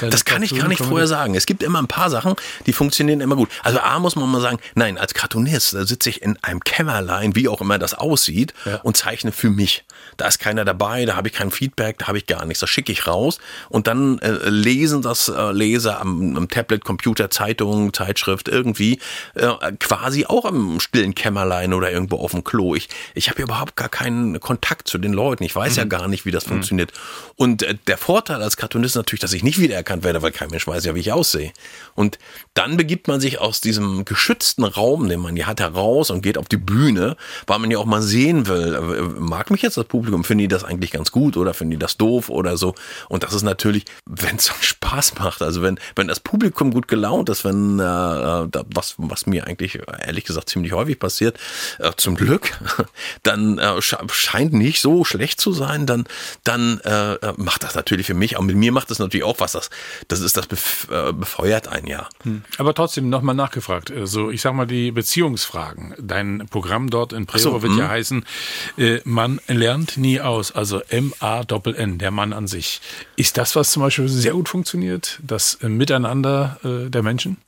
Das 0.00 0.24
kann 0.24 0.42
ich 0.42 0.54
gar 0.56 0.66
nicht 0.66 0.82
vorher 0.82 1.06
sagen. 1.06 1.36
Es 1.36 1.46
gibt 1.46 1.62
immer 1.62 1.78
ein 1.78 1.86
paar 1.86 2.10
Sachen, 2.10 2.34
die 2.66 2.72
funktionieren 2.72 3.20
immer 3.20 3.36
gut. 3.36 3.48
Also 3.62 3.78
A 3.78 3.98
muss 4.00 4.16
man 4.16 4.28
mal 4.28 4.40
sagen, 4.40 4.58
nein, 4.74 4.98
als 4.98 5.14
Cartoonist 5.14 5.74
da 5.74 5.86
sitze 5.86 6.08
ich 6.08 6.20
in 6.20 6.36
einem 6.42 6.60
Kämmerlein, 6.60 7.36
wie 7.36 7.48
auch 7.48 7.60
immer 7.60 7.78
das 7.78 7.94
aussieht, 7.94 8.54
ja. 8.64 8.80
und 8.82 8.96
zeichne 8.96 9.30
für 9.30 9.50
mich. 9.50 9.84
Da 10.16 10.26
ist 10.26 10.38
keiner 10.38 10.64
dabei, 10.64 11.04
da 11.04 11.16
habe 11.16 11.28
ich 11.28 11.34
kein 11.34 11.50
Feedback, 11.50 11.98
da 11.98 12.08
habe 12.08 12.18
ich 12.18 12.26
gar 12.26 12.44
nichts. 12.44 12.60
Das 12.60 12.70
schicke 12.70 12.92
ich 12.92 13.06
raus 13.06 13.38
und 13.68 13.86
dann 13.86 14.18
äh, 14.18 14.48
lesen 14.48 15.02
das 15.02 15.28
äh, 15.28 15.52
Leser 15.52 16.00
am, 16.00 16.36
am, 16.36 16.48
Tablet, 16.48 16.84
Computer, 16.84 17.30
Zeitung, 17.30 17.92
Zeitschrift 17.92 18.48
irgendwie 18.48 18.98
äh, 19.34 19.52
quasi 19.78 20.26
auch 20.26 20.44
im 20.44 20.80
stillen 20.80 21.14
Kämmerlein 21.14 21.72
oder 21.72 21.90
irgendwo 21.90 22.16
auf 22.16 22.32
dem 22.32 22.44
Klo. 22.44 22.74
Ich, 22.74 22.88
ich 23.14 23.30
habe 23.30 23.42
überhaupt 23.42 23.76
gar 23.76 23.88
keinen 23.88 24.40
Kontakt 24.40 24.88
zu 24.88 24.98
den 24.98 25.12
Leuten. 25.12 25.44
Ich 25.44 25.54
weiß 25.54 25.74
mhm. 25.74 25.78
ja 25.78 25.84
gar 25.84 26.08
nicht, 26.08 26.26
wie 26.26 26.32
das 26.32 26.46
mhm. 26.46 26.50
funktioniert. 26.50 26.92
Und 27.36 27.62
äh, 27.62 27.76
der 27.86 27.98
Vorteil 28.04 28.42
als 28.42 28.58
Cartoonist 28.58 28.92
ist 28.92 28.96
natürlich, 28.96 29.22
dass 29.22 29.32
ich 29.32 29.42
nicht 29.42 29.58
wiedererkannt 29.58 30.04
werde, 30.04 30.20
weil 30.20 30.30
kein 30.30 30.50
Mensch 30.50 30.66
weiß 30.66 30.84
ja, 30.84 30.94
wie 30.94 31.00
ich 31.00 31.10
aussehe. 31.10 31.54
Und 31.94 32.18
dann 32.52 32.76
begibt 32.76 33.08
man 33.08 33.18
sich 33.18 33.40
aus 33.40 33.62
diesem 33.62 34.04
geschützten 34.04 34.64
Raum, 34.64 35.08
den 35.08 35.20
man 35.20 35.38
ja 35.38 35.46
hat, 35.46 35.58
heraus 35.58 36.10
und 36.10 36.20
geht 36.20 36.36
auf 36.36 36.46
die 36.46 36.58
Bühne, 36.58 37.16
weil 37.46 37.60
man 37.60 37.70
ja 37.70 37.78
auch 37.78 37.86
mal 37.86 38.02
sehen 38.02 38.46
will, 38.46 38.74
äh, 38.74 39.02
mag 39.18 39.50
mich 39.50 39.62
jetzt 39.62 39.78
das 39.78 39.86
Publikum, 39.86 40.22
finden 40.22 40.40
die 40.40 40.48
das 40.48 40.64
eigentlich 40.64 40.90
ganz 40.90 41.12
gut 41.12 41.38
oder 41.38 41.54
finden 41.54 41.70
die 41.70 41.78
das 41.78 41.96
doof 41.96 42.28
oder 42.28 42.58
so. 42.58 42.74
Und 43.08 43.22
das 43.22 43.32
ist 43.32 43.42
natürlich, 43.42 43.86
wenn 44.04 44.36
es 44.36 44.52
Spaß 44.60 45.14
macht, 45.14 45.40
also 45.40 45.62
wenn, 45.62 45.80
wenn 45.96 46.06
das 46.06 46.20
Publikum 46.20 46.74
gut 46.74 46.88
gelaunt 46.88 47.30
ist, 47.30 47.42
wenn 47.46 47.78
äh, 47.78 47.84
äh 47.84 48.48
was, 48.74 48.96
was 48.98 49.24
mir 49.24 49.46
eigentlich 49.46 49.78
ehrlich 50.04 50.24
gesagt 50.24 50.50
ziemlich 50.50 50.72
häufig 50.72 50.98
passiert, 50.98 51.38
äh, 51.78 51.92
zum 51.96 52.16
Glück, 52.16 52.52
dann 53.22 53.56
äh, 53.56 53.80
scheint 53.80 54.52
nicht 54.52 54.82
so 54.82 55.04
schlecht 55.06 55.40
zu 55.40 55.52
sein, 55.52 55.86
dann, 55.86 56.04
dann 56.42 56.80
äh, 56.80 57.16
macht 57.38 57.62
das 57.62 57.74
natürlich 57.74 57.93
natürlich 57.94 58.06
für 58.06 58.14
mich, 58.14 58.36
auch 58.36 58.42
mit 58.42 58.56
mir 58.56 58.72
macht 58.72 58.90
das 58.90 58.98
natürlich 58.98 59.24
auch 59.24 59.36
was. 59.38 59.52
Das, 59.52 59.70
das 60.08 60.20
ist, 60.20 60.36
das 60.36 60.46
äh, 60.90 61.12
befeuert 61.12 61.68
ein 61.68 61.86
Jahr. 61.86 62.08
Hm. 62.22 62.42
Aber 62.58 62.74
trotzdem 62.74 63.08
nochmal 63.08 63.34
nachgefragt. 63.34 63.90
Also 63.90 64.30
ich 64.30 64.40
sag 64.40 64.54
mal 64.54 64.66
die 64.66 64.90
Beziehungsfragen. 64.90 65.94
Dein 65.98 66.46
Programm 66.50 66.90
dort 66.90 67.12
in 67.12 67.26
Prero 67.26 67.38
so, 67.38 67.62
wird 67.62 67.72
ja 67.76 67.84
hm. 67.84 67.88
heißen, 67.88 68.24
äh, 68.76 69.00
man 69.04 69.40
lernt 69.46 69.96
nie 69.96 70.20
aus. 70.20 70.52
Also 70.52 70.80
M-A-Doppel-N, 70.88 71.98
der 71.98 72.10
Mann 72.10 72.32
an 72.32 72.46
sich. 72.46 72.80
Ist 73.16 73.38
das, 73.38 73.56
was 73.56 73.70
zum 73.70 73.82
Beispiel 73.82 74.08
sehr 74.08 74.32
gut 74.32 74.48
funktioniert? 74.48 75.20
Das 75.22 75.58
Miteinander 75.62 76.58
äh, 76.64 76.90
der 76.90 77.02
Menschen? 77.02 77.38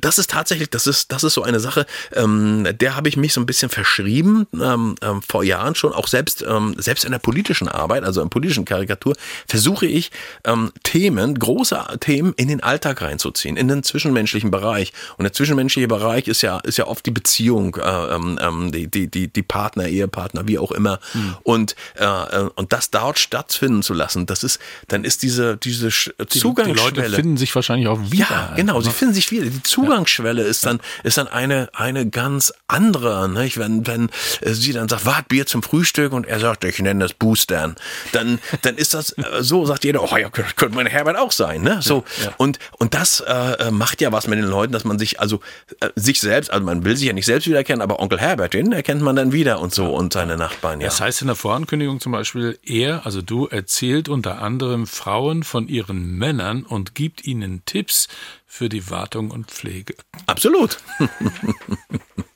Das 0.00 0.18
ist 0.18 0.30
tatsächlich, 0.30 0.70
das 0.70 0.86
ist, 0.86 1.12
das 1.12 1.24
ist 1.24 1.34
so 1.34 1.42
eine 1.42 1.60
Sache, 1.60 1.86
ähm, 2.14 2.66
der 2.80 2.94
habe 2.96 3.08
ich 3.08 3.16
mich 3.16 3.32
so 3.32 3.40
ein 3.40 3.46
bisschen 3.46 3.68
verschrieben, 3.68 4.46
ähm, 4.54 4.94
ähm, 5.02 5.22
vor 5.22 5.42
Jahren 5.42 5.74
schon, 5.74 5.92
auch 5.92 6.06
selbst, 6.06 6.44
ähm, 6.46 6.74
selbst 6.78 7.04
in 7.04 7.12
der 7.12 7.18
politischen 7.18 7.68
Arbeit, 7.68 8.04
also 8.04 8.22
in 8.22 8.30
politischen 8.30 8.64
Karikatur, 8.64 9.14
versuche 9.48 9.86
ich 9.86 10.10
ähm, 10.44 10.72
Themen, 10.82 11.38
große 11.38 11.80
Themen 12.00 12.32
in 12.36 12.48
den 12.48 12.62
Alltag 12.62 13.02
reinzuziehen, 13.02 13.56
in 13.56 13.68
den 13.68 13.82
zwischenmenschlichen 13.82 14.50
Bereich. 14.50 14.92
Und 15.16 15.24
der 15.24 15.32
zwischenmenschliche 15.32 15.88
Bereich 15.88 16.28
ist 16.28 16.42
ja, 16.42 16.58
ist 16.58 16.78
ja 16.78 16.86
oft 16.86 17.04
die 17.04 17.10
Beziehung, 17.10 17.76
äh, 17.76 18.14
ähm, 18.14 18.38
ähm 18.40 18.72
die, 18.72 18.88
die, 18.88 19.08
die, 19.10 19.28
die 19.28 19.42
Partner, 19.42 19.88
Ehepartner, 19.88 20.46
wie 20.46 20.58
auch 20.58 20.72
immer. 20.72 21.00
Hm. 21.12 21.34
Und, 21.42 21.74
äh, 21.98 22.04
äh, 22.04 22.50
und 22.54 22.72
das 22.72 22.90
dort 22.90 23.18
stattfinden 23.18 23.82
zu 23.82 23.94
lassen, 23.94 24.26
das 24.26 24.44
ist, 24.44 24.60
dann 24.88 25.04
ist 25.04 25.22
diese, 25.22 25.56
diese 25.56 25.88
Zugangsschwelle. 25.88 26.92
Die, 26.92 26.94
die 26.94 27.00
Leute 27.00 27.16
finden 27.16 27.36
sich 27.36 27.54
wahrscheinlich 27.54 27.88
auch 27.88 28.00
wieder. 28.10 28.22
Ja, 28.30 28.52
genau, 28.54 28.80
sie 28.80 28.88
ne? 28.88 28.94
finden 28.94 29.14
sich 29.14 29.30
wieder. 29.30 29.50
Die 29.62 29.68
Zugangsschwelle 29.68 30.42
ist 30.42 30.66
dann, 30.66 30.80
ist 31.04 31.18
dann 31.18 31.28
eine, 31.28 31.68
eine 31.72 32.08
ganz 32.08 32.52
andere. 32.66 33.28
Nicht? 33.28 33.58
Wenn, 33.58 33.86
wenn 33.86 34.10
äh, 34.40 34.52
sie 34.52 34.72
dann 34.72 34.88
sagt, 34.88 35.06
wart 35.06 35.28
Bier 35.28 35.46
zum 35.46 35.62
Frühstück 35.62 36.12
und 36.12 36.26
er 36.26 36.40
sagt, 36.40 36.64
ich 36.64 36.78
nenne 36.80 37.04
das 37.04 37.14
Boostern, 37.14 37.76
dann, 38.12 38.38
dann 38.62 38.76
ist 38.76 38.94
das 38.94 39.10
äh, 39.12 39.22
so, 39.40 39.64
sagt 39.66 39.84
jeder, 39.84 40.02
oh 40.02 40.16
ja, 40.16 40.30
könnte 40.30 40.74
meine 40.74 40.90
Herbert 40.90 41.16
auch 41.16 41.32
sein. 41.32 41.62
Ne? 41.62 41.80
So, 41.80 42.04
ja, 42.18 42.24
ja. 42.24 42.34
Und, 42.38 42.58
und 42.78 42.94
das 42.94 43.20
äh, 43.20 43.70
macht 43.70 44.00
ja 44.00 44.10
was 44.12 44.26
mit 44.26 44.38
den 44.38 44.46
Leuten, 44.46 44.72
dass 44.72 44.84
man 44.84 44.98
sich, 44.98 45.20
also 45.20 45.40
äh, 45.80 45.90
sich 45.94 46.20
selbst, 46.20 46.50
also 46.50 46.64
man 46.64 46.84
will 46.84 46.96
sich 46.96 47.06
ja 47.06 47.12
nicht 47.12 47.26
selbst 47.26 47.46
wiedererkennen, 47.46 47.82
aber 47.82 48.00
Onkel 48.00 48.18
Herbert, 48.18 48.54
den 48.54 48.72
erkennt 48.72 49.02
man 49.02 49.16
dann 49.16 49.32
wieder 49.32 49.60
und 49.60 49.72
so 49.72 49.94
und 49.94 50.12
seine 50.12 50.36
Nachbarn. 50.36 50.80
Ja. 50.80 50.86
Das 50.86 51.00
heißt 51.00 51.20
in 51.20 51.28
der 51.28 51.36
Vorankündigung 51.36 52.00
zum 52.00 52.12
Beispiel, 52.12 52.58
er, 52.64 53.06
also 53.06 53.22
du, 53.22 53.46
erzählt 53.46 54.08
unter 54.08 54.40
anderem 54.40 54.86
Frauen 54.86 55.42
von 55.42 55.68
ihren 55.68 56.16
Männern 56.16 56.64
und 56.64 56.94
gibt 56.94 57.24
ihnen 57.24 57.62
Tipps, 57.64 58.08
für 58.54 58.68
die 58.68 58.90
Wartung 58.90 59.30
und 59.30 59.50
Pflege. 59.50 59.94
Absolut. 60.26 60.76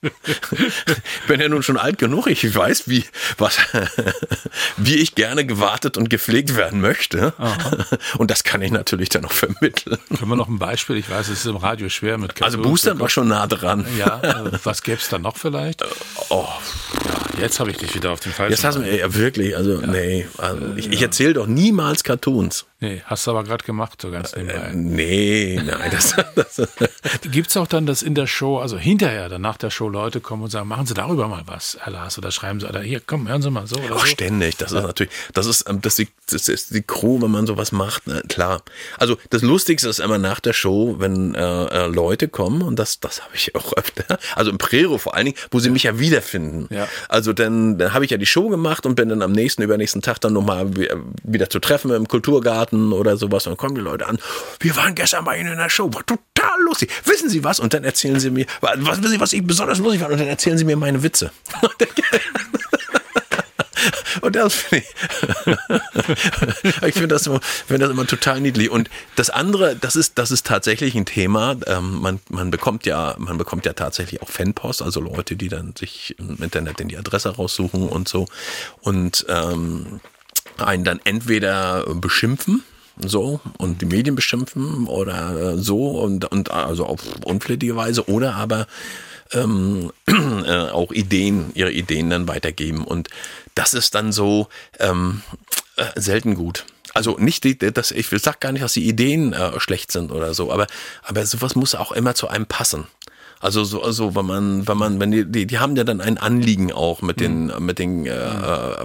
ich 0.02 1.26
bin 1.28 1.40
ja 1.40 1.48
nun 1.50 1.62
schon 1.62 1.76
alt 1.76 1.98
genug. 1.98 2.26
Ich 2.26 2.54
weiß, 2.54 2.88
wie, 2.88 3.04
was, 3.36 3.58
wie 4.78 4.94
ich 4.94 5.14
gerne 5.14 5.44
gewartet 5.44 5.98
und 5.98 6.08
gepflegt 6.08 6.56
werden 6.56 6.80
möchte. 6.80 7.34
Aha. 7.36 7.84
Und 8.16 8.30
das 8.30 8.44
kann 8.44 8.62
ich 8.62 8.70
natürlich 8.70 9.10
dann 9.10 9.22
noch 9.22 9.32
vermitteln. 9.32 9.98
Können 10.16 10.30
wir 10.30 10.36
noch 10.36 10.48
ein 10.48 10.58
Beispiel? 10.58 10.96
Ich 10.96 11.10
weiß, 11.10 11.28
es 11.28 11.40
ist 11.40 11.46
im 11.46 11.56
Radio 11.56 11.90
schwer 11.90 12.16
mit 12.16 12.34
Kartoffeln. 12.34 12.60
Also 12.60 12.70
Booster 12.70 12.98
war 12.98 13.10
schon 13.10 13.28
nah 13.28 13.46
dran. 13.46 13.86
Ja, 13.98 14.18
äh, 14.22 14.52
was 14.64 14.82
gäbe 14.82 14.98
es 14.98 15.10
da 15.10 15.18
noch 15.18 15.36
vielleicht? 15.36 15.84
Oh. 16.30 16.48
Ja, 17.04 17.42
jetzt 17.42 17.60
habe 17.60 17.70
ich 17.70 17.76
dich 17.76 17.94
wieder 17.94 18.10
auf 18.12 18.20
den 18.20 18.32
falschen. 18.32 18.52
Jetzt 18.52 18.64
hast 18.64 18.76
du 18.76 18.80
mir, 18.80 18.96
ja, 18.96 19.14
wirklich, 19.14 19.54
also 19.54 19.82
ja. 19.82 19.86
nee. 19.86 20.26
Also, 20.38 20.74
ich, 20.76 20.90
ich 20.90 21.02
erzähle 21.02 21.34
doch 21.34 21.46
niemals 21.46 22.04
Cartoons. 22.04 22.64
Nee, 22.78 23.02
hast 23.06 23.26
du 23.26 23.30
aber 23.30 23.42
gerade 23.42 23.64
gemacht, 23.64 24.02
so 24.02 24.10
ganz 24.10 24.36
nebenbei. 24.36 24.68
Äh, 24.68 24.74
nee, 24.74 25.60
nein. 25.64 25.90
Das, 25.90 26.14
das 26.34 26.60
Gibt 27.30 27.48
es 27.48 27.56
auch 27.56 27.66
dann, 27.66 27.86
dass 27.86 28.02
in 28.02 28.14
der 28.14 28.26
Show, 28.26 28.58
also 28.58 28.76
hinterher, 28.76 29.30
dann 29.30 29.40
nach 29.40 29.56
der 29.56 29.70
Show 29.70 29.88
Leute 29.88 30.20
kommen 30.20 30.42
und 30.42 30.50
sagen, 30.50 30.68
machen 30.68 30.84
Sie 30.84 30.92
darüber 30.92 31.26
mal 31.26 31.42
was, 31.46 31.78
Herr 31.80 31.92
Lars, 31.92 32.18
oder 32.18 32.30
schreiben 32.30 32.60
Sie, 32.60 32.68
oder 32.68 32.80
hier, 32.80 33.00
komm, 33.00 33.28
hören 33.28 33.40
Sie 33.40 33.50
mal 33.50 33.66
so. 33.66 33.76
Oder 33.76 33.96
Auch 33.96 34.00
so. 34.00 34.06
ständig, 34.06 34.58
das 34.58 34.72
ist 34.72 34.82
natürlich, 34.82 35.12
das 35.32 35.46
ist, 35.46 35.68
ähm, 35.68 35.80
das 35.80 35.98
ist, 35.98 36.10
das 36.30 36.48
ist 36.48 36.74
die 36.74 36.82
Crew, 36.82 37.22
wenn 37.22 37.30
man 37.30 37.46
sowas 37.46 37.72
macht, 37.72 38.06
ne? 38.06 38.22
klar. 38.28 38.62
Also 38.98 39.16
das 39.30 39.40
Lustigste 39.40 39.88
ist 39.88 40.00
immer 40.00 40.18
nach 40.18 40.40
der 40.40 40.52
Show, 40.52 40.96
wenn 40.98 41.34
äh, 41.34 41.64
äh, 41.64 41.86
Leute 41.86 42.28
kommen, 42.28 42.60
und 42.60 42.78
das, 42.78 43.00
das 43.00 43.22
habe 43.22 43.34
ich 43.34 43.54
auch 43.54 43.72
öfter, 43.72 44.18
also 44.34 44.50
im 44.50 44.58
Prero 44.58 44.98
vor 44.98 45.14
allen 45.14 45.26
Dingen, 45.26 45.38
wo 45.50 45.60
sie 45.60 45.70
mich 45.70 45.84
ja 45.84 45.98
wiederfinden. 45.98 46.68
Ja. 46.68 46.88
Also 47.08 47.32
dann, 47.32 47.78
dann 47.78 47.94
habe 47.94 48.04
ich 48.04 48.10
ja 48.10 48.18
die 48.18 48.26
Show 48.26 48.50
gemacht 48.50 48.84
und 48.84 48.96
bin 48.96 49.08
dann 49.08 49.22
am 49.22 49.32
nächsten, 49.32 49.62
übernächsten 49.62 50.02
Tag 50.02 50.20
dann 50.20 50.34
nochmal 50.34 50.70
wieder 51.22 51.48
zu 51.48 51.58
treffen 51.58 51.90
im 51.90 52.06
Kulturgarten 52.06 52.65
Garten 52.66 52.92
oder 52.92 53.16
sowas. 53.16 53.46
Und 53.46 53.52
dann 53.52 53.56
kommen 53.56 53.74
die 53.74 53.80
Leute 53.80 54.06
an. 54.06 54.18
Wir 54.60 54.76
waren 54.76 54.94
gestern 54.94 55.24
bei 55.24 55.38
Ihnen 55.38 55.52
in 55.52 55.58
der 55.58 55.70
Show. 55.70 55.92
War 55.92 56.04
total 56.04 56.60
lustig. 56.64 56.90
Wissen 57.04 57.28
Sie 57.28 57.44
was? 57.44 57.60
Und 57.60 57.74
dann 57.74 57.84
erzählen 57.84 58.18
Sie 58.20 58.30
mir, 58.30 58.46
was 58.60 58.78
wissen 58.78 59.08
Sie, 59.08 59.20
was 59.20 59.32
ich 59.32 59.46
besonders 59.46 59.78
lustig 59.78 60.00
fand? 60.00 60.12
Und 60.12 60.18
dann 60.18 60.28
erzählen 60.28 60.58
Sie 60.58 60.64
mir 60.64 60.76
meine 60.76 61.02
Witze. 61.02 61.30
Und 64.22 64.34
das 64.34 64.54
finde 64.54 64.84
ich, 64.84 66.82
ich 66.82 66.94
finde 66.94 67.08
das, 67.08 67.26
immer, 67.26 67.40
find 67.40 67.82
das 67.82 67.90
immer 67.90 68.06
total 68.06 68.40
niedlich. 68.40 68.70
Und 68.70 68.90
das 69.14 69.30
andere, 69.30 69.76
das 69.76 69.94
ist, 69.94 70.18
das 70.18 70.30
ist 70.32 70.46
tatsächlich 70.46 70.96
ein 70.96 71.04
Thema. 71.04 71.54
Ähm, 71.66 72.00
man, 72.00 72.18
man 72.30 72.50
bekommt 72.50 72.86
ja, 72.86 73.14
man 73.18 73.38
bekommt 73.38 73.66
ja 73.66 73.74
tatsächlich 73.74 74.22
auch 74.22 74.28
Fanpost, 74.28 74.82
also 74.82 75.00
Leute, 75.00 75.36
die 75.36 75.48
dann 75.48 75.74
sich 75.76 76.16
im 76.18 76.42
Internet 76.42 76.80
in 76.80 76.88
die 76.88 76.96
Adresse 76.96 77.36
raussuchen 77.36 77.88
und 77.88 78.08
so. 78.08 78.26
Und 78.80 79.26
ähm, 79.28 80.00
einen 80.60 80.84
dann 80.84 81.00
entweder 81.04 81.84
beschimpfen, 81.94 82.62
so 82.98 83.40
und 83.58 83.82
die 83.82 83.86
Medien 83.86 84.14
beschimpfen 84.14 84.86
oder 84.86 85.58
so 85.58 85.90
und, 85.90 86.24
und 86.26 86.50
also 86.50 86.86
auf 86.86 87.00
unflätige 87.24 87.76
Weise 87.76 88.08
oder 88.08 88.34
aber 88.34 88.66
ähm, 89.32 89.92
äh, 90.06 90.68
auch 90.70 90.92
Ideen, 90.92 91.50
ihre 91.54 91.72
Ideen 91.72 92.10
dann 92.10 92.28
weitergeben 92.28 92.84
und 92.84 93.08
das 93.54 93.74
ist 93.74 93.94
dann 93.94 94.12
so 94.12 94.48
ähm, 94.78 95.22
äh, 95.76 96.00
selten 96.00 96.34
gut. 96.34 96.64
Also 96.94 97.16
nicht, 97.18 97.44
die, 97.44 97.58
ich 97.94 98.08
sag 98.08 98.40
gar 98.40 98.52
nicht, 98.52 98.62
dass 98.62 98.72
die 98.72 98.88
Ideen 98.88 99.34
äh, 99.34 99.60
schlecht 99.60 99.92
sind 99.92 100.10
oder 100.10 100.32
so, 100.32 100.50
aber, 100.50 100.66
aber 101.02 101.26
sowas 101.26 101.54
muss 101.54 101.74
auch 101.74 101.92
immer 101.92 102.14
zu 102.14 102.28
einem 102.28 102.46
passen. 102.46 102.86
Also 103.40 103.64
so, 103.64 103.82
also 103.82 104.14
wenn 104.14 104.26
man, 104.26 104.68
wenn 104.68 104.78
man, 104.78 105.00
wenn 105.00 105.10
die, 105.10 105.24
die, 105.24 105.46
die 105.46 105.58
haben 105.58 105.76
ja 105.76 105.84
dann 105.84 106.00
ein 106.00 106.18
Anliegen 106.18 106.72
auch 106.72 107.02
mit 107.02 107.20
den, 107.20 107.46
mhm. 107.46 107.66
mit 107.66 107.78
den, 107.78 108.06
äh, 108.06 108.12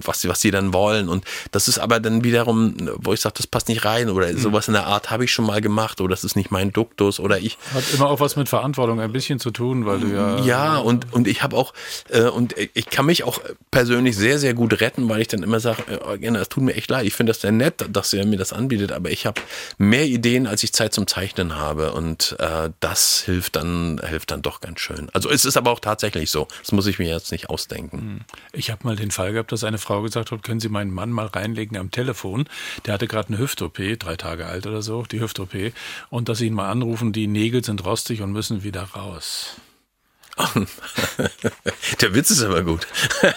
was 0.04 0.22
sie, 0.22 0.30
was 0.30 0.42
sie 0.42 0.52
dann 0.52 0.74
wollen. 0.74 1.10
Und 1.10 1.26
das 1.52 1.68
ist 1.68 1.80
aber 1.80 2.00
dann 2.00 2.24
wiederum, 2.24 2.76
wo 2.98 3.14
ich 3.14 3.22
sage, 3.22 3.36
das 3.38 3.48
passt 3.48 3.70
nicht 3.70 3.86
rein 3.86 4.10
oder 4.10 4.32
mhm. 4.32 4.38
sowas 4.38 4.68
in 4.68 4.74
der 4.74 4.88
Art 4.88 5.10
habe 5.10 5.24
ich 5.24 5.32
schon 5.32 5.46
mal 5.46 5.62
gemacht 5.62 6.02
oder 6.02 6.12
das 6.12 6.24
ist 6.24 6.36
nicht 6.36 6.52
mein 6.52 6.72
Duktus 6.72 7.20
oder 7.20 7.40
ich. 7.40 7.58
Hat 7.74 7.84
immer 7.94 8.10
auch 8.10 8.20
was 8.20 8.36
mit 8.36 8.50
Verantwortung 8.50 9.00
ein 9.00 9.12
bisschen 9.12 9.40
zu 9.40 9.52
tun, 9.52 9.86
weil 9.86 10.00
du 10.00 10.08
ja. 10.08 10.40
Ja, 10.40 10.78
und, 10.78 11.14
und 11.14 11.28
ich 11.28 11.44
habe 11.44 11.56
auch, 11.56 11.74
äh, 12.10 12.24
und 12.24 12.56
ich 12.58 12.90
kann 12.90 13.06
mich 13.06 13.24
auch 13.24 13.40
persönlich 13.72 14.16
sehr, 14.18 14.40
sehr 14.40 14.54
gut 14.54 14.82
retten, 14.82 15.08
weil 15.10 15.22
ich 15.22 15.28
dann 15.28 15.44
immer 15.44 15.60
sage, 15.60 15.84
äh, 15.90 16.28
es 16.28 16.50
tut 16.50 16.64
mir 16.64 16.76
echt 16.76 16.90
leid, 16.90 17.06
ich 17.06 17.14
finde 17.14 17.32
das 17.32 17.42
sehr 17.42 17.52
nett, 17.52 17.86
dass 17.90 18.14
er 18.14 18.26
mir 18.26 18.38
das 18.38 18.54
anbietet, 18.54 18.92
aber 18.92 19.10
ich 19.10 19.26
habe 19.26 19.42
mehr 19.78 20.06
Ideen, 20.06 20.48
als 20.48 20.64
ich 20.64 20.74
Zeit 20.74 20.94
zum 20.94 21.08
Zeichnen 21.08 21.56
habe. 21.56 21.94
Und 21.94 22.36
äh, 22.40 22.70
das 22.80 23.22
hilft 23.22 23.56
dann, 23.56 24.02
hilft 24.08 24.32
dann 24.32 24.42
doch 24.42 24.51
ganz 24.60 24.80
schön. 24.80 25.10
Also 25.14 25.30
es 25.30 25.46
ist 25.46 25.58
aber 25.58 25.72
auch 25.72 25.80
tatsächlich 25.80 26.30
so. 26.30 26.48
Das 26.60 26.72
muss 26.72 26.88
ich 26.88 27.00
mir 27.00 27.08
jetzt 27.08 27.32
nicht 27.32 27.50
ausdenken. 27.50 27.98
Hm. 28.00 28.20
Ich 28.54 28.70
habe 28.70 28.86
mal 28.86 28.96
den 28.96 29.12
Fall 29.12 29.34
gehabt, 29.34 29.52
dass 29.52 29.64
eine 29.64 29.78
Frau 29.78 30.02
gesagt 30.02 30.32
hat, 30.32 30.44
können 30.44 30.60
Sie 30.60 30.70
meinen 30.70 30.92
Mann 30.92 31.12
mal 31.12 31.28
reinlegen 31.28 31.78
am 31.78 31.92
Telefon. 31.92 32.50
Der 32.86 32.96
hatte 32.96 33.08
gerade 33.08 33.30
eine 33.30 33.38
Hüft-OP, 33.38 33.78
drei 34.00 34.16
Tage 34.16 34.46
alt 34.46 34.68
oder 34.68 34.82
so, 34.82 35.04
die 35.04 35.22
Hüft-OP. 35.22 35.74
Und 36.10 36.30
dass 36.30 36.40
Sie 36.40 36.48
ihn 36.48 36.54
mal 36.54 36.70
anrufen, 36.70 37.14
die 37.14 37.28
Nägel 37.28 37.64
sind 37.64 37.86
rostig 37.86 38.22
und 38.22 38.32
müssen 38.32 38.64
wieder 38.64 38.84
raus. 38.84 39.56
Der 42.02 42.14
Witz 42.14 42.32
ist 42.32 42.42
aber 42.42 42.64
gut. 42.64 42.88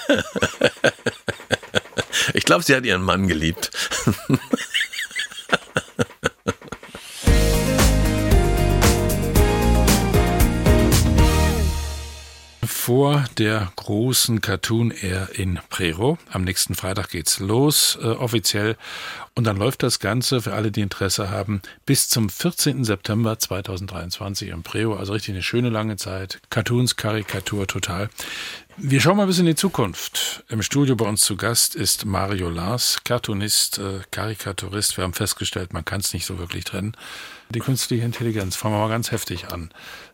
Ich 2.32 2.44
glaube, 2.44 2.64
sie 2.64 2.74
hat 2.74 2.84
ihren 2.84 3.02
Mann 3.02 3.28
geliebt. 3.28 3.70
vor 12.84 13.24
der 13.38 13.72
großen 13.76 14.42
Cartoon 14.42 14.90
Air 14.90 15.30
in 15.32 15.58
Prero. 15.70 16.18
Am 16.30 16.44
nächsten 16.44 16.74
Freitag 16.74 17.08
geht's 17.08 17.38
los, 17.38 17.98
äh, 18.02 18.08
offiziell. 18.08 18.76
Und 19.34 19.44
dann 19.44 19.56
läuft 19.56 19.82
das 19.82 20.00
Ganze 20.00 20.42
für 20.42 20.52
alle, 20.52 20.70
die 20.70 20.82
Interesse 20.82 21.30
haben, 21.30 21.62
bis 21.86 22.10
zum 22.10 22.28
14. 22.28 22.84
September 22.84 23.38
2023 23.38 24.50
in 24.50 24.62
Prero. 24.62 24.96
Also 24.96 25.14
richtig 25.14 25.32
eine 25.32 25.42
schöne 25.42 25.70
lange 25.70 25.96
Zeit. 25.96 26.42
Cartoons, 26.50 26.96
Karikatur, 26.96 27.66
total. 27.66 28.10
Wir 28.76 29.00
schauen 29.00 29.16
mal 29.16 29.22
ein 29.22 29.28
bisschen 29.28 29.46
in 29.46 29.54
die 29.54 29.58
Zukunft. 29.58 30.44
Im 30.50 30.60
Studio 30.60 30.94
bei 30.94 31.06
uns 31.06 31.22
zu 31.22 31.38
Gast 31.38 31.74
ist 31.76 32.04
Mario 32.04 32.50
Lars, 32.50 32.98
Cartoonist, 33.02 33.78
äh, 33.78 34.00
Karikaturist. 34.10 34.98
Wir 34.98 35.04
haben 35.04 35.14
festgestellt, 35.14 35.72
man 35.72 35.86
kann 35.86 36.00
es 36.00 36.12
nicht 36.12 36.26
so 36.26 36.38
wirklich 36.38 36.64
trennen. 36.64 36.94
Die 37.54 37.60
künstliche 37.60 38.04
Intelligenz, 38.04 38.56
fangen 38.56 38.74
wir 38.74 38.80
mal 38.80 38.88
ganz 38.88 39.12
heftig 39.12 39.48
an. 39.48 39.70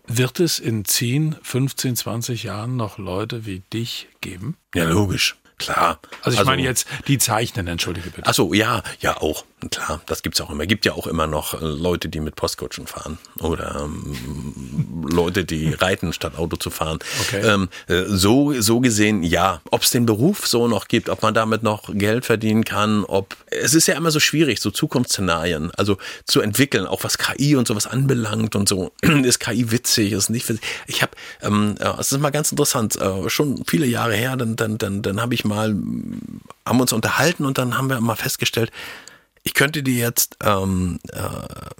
Wird 0.06 0.40
es 0.40 0.58
in 0.58 0.84
10, 0.84 1.36
15, 1.42 1.96
20 1.96 2.42
Jahren 2.42 2.76
noch 2.76 2.98
Leute 2.98 3.46
wie 3.46 3.60
dich 3.72 4.08
geben? 4.20 4.56
Ja, 4.74 4.84
logisch. 4.84 5.36
Klar. 5.56 6.00
Also 6.22 6.34
ich 6.34 6.38
also, 6.38 6.50
meine 6.50 6.62
jetzt 6.62 6.86
die 7.06 7.18
Zeichnen, 7.18 7.66
entschuldige 7.66 8.10
bitte. 8.10 8.26
Ach 8.26 8.34
so, 8.34 8.54
ja, 8.54 8.82
ja 9.00 9.18
auch. 9.18 9.44
Klar, 9.70 10.00
das 10.06 10.22
gibt's 10.22 10.40
auch 10.40 10.50
immer. 10.50 10.66
Gibt 10.66 10.86
ja 10.86 10.92
auch 10.94 11.06
immer 11.06 11.26
noch 11.26 11.60
äh, 11.60 11.64
Leute, 11.64 12.08
die 12.08 12.20
mit 12.20 12.34
Postkutschen 12.34 12.86
fahren 12.86 13.18
oder 13.40 13.82
ähm, 13.84 15.06
Leute, 15.10 15.44
die 15.44 15.72
reiten 15.78 16.12
statt 16.12 16.38
Auto 16.38 16.56
zu 16.56 16.70
fahren. 16.70 16.98
Okay. 17.22 17.40
Ähm, 17.44 17.68
äh, 17.86 18.04
so 18.06 18.58
so 18.60 18.80
gesehen, 18.80 19.22
ja. 19.22 19.60
Ob 19.70 19.82
es 19.82 19.90
den 19.90 20.06
Beruf 20.06 20.46
so 20.46 20.66
noch 20.66 20.88
gibt, 20.88 21.10
ob 21.10 21.22
man 21.22 21.34
damit 21.34 21.62
noch 21.62 21.90
Geld 21.92 22.24
verdienen 22.24 22.64
kann, 22.64 23.04
ob 23.04 23.36
es 23.50 23.74
ist 23.74 23.86
ja 23.86 23.96
immer 23.96 24.10
so 24.10 24.20
schwierig, 24.20 24.60
so 24.60 24.70
Zukunftsszenarien, 24.70 25.70
also 25.76 25.98
zu 26.24 26.40
entwickeln, 26.40 26.86
auch 26.86 27.04
was 27.04 27.18
KI 27.18 27.56
und 27.56 27.68
sowas 27.68 27.86
anbelangt 27.86 28.56
und 28.56 28.68
so. 28.68 28.92
ist 29.02 29.40
KI 29.40 29.70
witzig, 29.70 30.12
ist 30.12 30.30
nicht 30.30 30.48
witzig. 30.48 30.64
Ich 30.86 31.02
habe, 31.02 31.12
ähm, 31.42 31.74
es 31.98 32.12
ist 32.12 32.20
mal 32.20 32.30
ganz 32.30 32.50
interessant, 32.50 32.96
äh, 32.96 33.28
schon 33.28 33.62
viele 33.66 33.86
Jahre 33.86 34.14
her, 34.14 34.36
dann 34.36 34.56
dann 34.56 34.78
dann 34.78 35.02
dann 35.02 35.20
habe 35.20 35.34
ich 35.34 35.44
mal 35.44 35.76
haben 36.64 36.80
uns 36.80 36.92
unterhalten 36.92 37.44
und 37.44 37.58
dann 37.58 37.76
haben 37.76 37.90
wir 37.90 38.00
mal 38.00 38.16
festgestellt, 38.16 38.70
ich 39.42 39.54
könnte 39.54 39.82
dir 39.82 39.94
jetzt, 39.94 40.36
ähm, 40.42 40.98
äh, 41.12 41.18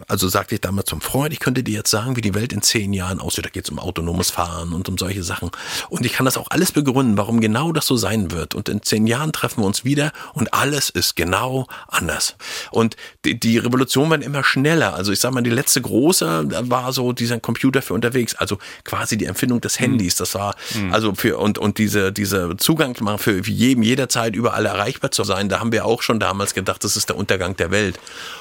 also 0.09 0.29
sagte 0.29 0.55
ich 0.55 0.63
damals 0.63 0.87
zum 0.87 1.03
Freund, 1.03 1.33
ich 1.33 1.41
könnte 1.41 1.63
dir 1.63 1.75
jetzt 1.75 1.91
sagen, 1.91 2.17
wie 2.17 2.23
die 2.23 2.35
Welt 2.35 2.55
in 2.55 2.63
zehn 2.63 2.95
Jahren 2.95 3.21
aussieht. 3.21 3.45
Da 3.45 3.51
geht 3.51 3.65
es 3.65 3.71
um 3.71 3.79
autonomes 3.79 4.31
Fahren 4.31 4.73
und 4.73 4.89
um 4.89 4.97
solche 4.97 5.23
Sachen. 5.23 5.51
Und 5.91 6.07
ich 6.07 6.15
kann 6.15 6.25
das 6.25 6.39
auch 6.39 6.47
alles 6.51 6.73
begründen, 6.73 7.19
warum 7.19 7.41
genau 7.41 7.73
das 7.73 7.87
so 7.87 7.97
sein 7.97 8.31
wird. 8.31 8.55
Und 8.55 8.71
in 8.71 8.83
zehn 8.83 9.07
Jahren 9.07 9.33
treffen 9.33 9.63
wir 9.63 9.67
uns 9.67 9.85
wieder 9.85 10.13
und 10.33 10.55
alles 10.55 10.89
ist 10.89 11.17
genau 11.17 11.67
anders. 11.87 12.37
Und 12.71 12.97
die, 13.27 13.39
die 13.39 13.59
Revolution 13.59 14.09
wird 14.09 14.25
immer 14.25 14.43
schneller. 14.43 14.95
Also 14.95 15.13
ich 15.13 15.21
sag 15.21 15.33
mal, 15.33 15.43
die 15.43 15.51
letzte 15.51 15.83
große 15.83 16.49
war 16.71 16.95
so 16.95 17.13
dieser 17.13 17.41
Computer 17.41 17.83
für 17.83 17.93
unterwegs, 17.93 18.35
also 18.37 18.57
quasi 18.85 19.19
die 19.19 19.27
Empfindung 19.27 19.61
des 19.61 19.79
Handys. 19.79 20.17
Das 20.17 20.35
war 20.35 20.57
mhm. 20.75 20.95
also 20.95 21.15
für 21.15 21.39
und 21.39 21.59
und 21.59 21.77
diese 21.77 22.11
diese 22.11 22.57
Zugang 22.57 22.97
für 23.19 23.47
jedem 23.47 23.83
jederzeit 23.83 24.35
überall 24.35 24.65
erreichbar 24.65 25.11
zu 25.11 25.25
sein. 25.25 25.51
Da 25.51 25.61
haben 25.61 25.73
wir 25.73 25.85
auch 25.85 26.01
schon 26.01 26.21
damals 26.21 26.55
gedacht, 26.55 26.83
das 26.85 26.97
ist 26.97 27.11
der 27.11 27.17
Untergang 27.17 27.50
Untergang 27.51 27.57
der 27.57 27.71
Welt. 27.71 27.99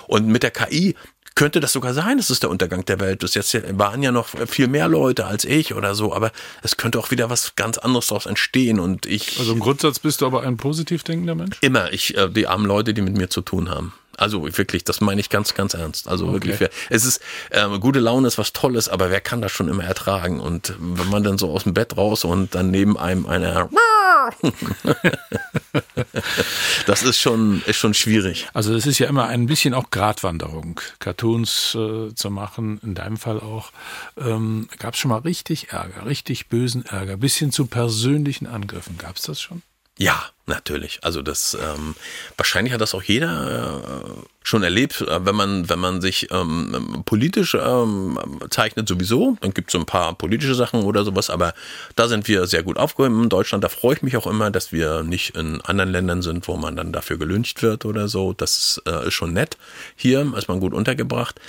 Und 0.08 0.28
mit 0.28 0.44
der 0.44 0.52
KI 0.52 0.96
könnte 1.36 1.60
das 1.60 1.72
sogar 1.72 1.94
sein, 1.94 2.20
es 2.20 2.30
ist 2.30 2.44
der 2.44 2.50
Untergang 2.50 2.84
der 2.86 3.00
Welt. 3.00 3.24
Das 3.24 3.34
jetzt 3.34 3.56
waren 3.78 4.04
ja 4.04 4.12
noch 4.12 4.28
viel 4.48 4.68
mehr 4.68 4.88
Leute 4.88 5.26
als 5.26 5.46
ich 5.46 5.74
oder 5.74 5.96
so, 5.96 6.14
aber 6.14 6.32
es 6.64 6.76
könnte 6.76 7.00
auch 7.00 7.12
wieder 7.12 7.30
was 7.30 7.56
ganz 7.56 7.78
anderes 7.78 8.08
daraus 8.08 8.26
entstehen 8.26 8.80
und 8.80 9.06
ich. 9.06 9.40
Also 9.40 9.54
im 9.54 9.60
Grundsatz 9.60 10.00
bist 10.00 10.22
du 10.22 10.26
aber 10.26 10.44
ein 10.44 10.58
positiv 10.58 11.04
denkender 11.04 11.36
Mensch? 11.36 11.58
Immer. 11.62 11.94
Ich, 11.94 12.18
äh, 12.18 12.30
die 12.30 12.48
armen 12.48 12.66
Leute, 12.66 12.94
die 12.94 13.02
mit 13.02 13.16
mir 13.16 13.30
zu 13.30 13.42
tun 13.42 13.70
haben. 13.70 13.94
Also 14.20 14.44
wirklich, 14.58 14.84
das 14.84 15.02
meine 15.02 15.22
ich 15.22 15.30
ganz, 15.30 15.54
ganz 15.54 15.74
ernst. 15.74 16.08
Also 16.08 16.28
okay. 16.28 16.34
wirklich, 16.50 16.70
es 16.90 17.06
ist 17.06 17.22
äh, 17.52 17.68
gute 17.80 18.00
Laune 18.00 18.28
ist 18.28 18.38
was 18.38 18.54
Tolles, 18.54 18.90
aber 18.90 19.10
wer 19.10 19.22
kann 19.22 19.42
das 19.42 19.52
schon 19.52 19.68
immer 19.70 19.84
ertragen? 19.84 20.40
Und 20.40 20.76
wenn 20.80 21.10
man 21.10 21.24
dann 21.24 21.38
so 21.38 21.52
aus 21.52 21.64
dem 21.64 21.74
Bett 21.74 21.96
raus 21.98 22.24
und 22.24 22.54
dann 22.56 22.72
neben 22.72 22.98
einem 22.98 23.26
einer 23.26 23.70
das 26.86 27.04
ist 27.04 27.20
schon, 27.20 27.62
ist 27.66 27.78
schon 27.78 27.94
schwierig. 27.94 28.48
Also 28.54 28.74
es 28.76 28.86
ist 28.86 29.00
ja 29.00 29.08
immer 29.08 29.28
ein 29.28 29.46
bisschen 29.46 29.74
auch 29.74 29.90
Gratwanderung, 29.92 30.80
Cartoons 31.00 31.76
äh, 31.76 32.14
zu 32.14 32.30
machen, 32.30 32.80
in 32.84 32.96
deinem 32.96 33.18
Fall 33.18 33.40
auch. 33.40 33.72
Ähm, 34.18 34.68
Gab 34.78 34.94
es 34.96 35.00
schon 35.00 35.10
mal 35.10 35.20
richtig 35.20 35.70
Ärger, 35.72 36.06
richtig 36.06 36.48
bösen 36.48 36.86
Ärger, 36.86 37.18
bis 37.18 37.38
hin 37.38 37.52
zu 37.52 37.68
persönlichen 37.68 38.48
Angriffen. 38.48 38.98
Gab 38.98 39.16
es 39.16 39.24
das 39.24 39.42
schon? 39.42 39.62
Ja, 40.02 40.24
natürlich. 40.46 41.00
Also 41.04 41.22
das 41.22 41.58
ähm, 41.62 41.94
wahrscheinlich 42.38 42.74
hat 42.74 42.80
das 42.80 42.96
auch 42.96 43.04
jeder 43.04 44.02
äh, 44.06 44.22
schon 44.42 44.64
erlebt, 44.64 45.02
äh, 45.02 45.26
wenn 45.26 45.36
man, 45.36 45.68
wenn 45.68 45.80
man 45.80 46.00
sich 46.00 46.32
ähm, 46.32 47.04
politisch 47.04 47.54
ähm, 47.54 48.18
zeichnet 48.50 48.88
sowieso, 48.88 49.36
dann 49.42 49.54
gibt 49.54 49.68
es 49.68 49.74
so 49.74 49.80
ein 49.80 49.86
paar 49.86 50.14
politische 50.16 50.56
Sachen 50.56 50.84
oder 50.84 51.04
sowas, 51.04 51.30
aber 51.30 51.54
da 51.98 52.08
sind 52.08 52.30
wir 52.30 52.48
sehr 52.48 52.64
gut 52.64 52.78
aufgehoben 52.78 53.24
in 53.24 53.30
Deutschland. 53.30 53.62
Da 53.62 53.68
freue 53.68 53.96
ich 53.96 54.02
mich 54.02 54.16
auch 54.16 54.26
immer, 54.26 54.52
dass 54.52 54.72
wir 54.72 55.04
nicht 55.04 55.36
in 55.36 55.60
anderen 55.62 55.92
Ländern 55.92 56.22
sind, 56.22 56.48
wo 56.48 56.56
man 56.56 56.78
dann 56.78 56.94
dafür 56.94 57.18
gelüncht 57.18 57.62
wird 57.62 57.84
oder 57.84 58.08
so. 58.08 58.32
Das 58.32 58.82
äh, 58.88 59.10
ist 59.10 59.16
schon 59.16 59.34
nett. 59.34 59.58
Hier 59.98 60.34
ist 60.38 60.48
man 60.48 60.62
gut 60.62 60.74
untergebracht. 60.74 61.42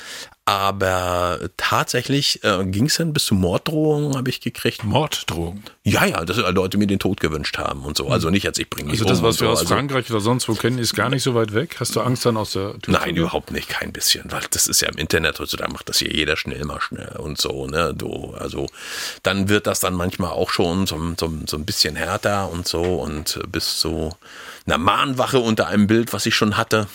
Aber 0.50 1.38
tatsächlich 1.56 2.42
äh, 2.42 2.64
ging 2.64 2.86
es 2.86 2.96
dann 2.96 3.12
bis 3.12 3.26
zu 3.26 3.36
Morddrohungen, 3.36 4.16
habe 4.16 4.30
ich 4.30 4.40
gekriegt. 4.40 4.82
Morddrohungen? 4.82 5.62
Ja, 5.84 6.04
ja, 6.04 6.24
dass 6.24 6.38
Leute 6.38 6.76
mir 6.76 6.88
den 6.88 6.98
Tod 6.98 7.20
gewünscht 7.20 7.56
haben 7.56 7.84
und 7.84 7.96
so. 7.96 8.08
Also 8.08 8.30
nicht 8.30 8.48
als 8.48 8.58
ich 8.58 8.68
bringe 8.68 8.90
Also 8.90 9.04
das, 9.04 9.22
was 9.22 9.38
wir 9.38 9.46
so. 9.46 9.52
aus 9.52 9.58
also, 9.60 9.74
Frankreich 9.74 10.10
oder 10.10 10.18
sonst 10.18 10.48
wo 10.48 10.54
kennen, 10.54 10.78
ist 10.78 10.96
gar 10.96 11.08
nicht 11.08 11.22
so 11.22 11.36
weit 11.36 11.54
weg. 11.54 11.76
Hast 11.78 11.94
du 11.94 12.00
Angst 12.00 12.26
dann 12.26 12.36
aus 12.36 12.54
der 12.54 12.76
Tür 12.80 12.94
Nein, 12.94 13.14
überhaupt 13.14 13.52
nicht, 13.52 13.68
kein 13.68 13.92
bisschen. 13.92 14.24
Weil 14.32 14.42
das 14.50 14.66
ist 14.66 14.82
ja 14.82 14.88
im 14.88 14.98
Internet, 14.98 15.38
also 15.38 15.56
da 15.56 15.68
macht 15.68 15.88
das 15.88 15.98
hier 15.98 16.12
jeder 16.12 16.36
schnell 16.36 16.64
mal 16.64 16.80
schnell 16.80 17.14
und 17.18 17.40
so, 17.40 17.68
ne? 17.68 17.94
Du, 17.94 18.34
also 18.36 18.66
dann 19.22 19.48
wird 19.48 19.68
das 19.68 19.78
dann 19.78 19.94
manchmal 19.94 20.32
auch 20.32 20.50
schon 20.50 20.88
so, 20.88 20.98
so, 21.16 21.32
so 21.46 21.58
ein 21.58 21.64
bisschen 21.64 21.94
härter 21.94 22.50
und 22.50 22.66
so 22.66 22.82
und 22.82 23.38
bis 23.52 23.78
zu 23.78 24.10
einer 24.66 24.78
Mahnwache 24.78 25.38
unter 25.38 25.68
einem 25.68 25.86
Bild, 25.86 26.12
was 26.12 26.26
ich 26.26 26.34
schon 26.34 26.56
hatte. 26.56 26.88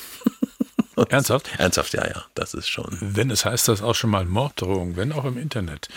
Ernsthaft? 1.09 1.49
Ernsthaft, 1.57 1.93
ja, 1.93 2.05
ja, 2.05 2.23
das 2.35 2.53
ist 2.53 2.67
schon. 2.67 2.97
Wenn 2.99 3.31
es 3.31 3.45
heißt 3.45 3.67
das 3.67 3.81
auch 3.81 3.95
schon 3.95 4.09
mal 4.09 4.25
Morddrohung, 4.25 4.95
wenn 4.95 5.11
auch 5.11 5.25
im 5.25 5.37
Internet, 5.37 5.89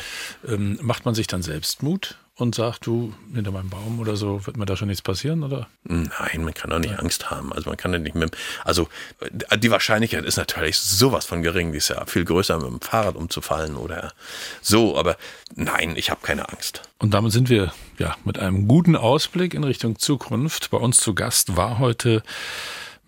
ähm, 0.47 0.79
macht 0.83 1.05
man 1.05 1.15
sich 1.15 1.27
dann 1.27 1.43
selbst 1.43 1.83
Mut 1.83 2.17
und 2.39 2.55
sagt, 2.55 2.87
du, 2.87 3.13
hinter 3.35 3.51
meinem 3.51 3.69
Baum 3.69 3.99
oder 3.99 4.17
so, 4.17 4.47
wird 4.47 4.57
mir 4.57 4.65
da 4.65 4.77
schon 4.77 4.87
nichts 4.87 5.03
passieren, 5.03 5.43
oder? 5.43 5.67
Nein, 5.83 6.45
man 6.45 6.55
kann 6.55 6.71
doch 6.71 6.79
nicht 6.79 6.93
Nein. 6.93 7.01
Angst 7.01 7.31
haben. 7.31 7.53
Also 7.53 7.69
man 7.69 7.77
kann 7.77 7.93
ja 7.93 7.99
nicht 7.99 8.15
mit, 8.15 8.37
also 8.65 8.89
die 9.57 9.71
Wahrscheinlichkeit 9.73 10.25
ist 10.25 10.37
natürlich 10.37 10.79
sowas 10.79 11.27
von 11.27 11.43
gering, 11.43 11.73
die 11.73 11.79
ist 11.79 11.89
ja 11.89 12.07
viel 12.07 12.25
größer, 12.25 12.57
mit 12.59 12.67
dem 12.67 12.81
Fahrrad 12.81 13.17
umzufallen 13.17 13.75
oder 13.75 14.13
so, 14.63 14.97
aber 14.97 15.17
nein, 15.57 15.97
ich 15.97 16.11
habe 16.11 16.21
keine 16.23 16.49
Angst. 16.49 16.83
Und 16.99 17.13
damit 17.13 17.33
sind 17.33 17.49
wir 17.49 17.73
ja 17.99 18.17
mit 18.25 18.39
einem 18.39 18.69
guten 18.69 18.95
Ausblick 18.95 19.53
in 19.53 19.65
Richtung 19.65 19.99
Zukunft. 19.99 20.71
Bei 20.71 20.79
uns 20.79 20.99
zu 20.99 21.15
Gast 21.17 21.57
war 21.57 21.81
heute 21.81 22.23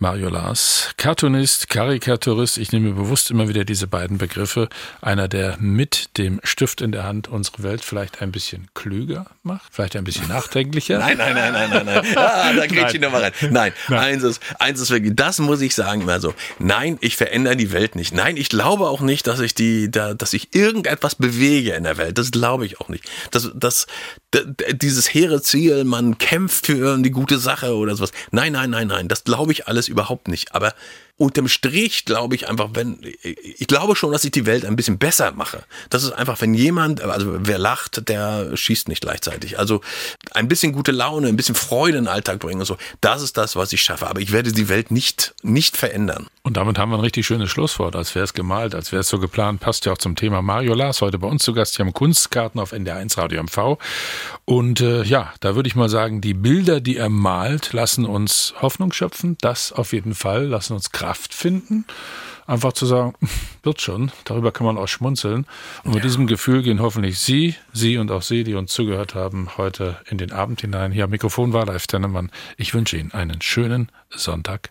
Mario 0.03 0.31
Lars, 0.31 0.95
Cartoonist, 0.97 1.69
Karikaturist, 1.69 2.57
ich 2.57 2.73
nehme 2.73 2.93
bewusst 2.93 3.31
immer 3.31 3.51
wieder 3.51 3.67
diese 3.67 3.87
beiden 3.87 4.17
Begriffe, 4.17 4.71
einer, 5.03 5.29
der 5.29 5.59
mit 5.59 6.17
dem 6.17 6.41
Stift 6.43 6.81
in 6.81 6.91
der 6.91 7.05
Hand 7.05 7.29
unsere 7.29 7.63
Welt 7.63 7.85
vielleicht 7.85 8.23
ein 8.23 8.33
bisschen 8.33 8.69
klüger 8.73 9.27
macht, 9.43 9.75
vielleicht 9.75 9.97
ein 9.97 10.05
bisschen 10.05 10.27
nachdenklicher. 10.27 10.99
nein, 11.01 11.19
nein, 11.19 11.35
nein, 11.35 11.53
nein, 11.53 11.71
nein, 11.71 11.85
nein. 11.85 12.17
Ah, 12.17 12.51
da 12.55 12.67
geht 12.67 12.95
ich 12.95 13.01
nochmal 13.03 13.25
rein. 13.25 13.33
Nein, 13.51 13.75
nein, 13.89 13.99
Eins, 13.99 14.23
ist, 14.23 14.41
eins 14.59 14.81
ist 14.81 14.89
wirklich, 14.89 15.15
das 15.17 15.39
muss 15.39 15.61
ich 15.61 15.75
sagen 15.75 16.01
immer 16.01 16.19
so. 16.19 16.33
Nein, 16.59 16.97
ich 17.03 17.19
verändere 17.19 17.57
die 17.57 17.71
Welt 17.71 17.95
nicht. 17.95 18.15
Nein, 18.15 18.39
ich 18.39 18.49
glaube 18.49 18.89
auch 18.89 19.03
nicht, 19.03 19.27
dass 19.27 19.41
ich 19.41 19.55
die, 19.55 19.91
da, 19.91 20.15
dass 20.15 20.33
ich 20.33 20.55
irgendetwas 20.55 21.15
bewege 21.15 21.75
in 21.75 21.85
der 21.85 21.99
Welt. 21.99 22.17
Das 22.17 22.31
glaube 22.31 22.65
ich 22.65 22.81
auch 22.81 22.89
nicht. 22.89 23.05
Das, 23.33 23.51
das, 23.55 23.87
dieses 24.73 25.13
hehre 25.13 25.43
Ziel, 25.43 25.85
man 25.85 26.17
kämpft 26.17 26.65
für 26.65 26.97
die 26.97 27.11
gute 27.11 27.39
Sache 27.39 27.75
oder 27.77 27.95
sowas. 27.97 28.13
Nein, 28.31 28.55
nein, 28.55 28.71
nein, 28.71 28.87
nein. 28.87 29.07
Das 29.07 29.25
glaube 29.25 29.53
ich 29.53 29.69
alles 29.69 29.90
überhaupt 29.91 30.29
nicht. 30.29 30.55
Aber 30.55 30.75
unterm 31.21 31.49
Strich 31.49 32.07
glaube 32.07 32.35
ich 32.35 32.49
einfach, 32.49 32.71
wenn, 32.73 32.99
ich 33.23 33.67
glaube 33.67 33.95
schon, 33.95 34.11
dass 34.11 34.25
ich 34.25 34.31
die 34.31 34.47
Welt 34.47 34.65
ein 34.65 34.75
bisschen 34.75 34.97
besser 34.97 35.33
mache. 35.33 35.65
Das 35.91 36.03
ist 36.03 36.13
einfach, 36.13 36.41
wenn 36.41 36.55
jemand, 36.55 37.03
also 37.03 37.37
wer 37.41 37.59
lacht, 37.59 38.09
der 38.09 38.57
schießt 38.57 38.89
nicht 38.89 39.03
gleichzeitig. 39.03 39.59
Also 39.59 39.83
ein 40.31 40.49
bisschen 40.49 40.73
gute 40.73 40.93
Laune, 40.93 41.29
ein 41.29 41.37
bisschen 41.37 41.55
Freude 41.55 41.99
in 41.99 42.05
den 42.05 42.13
Alltag 42.13 42.39
bringen 42.39 42.61
und 42.61 42.67
so. 42.67 42.79
Das 43.03 43.21
ist 43.21 43.37
das, 43.37 43.55
was 43.55 43.71
ich 43.75 43.83
schaffe. 43.83 44.07
Aber 44.07 44.21
ich 44.21 44.33
werde 44.33 44.51
die 44.51 44.71
Welt 44.71 44.91
nicht, 44.91 45.35
nicht 45.43 45.77
verändern. 45.77 46.27
Und 46.43 46.57
damit 46.57 46.79
haben 46.79 46.91
wir 46.91 46.97
ein 46.97 47.03
richtig 47.03 47.27
schönes 47.27 47.51
Schlusswort, 47.51 47.97
als 47.97 48.15
wäre 48.15 48.25
es 48.25 48.33
gemalt, 48.33 48.75
als 48.75 48.93
wäre 48.93 49.01
es 49.01 49.09
so 49.09 49.19
geplant. 49.19 49.61
Passt 49.61 49.85
ja 49.85 49.93
auch 49.93 49.99
zum 49.99 50.17
Thema 50.17 50.41
Mario 50.41 50.73
Lars, 50.73 51.03
heute 51.03 51.19
bei 51.19 51.29
uns 51.29 51.43
zu 51.43 51.53
Gast. 51.53 51.77
hier 51.77 51.85
haben 51.85 51.93
Kunstkarten 51.93 52.59
auf 52.59 52.73
NDR1 52.73 53.19
Radio 53.19 53.43
MV. 53.43 53.79
Und 54.47 54.81
äh, 54.81 55.03
ja, 55.03 55.35
da 55.41 55.55
würde 55.55 55.69
ich 55.69 55.77
mal 55.77 55.91
sagen, 55.91 56.23
die 56.23 56.33
Bilder, 56.33 56.81
die 56.81 56.97
er 56.97 57.11
malt, 57.11 57.75
lassen 57.75 58.07
uns 58.07 58.55
Hoffnung 58.63 58.91
schöpfen. 58.95 59.37
Das 59.43 59.73
auf 59.81 59.93
jeden 59.93 60.15
Fall, 60.15 60.45
lassen 60.45 60.75
uns 60.75 60.93
Kraft 60.93 61.35
finden, 61.35 61.85
einfach 62.47 62.73
zu 62.73 62.87
sagen, 62.87 63.15
wird 63.63 63.81
schon, 63.81 64.13
darüber 64.25 64.53
kann 64.53 64.67
man 64.67 64.79
auch 64.79 64.89
schmunzeln. 64.89 65.47
Und 65.85 65.95
mit 65.95 66.05
diesem 66.05 66.27
Gefühl 66.27 66.63
gehen 66.63 66.81
hoffentlich 66.81 67.19
Sie, 67.19 67.55
Sie 67.73 67.99
und 67.99 68.11
auch 68.11 68.23
Sie, 68.23 68.45
die 68.45 68.55
uns 68.55 68.73
zugehört 68.73 69.15
haben, 69.15 69.57
heute 69.57 69.99
in 70.09 70.19
den 70.19 70.33
Abend 70.33 70.61
hinein. 70.61 70.93
Hier 70.93 71.05
am 71.05 71.11
Mikrofon 71.11 71.53
war 71.53 71.67
Live 71.67 71.87
Tennemann. 71.87 72.31
Ich 72.57 72.75
wünsche 72.75 72.97
Ihnen 72.97 73.13
einen 73.13 73.41
schönen 73.43 73.91
Sonntagabend. 74.11 74.71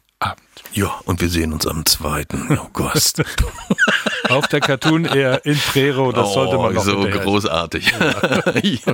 Ja, 0.73 0.99
und 1.05 1.21
wir 1.21 1.29
sehen 1.29 1.53
uns 1.53 1.65
am 1.65 1.85
zweiten 1.85 2.57
August. 2.57 3.23
Auf 4.29 4.47
der 4.47 4.59
Cartoon 4.59 5.05
eher 5.05 5.45
in 5.45 5.57
Prero, 5.57 6.11
das 6.11 6.29
oh, 6.29 6.33
sollte 6.33 6.57
man 6.57 6.73
noch 6.73 6.83
so 6.83 6.99
großartig. 6.99 7.91
Ja. 7.99 8.53
ja. 8.61 8.93